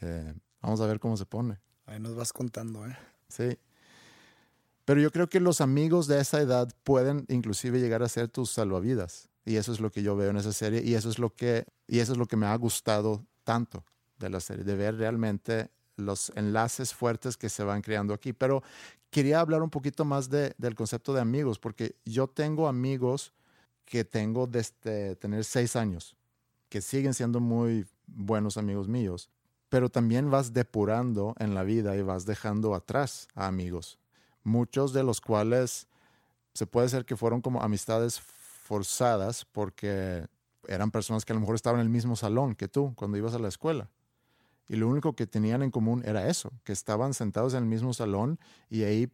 Eh, 0.01 0.35
vamos 0.61 0.81
a 0.81 0.87
ver 0.87 0.99
cómo 0.99 1.17
se 1.17 1.27
pone. 1.27 1.61
Ahí 1.87 2.01
nos 2.01 2.15
vas 2.15 2.33
contando, 2.33 2.87
¿eh? 2.87 2.97
Sí. 3.29 3.59
Pero 4.85 5.01
yo 5.01 5.11
creo 5.11 5.29
que 5.29 5.41
los 5.41 5.61
amigos 5.61 6.07
de 6.07 6.21
esa 6.21 6.41
edad 6.41 6.69
pueden 6.83 7.25
inclusive 7.29 7.81
llegar 7.81 8.03
a 8.03 8.09
ser 8.09 8.29
tus 8.29 8.51
salvavidas. 8.51 9.29
Y 9.47 9.57
eso 9.57 9.73
es 9.73 9.81
lo 9.81 9.91
que 9.91 10.03
yo 10.03 10.17
veo 10.17 10.31
en 10.31 10.37
esa 10.37 10.53
serie 10.53 10.83
y 10.83 10.95
eso 10.95 11.11
es 11.11 11.19
lo 11.19 11.35
que, 11.35 11.67
y 11.87 11.99
eso 11.99 12.13
es 12.13 12.19
lo 12.19 12.27
que 12.27 12.37
me 12.37 12.47
ha 12.47 12.57
gustado 12.57 13.27
tanto 13.45 13.85
de 14.19 14.31
la 14.31 14.41
serie, 14.41 14.65
de 14.65 14.75
ver 14.75 14.97
realmente 14.97 15.71
los 15.97 16.33
enlaces 16.35 16.95
fuertes 16.95 17.37
que 17.37 17.49
se 17.49 17.63
van 17.63 17.83
creando 17.83 18.15
aquí. 18.15 18.33
Pero 18.33 18.63
quería 19.11 19.41
hablar 19.41 19.63
un 19.63 19.71
poquito 19.71 20.05
más 20.05 20.31
de, 20.31 20.55
del 20.59 20.75
concepto 20.75 21.13
de 21.13 21.21
amigos, 21.21 21.59
porque 21.59 21.97
yo 22.05 22.27
tengo 22.27 22.69
amigos 22.69 23.33
que 23.85 24.05
tengo 24.05 24.47
desde 24.47 25.17
tener 25.17 25.45
seis 25.45 25.77
años, 25.77 26.17
que 26.69 26.81
siguen 26.81 27.15
siendo 27.15 27.41
muy 27.41 27.87
buenos 28.07 28.57
amigos 28.57 28.89
míos, 28.89 29.31
pero 29.69 29.89
también 29.89 30.31
vas 30.31 30.53
depurando 30.53 31.35
en 31.39 31.55
la 31.55 31.63
vida 31.63 31.97
y 31.97 32.03
vas 32.03 32.27
dejando 32.27 32.75
atrás 32.75 33.29
a 33.35 33.47
amigos, 33.47 33.99
muchos 34.43 34.93
de 34.93 35.03
los 35.03 35.21
cuales 35.21 35.89
se 36.53 36.67
puede 36.67 36.89
ser 36.89 37.05
que 37.05 37.17
fueron 37.17 37.41
como 37.41 37.63
amistades 37.63 38.21
forzadas 38.21 39.45
porque 39.45 40.27
eran 40.69 40.91
personas 40.91 41.25
que 41.25 41.33
a 41.33 41.35
lo 41.35 41.41
mejor 41.41 41.57
estaban 41.57 41.81
en 41.81 41.87
el 41.87 41.91
mismo 41.91 42.17
salón 42.17 42.55
que 42.55 42.69
tú 42.69 42.95
cuando 42.95 43.19
ibas 43.19 43.35
a 43.35 43.39
la 43.39 43.49
escuela. 43.49 43.91
Y 44.69 44.77
lo 44.77 44.89
único 44.89 45.15
que 45.15 45.27
tenían 45.27 45.63
en 45.63 45.71
común 45.71 46.03
era 46.07 46.29
eso, 46.29 46.51
que 46.65 46.73
estaban 46.73 47.13
sentados 47.13 47.53
en 47.53 47.65
el 47.65 47.69
mismo 47.69 47.93
salón 47.93 48.39
y 48.71 48.85
ahí 48.85 49.11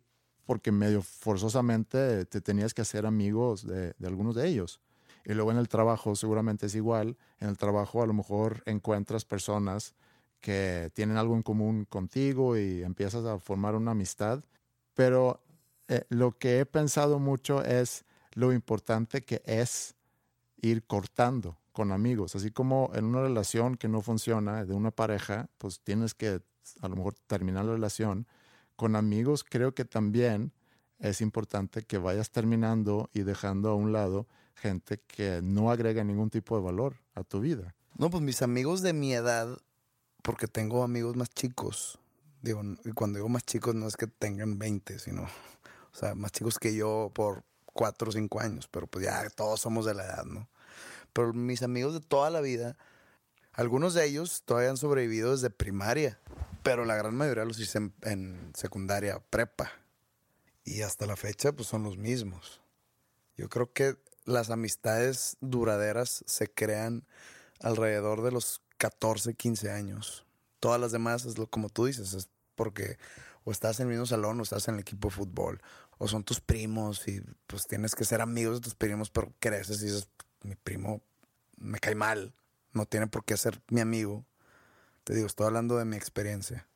porque 0.46 0.72
medio 0.72 1.02
forzosamente 1.02 2.24
te 2.26 2.40
tenías 2.40 2.74
que 2.74 2.82
hacer 2.82 3.06
amigos 3.06 3.66
de, 3.66 3.94
algunos 4.04 4.34
de 4.34 4.48
ellos. 4.48 4.80
Y 5.24 5.34
luego 5.34 5.50
en 5.50 5.58
el 5.58 5.68
trabajo 5.68 6.16
seguramente 6.16 6.66
es 6.66 6.74
igual. 6.74 7.16
En 7.38 7.48
el 7.48 7.56
trabajo 7.56 8.02
a 8.02 8.06
lo 8.06 8.12
mejor 8.12 8.62
encuentras 8.66 9.24
personas 9.24 9.94
que 10.40 10.90
tienen 10.94 11.16
algo 11.16 11.36
en 11.36 11.42
común 11.42 11.84
contigo 11.84 12.56
y 12.56 12.82
empiezas 12.82 13.24
a 13.26 13.38
formar 13.38 13.74
una 13.74 13.90
amistad. 13.90 14.42
Pero 14.94 15.40
eh, 15.88 16.04
lo 16.08 16.32
que 16.38 16.60
he 16.60 16.66
pensado 16.66 17.18
mucho 17.18 17.62
es 17.62 18.04
lo 18.32 18.52
importante 18.52 19.22
que 19.22 19.42
es 19.44 19.94
ir 20.62 20.84
cortando 20.84 21.58
con 21.72 21.92
amigos. 21.92 22.34
Así 22.34 22.50
como 22.50 22.90
en 22.94 23.04
una 23.04 23.22
relación 23.22 23.76
que 23.76 23.88
no 23.88 24.02
funciona, 24.02 24.64
de 24.64 24.74
una 24.74 24.90
pareja, 24.90 25.48
pues 25.58 25.80
tienes 25.80 26.14
que 26.14 26.40
a 26.80 26.88
lo 26.88 26.96
mejor 26.96 27.14
terminar 27.26 27.64
la 27.64 27.72
relación 27.72 28.26
con 28.80 28.96
amigos 28.96 29.44
creo 29.44 29.74
que 29.74 29.84
también 29.84 30.54
es 31.00 31.20
importante 31.20 31.82
que 31.82 31.98
vayas 31.98 32.30
terminando 32.30 33.10
y 33.12 33.24
dejando 33.24 33.68
a 33.68 33.74
un 33.74 33.92
lado 33.92 34.26
gente 34.54 35.02
que 35.06 35.42
no 35.42 35.70
agrega 35.70 36.02
ningún 36.02 36.30
tipo 36.30 36.56
de 36.56 36.62
valor 36.62 36.96
a 37.14 37.22
tu 37.22 37.40
vida. 37.40 37.74
No, 37.98 38.08
pues 38.08 38.22
mis 38.22 38.40
amigos 38.40 38.80
de 38.80 38.94
mi 38.94 39.12
edad, 39.12 39.58
porque 40.22 40.46
tengo 40.46 40.82
amigos 40.82 41.14
más 41.14 41.28
chicos, 41.28 41.98
digo, 42.40 42.62
y 42.86 42.92
cuando 42.92 43.18
digo 43.18 43.28
más 43.28 43.44
chicos 43.44 43.74
no 43.74 43.86
es 43.86 43.98
que 43.98 44.06
tengan 44.06 44.58
20, 44.58 44.98
sino, 44.98 45.24
o 45.24 45.94
sea, 45.94 46.14
más 46.14 46.32
chicos 46.32 46.58
que 46.58 46.74
yo 46.74 47.10
por 47.12 47.44
4 47.74 48.08
o 48.08 48.12
5 48.12 48.40
años, 48.40 48.66
pero 48.68 48.86
pues 48.86 49.04
ya 49.04 49.28
todos 49.28 49.60
somos 49.60 49.84
de 49.84 49.92
la 49.92 50.06
edad, 50.06 50.24
¿no? 50.24 50.48
Pero 51.12 51.34
mis 51.34 51.62
amigos 51.62 51.92
de 51.92 52.00
toda 52.00 52.30
la 52.30 52.40
vida, 52.40 52.78
algunos 53.52 53.92
de 53.92 54.06
ellos 54.06 54.42
todavía 54.46 54.70
han 54.70 54.78
sobrevivido 54.78 55.32
desde 55.32 55.50
primaria 55.50 56.18
pero 56.62 56.84
la 56.84 56.96
gran 56.96 57.14
mayoría 57.14 57.44
los 57.44 57.58
hice 57.58 57.90
en, 58.02 58.52
secundaria 58.54 59.20
prepa. 59.30 59.72
Y 60.64 60.82
hasta 60.82 61.06
la 61.06 61.16
fecha, 61.16 61.52
pues 61.52 61.68
son 61.68 61.82
los 61.82 61.96
mismos. 61.96 62.60
Yo 63.36 63.48
creo 63.48 63.72
que 63.72 63.96
las 64.24 64.50
amistades 64.50 65.36
duraderas 65.40 66.22
se 66.26 66.48
crean 66.52 67.06
alrededor 67.60 68.22
de 68.22 68.30
los 68.30 68.62
14, 68.76 69.34
15 69.34 69.70
años. 69.70 70.26
Todas 70.60 70.80
las 70.80 70.92
demás 70.92 71.24
es 71.24 71.38
lo 71.38 71.48
como 71.48 71.70
tú 71.70 71.86
dices, 71.86 72.12
es 72.12 72.28
porque 72.54 72.98
o 73.44 73.52
estás 73.52 73.80
en 73.80 73.86
el 73.86 73.92
mismo 73.92 74.06
salón 74.06 74.38
o 74.38 74.42
estás 74.42 74.68
en 74.68 74.74
el 74.74 74.80
equipo 74.80 75.08
de 75.08 75.14
fútbol 75.14 75.62
o 76.00 76.08
son 76.08 76.24
tus 76.24 76.40
primos 76.40 77.06
y 77.08 77.20
pues 77.46 77.66
tienes 77.66 77.94
que 77.94 78.04
ser 78.04 78.22
amigos 78.22 78.56
de 78.56 78.60
tus 78.62 78.74
primos, 78.74 79.10
pero 79.10 79.34
creces 79.38 79.82
y 79.82 79.86
dices, 79.86 80.08
mi 80.42 80.54
primo 80.54 81.02
me 81.58 81.78
cae 81.78 81.94
mal, 81.94 82.34
no 82.72 82.86
tiene 82.86 83.06
por 83.06 83.22
qué 83.24 83.36
ser 83.36 83.60
mi 83.68 83.80
amigo. 83.82 84.24
Te 85.10 85.16
digo, 85.16 85.26
estoy 85.26 85.46
hablando 85.48 85.76
de 85.76 85.84
mi 85.84 85.96
experiencia. 85.96 86.68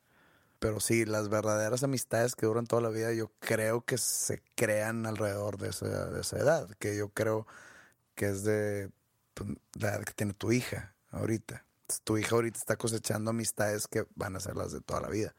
Pero 0.59 0.81
sí, 0.81 1.05
las 1.05 1.29
verdaderas 1.29 1.83
amistades 1.83 2.35
que 2.35 2.45
duran 2.45 2.67
toda 2.67 2.81
la 2.81 2.89
vida, 2.89 3.13
yo 3.13 3.31
creo 3.39 3.85
que 3.85 3.97
se 3.97 4.43
crean 4.55 5.05
alrededor 5.05 5.57
de 5.57 5.69
esa, 5.69 6.07
de 6.07 6.19
esa 6.19 6.39
edad, 6.39 6.69
que 6.71 6.97
yo 6.97 7.07
creo 7.07 7.47
que 8.13 8.25
es 8.25 8.43
de 8.43 8.91
pues, 9.35 9.51
la 9.75 9.91
edad 9.91 10.03
que 10.03 10.11
tiene 10.11 10.33
tu 10.33 10.51
hija 10.51 10.93
ahorita. 11.11 11.63
tu 12.03 12.17
hija 12.17 12.35
ahorita 12.35 12.57
está 12.59 12.75
cosechando 12.75 13.29
amistades 13.29 13.87
que 13.87 14.05
van 14.15 14.35
a 14.35 14.41
ser 14.41 14.57
las 14.57 14.73
de 14.73 14.81
toda 14.81 14.99
la 14.99 15.07
vida. 15.07 15.33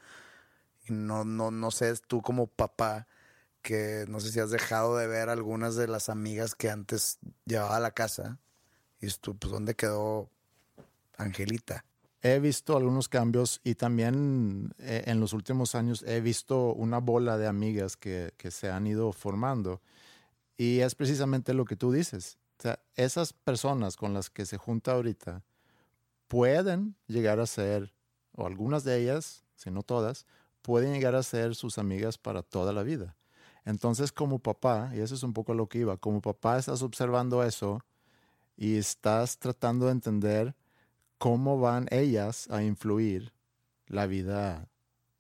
Y 0.89 0.95
no, 0.95 1.27
no, 1.27 1.51
no 1.51 1.71
sé, 1.71 1.95
tú 1.99 2.23
como 2.23 2.47
papá, 2.47 3.07
que 3.61 4.07
no 4.09 4.21
sé 4.21 4.33
si 4.33 4.41
has 4.41 4.49
dejado 4.49 4.97
de 4.97 5.07
ver 5.07 5.29
algunas 5.29 5.77
de 5.77 5.87
las 5.87 6.09
amigas 6.09 6.55
que 6.55 6.71
antes 6.71 7.19
llevaba 7.45 7.77
a 7.77 7.81
la 7.81 7.91
casa. 7.91 8.39
Y 9.03 9.09
tú, 9.09 9.37
pues, 9.37 9.53
¿dónde 9.53 9.75
quedó 9.75 10.31
Angelita? 11.19 11.85
He 12.27 12.41
visto 12.41 12.77
algunos 12.77 13.09
cambios 13.09 13.61
y 13.63 13.77
también 13.77 14.75
eh, 14.81 15.05
en 15.07 15.21
los 15.21 15.33
últimos 15.33 15.77
años 15.77 16.03
he 16.03 16.21
visto 16.21 16.75
una 16.75 16.99
bola 16.99 17.39
de 17.39 17.47
amigas 17.47 17.97
que, 17.97 18.33
se 18.51 18.69
han 18.69 18.89
ido 18.89 19.13
formando. 19.13 19.81
Y 20.57 20.81
es 20.81 20.97
precisamente 20.97 21.55
lo 21.55 21.65
que 21.65 21.77
tú 21.77 21.93
dices. 21.93 22.37
Esas 22.97 23.33
personas 23.33 23.97
con 23.97 24.13
las 24.13 24.29
que 24.29 24.45
se 24.45 24.57
junta 24.57 24.95
ahorita 24.95 25.45
pueden 26.27 26.97
llegar 27.07 27.39
a 27.39 27.47
ser, 27.47 27.95
o 28.33 28.45
algunas 28.45 28.83
de 28.83 29.01
ellas, 29.01 29.45
si 29.55 29.71
no 29.71 29.85
todas, 29.85 30.27
pueden 30.63 30.95
llegar 30.95 31.15
a 31.15 31.23
ser 31.23 31.55
sus 31.55 31.79
amigas 31.79 32.19
para 32.19 32.43
toda 32.43 32.73
la 32.73 32.83
vida. 32.83 33.15
Entonces, 33.65 34.11
como 34.11 34.41
papá, 34.41 34.91
y 34.97 34.99
eso 34.99 35.15
es 35.15 35.23
un 35.23 35.33
poco 35.33 35.55
lo 35.55 35.69
que 35.69 35.79
iba, 35.79 35.97
como 35.97 36.21
papá 36.21 36.59
estás 36.59 36.83
observando 36.83 37.45
eso 37.45 37.85
y 38.57 38.79
estás 38.79 39.39
tratando 39.39 39.87
de 39.87 39.93
entender 39.93 40.57
cómo 41.19 41.59
van 41.61 41.87
ellas 41.91 42.49
a 42.51 42.63
influir 42.63 43.33
la 43.87 44.07
vida 44.07 44.69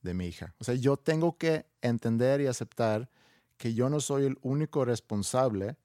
de 0.03 0.15
mi 0.15 0.27
hija. 0.27 0.55
O 0.59 0.65
sea, 0.65 0.75
yo 0.75 0.97
tengo 0.97 1.37
que 1.37 1.67
entender 1.81 2.41
y 2.41 2.47
aceptar 2.47 3.11
que 3.57 3.75
yo 3.75 3.89
no 3.89 4.01
soy 4.01 4.27
el 4.27 4.39
único 4.43 4.85
responsable. 4.85 5.77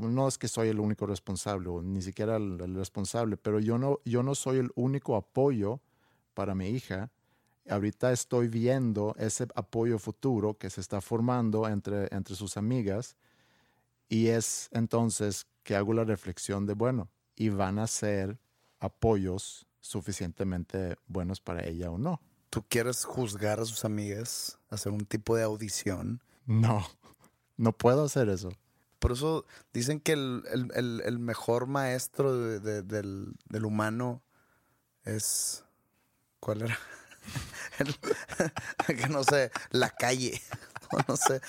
No 0.00 0.28
es 0.28 0.38
que 0.38 0.48
soy 0.48 0.68
el 0.68 0.78
único 0.78 1.06
responsable, 1.06 1.70
ni 1.82 2.00
siquiera 2.02 2.36
el, 2.36 2.60
el 2.60 2.74
responsable, 2.74 3.36
pero 3.36 3.58
yo 3.58 3.78
no, 3.78 4.00
yo 4.04 4.22
no 4.22 4.34
soy 4.34 4.58
el 4.58 4.70
único 4.76 5.16
apoyo 5.16 5.80
para 6.34 6.54
mi 6.54 6.68
hija 6.68 7.10
ahorita 7.68 8.12
estoy 8.12 8.48
viendo 8.48 9.14
ese 9.18 9.46
apoyo 9.54 9.98
futuro 9.98 10.56
que 10.58 10.70
se 10.70 10.80
está 10.80 11.00
formando 11.00 11.68
entre, 11.68 12.08
entre 12.14 12.34
sus 12.34 12.56
amigas 12.56 13.16
y 14.08 14.28
es 14.28 14.68
entonces 14.72 15.46
que 15.62 15.74
hago 15.74 15.92
la 15.92 16.04
reflexión 16.04 16.66
de, 16.66 16.74
bueno, 16.74 17.08
¿y 17.34 17.48
van 17.48 17.78
a 17.78 17.86
ser 17.86 18.38
apoyos 18.78 19.66
suficientemente 19.80 20.96
buenos 21.06 21.40
para 21.40 21.64
ella 21.64 21.90
o 21.90 21.98
no? 21.98 22.20
¿Tú 22.50 22.64
quieres 22.68 23.04
juzgar 23.04 23.60
a 23.60 23.64
sus 23.64 23.84
amigas, 23.84 24.58
hacer 24.70 24.92
un 24.92 25.04
tipo 25.04 25.36
de 25.36 25.42
audición? 25.42 26.22
No, 26.46 26.86
no 27.56 27.72
puedo 27.72 28.04
hacer 28.04 28.28
eso. 28.28 28.50
Por 28.98 29.12
eso 29.12 29.44
dicen 29.72 30.00
que 30.00 30.12
el, 30.12 30.42
el, 30.74 31.18
mejor 31.18 31.66
maestro 31.66 32.34
del, 32.34 33.34
del 33.48 33.64
humano 33.64 34.22
es... 35.04 35.64
¿Cuál 36.40 36.62
era? 36.62 36.78
que 38.86 39.08
no 39.08 39.24
sé, 39.24 39.50
la 39.70 39.90
calle, 39.90 40.40
o 40.92 40.98
no 41.08 41.16
sé, 41.16 41.40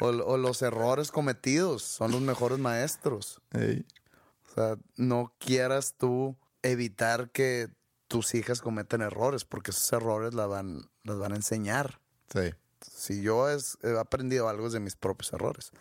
o, 0.00 0.36
los 0.36 0.62
errores 0.62 1.10
cometidos 1.10 1.82
son 1.82 2.12
los 2.12 2.20
mejores 2.20 2.58
maestros. 2.58 3.40
O 3.52 4.54
sea, 4.54 4.76
no 4.96 5.32
quieras 5.38 5.94
tú 5.98 6.36
evitar 6.62 7.30
que 7.30 7.68
tus 8.08 8.34
hijas 8.34 8.60
cometen 8.60 9.02
errores, 9.02 9.44
porque 9.44 9.70
esos 9.70 9.92
errores 9.92 10.34
las 10.34 10.48
van, 10.48 10.90
las 11.04 11.18
van 11.18 11.32
a 11.32 11.36
enseñar. 11.36 12.00
Sí. 12.32 12.54
Si 12.80 13.22
yo 13.22 13.48
he 13.50 13.98
aprendido 13.98 14.48
algo 14.48 14.70
de 14.70 14.80
mis 14.80 14.96
propios 14.96 15.32
errores, 15.32 15.72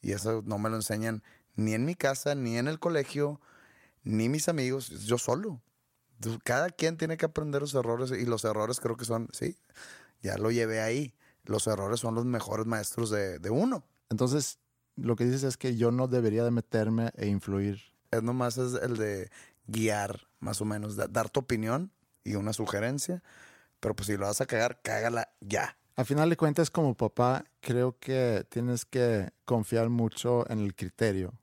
y 0.00 0.12
eso 0.12 0.42
no 0.44 0.58
me 0.58 0.70
lo 0.70 0.76
enseñan 0.76 1.22
ni 1.56 1.74
en 1.74 1.84
mi 1.84 1.94
casa, 1.94 2.34
ni 2.34 2.58
en 2.58 2.68
el 2.68 2.78
colegio, 2.78 3.40
ni 4.02 4.28
mis 4.28 4.48
amigos, 4.48 4.88
yo 5.06 5.18
solo. 5.18 5.62
Cada 6.44 6.70
quien 6.70 6.96
tiene 6.96 7.16
que 7.16 7.26
aprender 7.26 7.62
los 7.62 7.74
errores 7.74 8.10
y 8.10 8.24
los 8.24 8.44
errores 8.44 8.80
creo 8.80 8.96
que 8.96 9.04
son, 9.04 9.28
sí, 9.32 9.58
ya 10.22 10.38
lo 10.38 10.50
llevé 10.50 10.80
ahí. 10.80 11.14
Los 11.44 11.66
errores 11.66 12.00
son 12.00 12.14
los 12.14 12.24
mejores 12.24 12.66
maestros 12.66 13.10
de, 13.10 13.50
uno. 13.50 13.84
Entonces, 14.08 14.58
lo 14.96 15.16
que 15.16 15.24
dices 15.24 15.42
es 15.42 15.56
que 15.56 15.76
yo 15.76 15.90
no 15.90 16.08
debería 16.08 16.44
de 16.44 16.50
meterme 16.50 17.10
e 17.16 17.26
influir. 17.26 17.80
Es 18.10 18.22
nomás 18.22 18.56
es 18.56 18.74
el 18.74 18.96
de 18.96 19.30
guiar, 19.66 20.28
más 20.40 20.60
o 20.60 20.64
menos, 20.64 20.96
dar 20.96 21.30
tu 21.30 21.40
opinión 21.40 21.92
y 22.22 22.34
una 22.34 22.52
sugerencia, 22.52 23.22
pero 23.80 23.94
pues 23.94 24.06
si 24.06 24.16
lo 24.16 24.26
vas 24.26 24.40
a 24.40 24.46
cagar, 24.46 24.80
cágala 24.82 25.28
ya. 25.40 25.76
A 25.96 26.04
final 26.04 26.28
de 26.28 26.36
cuentas, 26.36 26.70
como 26.70 26.96
papá, 26.96 27.44
creo 27.60 27.98
que 27.98 28.44
tienes 28.48 28.84
que 28.84 29.30
confiar 29.44 29.90
mucho 29.90 30.48
en 30.50 30.60
el 30.60 30.74
criterio 30.74 31.34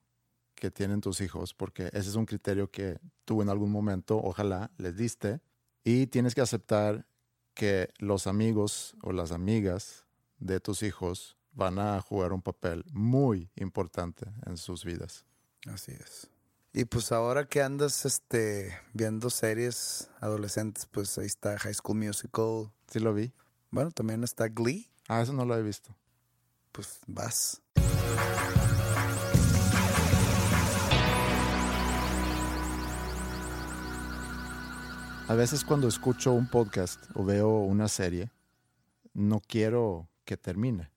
que 0.55 0.69
tienen 0.69 1.01
tus 1.01 1.21
hijos, 1.21 1.53
porque 1.53 1.87
ese 1.87 2.09
es 2.09 2.15
un 2.15 2.25
criterio 2.25 2.69
que 2.69 2.99
tú 3.25 3.41
en 3.41 3.49
algún 3.49 3.71
momento, 3.71 4.17
ojalá, 4.21 4.71
les 4.77 4.95
diste, 4.95 5.39
y 5.83 6.07
tienes 6.07 6.35
que 6.35 6.41
aceptar 6.41 7.07
que 7.53 7.89
los 7.97 8.27
amigos 8.27 8.95
o 9.01 9.11
las 9.11 9.31
amigas 9.31 10.05
de 10.37 10.59
tus 10.59 10.83
hijos 10.83 11.37
van 11.53 11.79
a 11.79 11.99
jugar 12.01 12.33
un 12.33 12.41
papel 12.41 12.83
muy 12.91 13.49
importante 13.55 14.25
en 14.45 14.57
sus 14.57 14.85
vidas. 14.85 15.25
Así 15.67 15.91
es. 15.91 16.29
Y 16.73 16.85
pues 16.85 17.11
ahora 17.11 17.45
que 17.45 17.61
andas 17.61 18.05
este, 18.05 18.73
viendo 18.93 19.29
series 19.29 20.09
adolescentes, 20.21 20.85
pues 20.85 21.17
ahí 21.17 21.25
está 21.25 21.59
High 21.59 21.73
School 21.73 21.97
Musical. 21.97 22.71
Sí 22.87 22.99
lo 22.99 23.13
vi. 23.13 23.33
Bueno, 23.71 23.91
también 23.91 24.23
está 24.23 24.47
Glee. 24.47 24.89
Ah, 25.09 25.21
eso 25.21 25.33
no 25.33 25.43
lo 25.43 25.57
he 25.57 25.61
visto. 25.63 25.93
Pues 26.71 27.01
vas. 27.07 27.61
A 35.27 35.35
veces 35.35 35.65
cuando 35.65 35.89
escucho 35.89 36.31
un 36.31 36.47
podcast 36.47 37.03
o 37.15 37.25
veo 37.25 37.49
una 37.49 37.89
serie, 37.89 38.31
no 39.13 39.41
quiero 39.41 40.07
que 40.23 40.37
termine. 40.37 40.89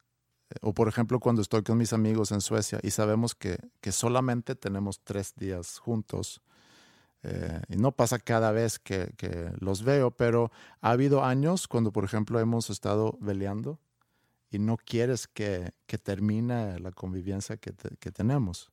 O 0.60 0.72
por 0.74 0.88
ejemplo 0.88 1.20
cuando 1.20 1.42
estoy 1.42 1.62
con 1.62 1.78
mis 1.78 1.92
amigos 1.92 2.30
en 2.32 2.40
Suecia 2.40 2.78
y 2.82 2.90
sabemos 2.90 3.34
que, 3.34 3.58
solamente 3.90 4.54
tenemos 4.54 5.00
tres 5.00 5.34
días 5.36 5.78
juntos. 5.78 6.42
Eh, 7.22 7.62
y 7.68 7.76
no 7.76 7.92
pasa 7.92 8.18
cada 8.18 8.52
vez 8.52 8.78
que, 8.78 9.12
los 9.58 9.82
veo, 9.82 10.10
pero 10.10 10.50
ha 10.80 10.90
habido 10.90 11.24
años 11.24 11.66
cuando 11.66 11.92
por 11.92 12.04
ejemplo 12.04 12.38
hemos 12.40 12.68
estado 12.70 13.16
veleando 13.20 13.78
y 14.50 14.58
no 14.58 14.76
quieres 14.76 15.26
que, 15.26 15.72
termine 16.02 16.78
la 16.80 16.92
convivencia 16.92 17.56
que, 17.56 17.72
que 17.98 18.10
tenemos. 18.12 18.70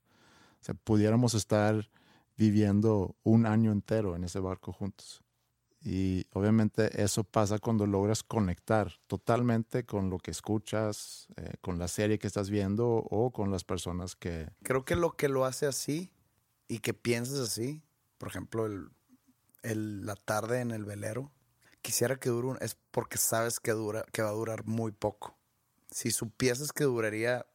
O 0.61 0.63
sea, 0.63 0.75
pudiéramos 0.75 1.33
estar 1.33 1.89
viviendo 2.37 3.15
un 3.23 3.45
año 3.45 3.71
entero 3.71 4.15
en 4.15 4.23
ese 4.23 4.39
barco 4.39 4.73
juntos. 4.73 5.23
Y 5.83 6.27
obviamente 6.33 7.01
eso 7.01 7.23
pasa 7.23 7.57
cuando 7.57 7.87
logras 7.87 8.21
conectar 8.21 8.93
totalmente 9.07 9.83
con 9.83 10.11
lo 10.11 10.19
que 10.19 10.29
escuchas, 10.29 11.27
eh, 11.37 11.55
con 11.59 11.79
la 11.79 11.87
serie 11.87 12.19
que 12.19 12.27
estás 12.27 12.51
viendo 12.51 12.87
o 12.87 13.31
con 13.31 13.49
las 13.49 13.63
personas 13.63 14.15
que... 14.15 14.47
Creo 14.61 14.85
que 14.85 14.95
lo 14.95 15.13
que 15.13 15.27
lo 15.27 15.43
hace 15.43 15.65
así 15.65 16.11
y 16.67 16.79
que 16.79 16.93
pienses 16.93 17.39
así, 17.39 17.81
por 18.19 18.29
ejemplo, 18.29 18.67
el, 19.63 20.05
la 20.05 20.15
tarde 20.15 20.61
en 20.61 20.69
el 20.69 20.85
velero, 20.85 21.31
quisiera 21.81 22.15
que 22.17 22.29
dure 22.29 22.49
un, 22.49 22.57
es 22.61 22.77
porque 22.91 23.17
sabes 23.17 23.59
que, 23.59 23.71
dura, 23.71 24.05
que 24.11 24.21
va 24.21 24.29
a 24.29 24.33
durar 24.33 24.65
muy 24.65 24.91
poco. 24.91 25.35
Si 25.89 26.11
supieses 26.11 26.71
que 26.71 26.83
duraría 26.83 27.47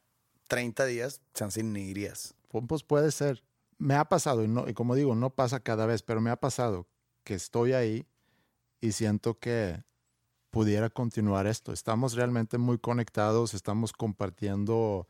30 0.49 0.85
días, 0.85 1.21
chance 1.33 1.63
ni 1.63 1.83
irías. 1.83 2.35
Pues 2.49 2.83
puede 2.83 3.11
ser. 3.11 3.41
Me 3.77 3.95
ha 3.95 4.05
pasado, 4.05 4.43
y, 4.43 4.49
no, 4.49 4.67
y 4.67 4.73
como 4.73 4.95
digo, 4.95 5.15
no 5.15 5.29
pasa 5.29 5.61
cada 5.61 5.85
vez, 5.85 6.03
pero 6.03 6.19
me 6.19 6.29
ha 6.29 6.39
pasado 6.39 6.87
que 7.23 7.35
estoy 7.35 7.73
ahí 7.73 8.05
y 8.81 8.91
siento 8.91 9.39
que 9.39 9.83
pudiera 10.49 10.89
continuar 10.89 11.47
esto. 11.47 11.73
Estamos 11.73 12.13
realmente 12.13 12.57
muy 12.57 12.77
conectados, 12.77 13.53
estamos 13.53 13.93
compartiendo 13.93 15.07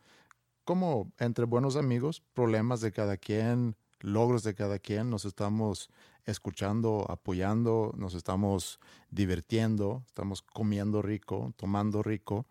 como 0.63 1.11
entre 1.19 1.45
buenos 1.45 1.75
amigos 1.75 2.21
problemas 2.33 2.81
de 2.81 2.91
cada 2.91 3.17
quien, 3.17 3.75
logros 3.99 4.43
de 4.43 4.53
cada 4.53 4.79
quien, 4.79 5.09
nos 5.09 5.25
estamos 5.25 5.89
escuchando, 6.25 7.05
apoyando, 7.09 7.93
nos 7.95 8.13
estamos 8.13 8.79
divirtiendo, 9.09 10.03
estamos 10.05 10.41
comiendo 10.41 11.01
rico, 11.01 11.53
tomando 11.55 12.03
rico. 12.03 12.45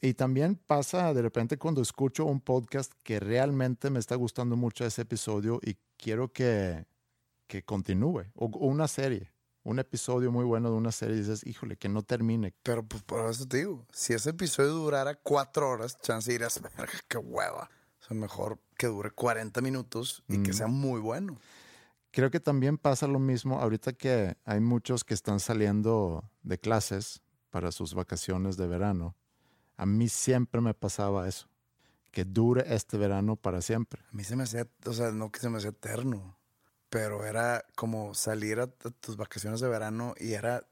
Y 0.00 0.14
también 0.14 0.56
pasa 0.56 1.12
de 1.12 1.22
repente 1.22 1.58
cuando 1.58 1.82
escucho 1.82 2.24
un 2.24 2.40
podcast 2.40 2.92
que 3.02 3.20
realmente 3.20 3.90
me 3.90 3.98
está 3.98 4.14
gustando 4.14 4.56
mucho 4.56 4.84
ese 4.84 5.02
episodio 5.02 5.60
y 5.62 5.76
quiero 5.96 6.32
que, 6.32 6.86
que 7.46 7.62
continúe, 7.62 8.24
o, 8.34 8.46
una 8.46 8.88
serie, 8.88 9.32
un 9.68 9.78
episodio 9.80 10.30
muy 10.30 10.44
bueno 10.44 10.70
de 10.70 10.76
una 10.76 10.92
serie 10.92 11.16
y 11.16 11.20
dices, 11.20 11.44
híjole, 11.44 11.76
que 11.76 11.88
no 11.88 12.02
termine. 12.02 12.54
Pero 12.62 12.84
pues 12.84 13.02
por 13.02 13.28
eso 13.28 13.46
te 13.48 13.56
digo, 13.58 13.84
si 13.92 14.12
ese 14.12 14.30
episodio 14.30 14.70
durara 14.70 15.16
cuatro 15.16 15.68
horas, 15.70 15.98
chance 16.00 16.30
dirás, 16.30 16.60
"Verga, 16.76 16.92
qué 17.08 17.18
hueva. 17.18 17.68
O 18.00 18.04
sea, 18.06 18.16
mejor 18.16 18.60
que 18.78 18.86
dure 18.86 19.10
40 19.10 19.60
minutos 19.60 20.22
y 20.28 20.42
que 20.44 20.50
Mm. 20.52 20.54
sea 20.54 20.66
muy 20.68 21.00
bueno. 21.00 21.38
Creo 22.12 22.30
que 22.30 22.38
también 22.40 22.78
pasa 22.78 23.06
lo 23.08 23.18
mismo 23.18 23.58
ahorita 23.60 23.92
que 23.92 24.36
hay 24.44 24.60
muchos 24.60 25.02
que 25.02 25.14
están 25.14 25.40
saliendo 25.40 26.22
de 26.44 26.58
clases 26.58 27.20
para 27.50 27.72
sus 27.72 27.92
vacaciones 27.94 28.56
de 28.56 28.66
verano. 28.68 29.16
A 29.76 29.84
mí 29.84 30.08
siempre 30.08 30.60
me 30.60 30.72
pasaba 30.74 31.26
eso, 31.28 31.48
que 32.12 32.24
dure 32.24 32.64
este 32.74 32.96
verano 32.98 33.34
para 33.36 33.60
siempre. 33.60 34.00
A 34.12 34.16
mí 34.16 34.22
se 34.22 34.36
me 34.36 34.44
hacía, 34.44 34.66
o 34.86 34.92
sea, 34.92 35.10
no 35.10 35.30
que 35.32 35.40
se 35.40 35.50
me 35.50 35.58
hacía 35.58 35.70
eterno, 35.70 36.38
pero 36.90 37.24
era 37.26 37.64
como 37.74 38.14
salir 38.14 38.60
a, 38.60 38.66
tus 38.66 39.16
vacaciones 39.16 39.60
de 39.60 39.68
verano 39.68 40.14
y 40.18 40.32
era 40.32 40.66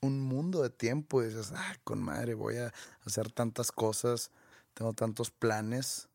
un 0.00 0.20
mundo 0.20 0.62
de 0.62 0.70
tiempo. 0.70 1.22
Y 1.22 1.26
dices, 1.26 1.52
ah, 1.54 1.76
con 1.84 2.02
madre, 2.02 2.34
voy 2.34 2.56
a 2.56 2.72
hacer 3.04 3.30
tantas 3.32 3.72
cosas, 3.72 4.30
tengo 4.74 4.92
tantos 4.92 5.30
planes, 5.30 6.08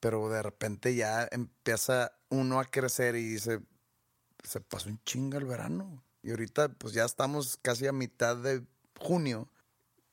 pero 0.00 0.28
de 0.28 0.42
repente 0.42 0.94
ya 0.94 1.28
empieza 1.30 2.12
uno 2.28 2.60
a 2.60 2.64
crecer 2.64 3.16
y 3.16 3.22
dice, 3.22 3.60
se 4.42 4.60
pasó 4.60 4.88
un 4.88 5.00
chinga 5.04 5.38
el 5.38 5.44
verano. 5.44 6.02
Y 6.22 6.30
ahorita, 6.30 6.68
pues 6.68 6.94
ya 6.94 7.04
estamos 7.04 7.58
casi 7.62 7.86
a 7.86 7.92
mitad 7.92 8.36
de 8.36 8.62
junio 8.98 9.48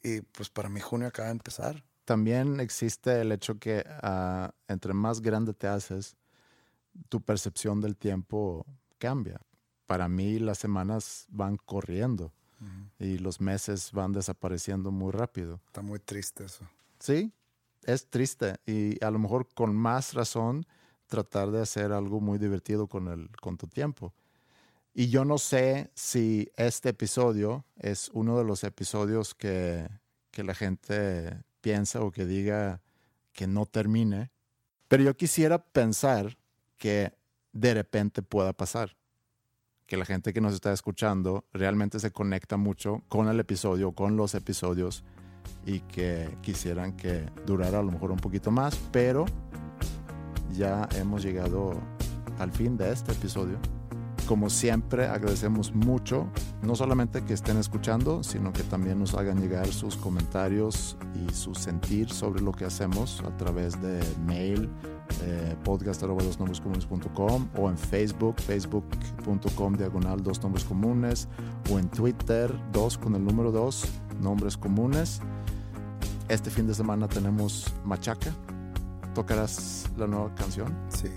y 0.03 0.21
pues 0.21 0.49
para 0.49 0.69
mí 0.69 0.79
junio 0.79 1.07
acaba 1.07 1.29
de 1.29 1.33
empezar. 1.33 1.83
También 2.05 2.59
existe 2.59 3.21
el 3.21 3.31
hecho 3.31 3.57
que 3.57 3.83
ah, 3.87 4.53
entre 4.67 4.93
más 4.93 5.21
grande 5.21 5.53
te 5.53 5.67
haces, 5.67 6.15
tu 7.09 7.21
percepción 7.21 7.81
del 7.81 7.95
tiempo 7.95 8.65
cambia. 8.97 9.39
Para 9.85 10.07
mí 10.07 10.39
las 10.39 10.57
semanas 10.57 11.25
van 11.29 11.57
corriendo 11.57 12.33
y 12.97 13.17
los 13.19 13.41
meses 13.41 13.91
van 13.91 14.11
desapareciendo 14.11 14.91
muy 14.91 15.11
rápido. 15.11 15.61
Está 15.67 15.81
muy 15.81 15.99
triste 15.99 16.45
eso. 16.45 16.65
Sí, 16.99 17.31
es 17.83 18.09
triste 18.09 18.55
y 18.65 19.03
a 19.03 19.11
lo 19.11 19.19
mejor 19.19 19.47
con 19.53 19.75
más 19.75 20.13
razón 20.13 20.65
tratar 21.07 21.51
de 21.51 21.61
hacer 21.61 21.91
algo 21.91 22.19
muy 22.19 22.39
divertido 22.39 22.87
con, 22.87 23.07
el, 23.07 23.29
con 23.37 23.57
tu 23.57 23.67
tiempo. 23.67 24.13
Y 24.93 25.09
yo 25.09 25.25
no 25.25 25.37
sé 25.37 25.91
si 25.93 26.49
este 26.55 26.89
episodio 26.89 27.65
es 27.75 28.09
uno 28.13 28.37
de 28.37 28.45
los 28.45 28.63
episodios 28.63 29.35
que, 29.35 29.87
que 30.31 30.43
la 30.43 30.55
gente 30.55 31.43
piensa 31.61 32.01
o 32.01 32.11
que 32.11 32.25
diga 32.25 32.81
que 33.33 33.45
no 33.45 33.65
termine, 33.65 34.31
pero 34.87 35.03
yo 35.03 35.17
quisiera 35.17 35.59
pensar 35.59 36.37
que 36.77 37.13
de 37.53 37.73
repente 37.73 38.21
pueda 38.21 38.53
pasar, 38.53 38.95
que 39.85 39.97
la 39.97 40.05
gente 40.05 40.33
que 40.33 40.41
nos 40.41 40.53
está 40.53 40.73
escuchando 40.73 41.45
realmente 41.53 41.99
se 41.99 42.11
conecta 42.11 42.57
mucho 42.57 43.03
con 43.07 43.27
el 43.29 43.39
episodio, 43.39 43.93
con 43.93 44.17
los 44.17 44.35
episodios 44.35 45.03
y 45.65 45.79
que 45.81 46.37
quisieran 46.41 46.95
que 46.95 47.25
durara 47.45 47.79
a 47.79 47.83
lo 47.83 47.91
mejor 47.91 48.11
un 48.11 48.17
poquito 48.17 48.51
más, 48.51 48.77
pero 48.91 49.25
ya 50.53 50.87
hemos 50.95 51.23
llegado 51.23 51.79
al 52.39 52.51
fin 52.51 52.77
de 52.77 52.91
este 52.91 53.11
episodio. 53.11 53.57
Como 54.27 54.49
siempre, 54.49 55.05
agradecemos 55.05 55.73
mucho, 55.75 56.27
no 56.63 56.75
solamente 56.75 57.23
que 57.23 57.33
estén 57.33 57.57
escuchando, 57.57 58.23
sino 58.23 58.51
que 58.53 58.63
también 58.63 58.97
nos 58.97 59.13
hagan 59.13 59.39
llegar 59.39 59.67
sus 59.67 59.95
comentarios 59.97 60.97
y 61.13 61.31
su 61.31 61.53
sentir 61.53 62.11
sobre 62.11 62.41
lo 62.41 62.51
que 62.51 62.65
hacemos 62.65 63.21
a 63.21 63.37
través 63.37 63.79
de 63.83 64.03
mail, 64.25 64.67
eh, 65.21 65.55
podcast.com 65.63 67.47
o 67.55 67.69
en 67.69 67.77
Facebook, 67.77 68.41
facebook.com 68.41 69.73
diagonal 69.75 70.23
dos 70.23 70.41
nombres 70.41 70.65
comunes 70.65 71.27
o 71.71 71.77
en 71.77 71.87
Twitter, 71.89 72.51
dos 72.73 72.97
con 72.97 73.13
el 73.13 73.23
número 73.23 73.51
dos, 73.51 73.85
nombres 74.19 74.57
comunes. 74.57 75.21
Este 76.29 76.49
fin 76.49 76.65
de 76.65 76.73
semana 76.73 77.07
tenemos 77.07 77.71
Machaca. 77.83 78.33
¿Tocarás 79.13 79.85
la 79.97 80.07
nueva 80.07 80.33
canción? 80.33 80.75
Sí, 80.89 81.09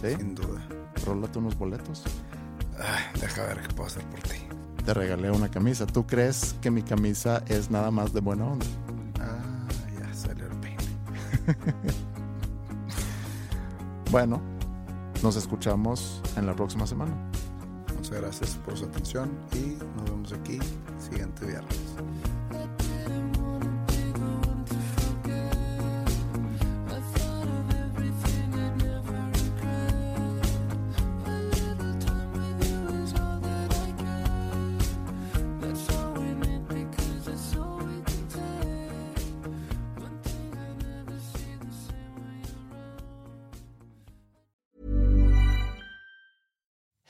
¿Sí? 0.00 0.16
sin 0.16 0.34
duda. 0.34 0.66
Rólate 1.04 1.38
unos 1.38 1.58
boletos. 1.58 2.04
Ay, 2.78 3.20
deja 3.20 3.42
ver 3.46 3.60
qué 3.60 3.68
puedo 3.74 3.88
hacer 3.88 4.04
por 4.04 4.20
ti. 4.20 4.36
Te 4.84 4.94
regalé 4.94 5.30
una 5.30 5.50
camisa. 5.50 5.86
¿Tú 5.86 6.06
crees 6.06 6.54
que 6.60 6.70
mi 6.70 6.82
camisa 6.82 7.42
es 7.48 7.70
nada 7.70 7.90
más 7.90 8.12
de 8.12 8.20
buena 8.20 8.46
onda? 8.46 8.66
Ah, 9.20 9.68
ya 9.98 10.14
salió 10.14 10.46
el 10.46 10.56
peine. 10.58 10.76
Bueno, 14.10 14.40
nos 15.24 15.34
escuchamos 15.34 16.22
en 16.36 16.46
la 16.46 16.54
próxima 16.54 16.86
semana. 16.86 17.12
Muchas 17.96 18.20
gracias 18.20 18.50
por 18.64 18.78
su 18.78 18.84
atención 18.84 19.28
y 19.52 19.76
nos 19.96 20.04
vemos 20.04 20.32
aquí 20.32 20.60
siguiente 21.00 21.44
viernes. 21.46 21.80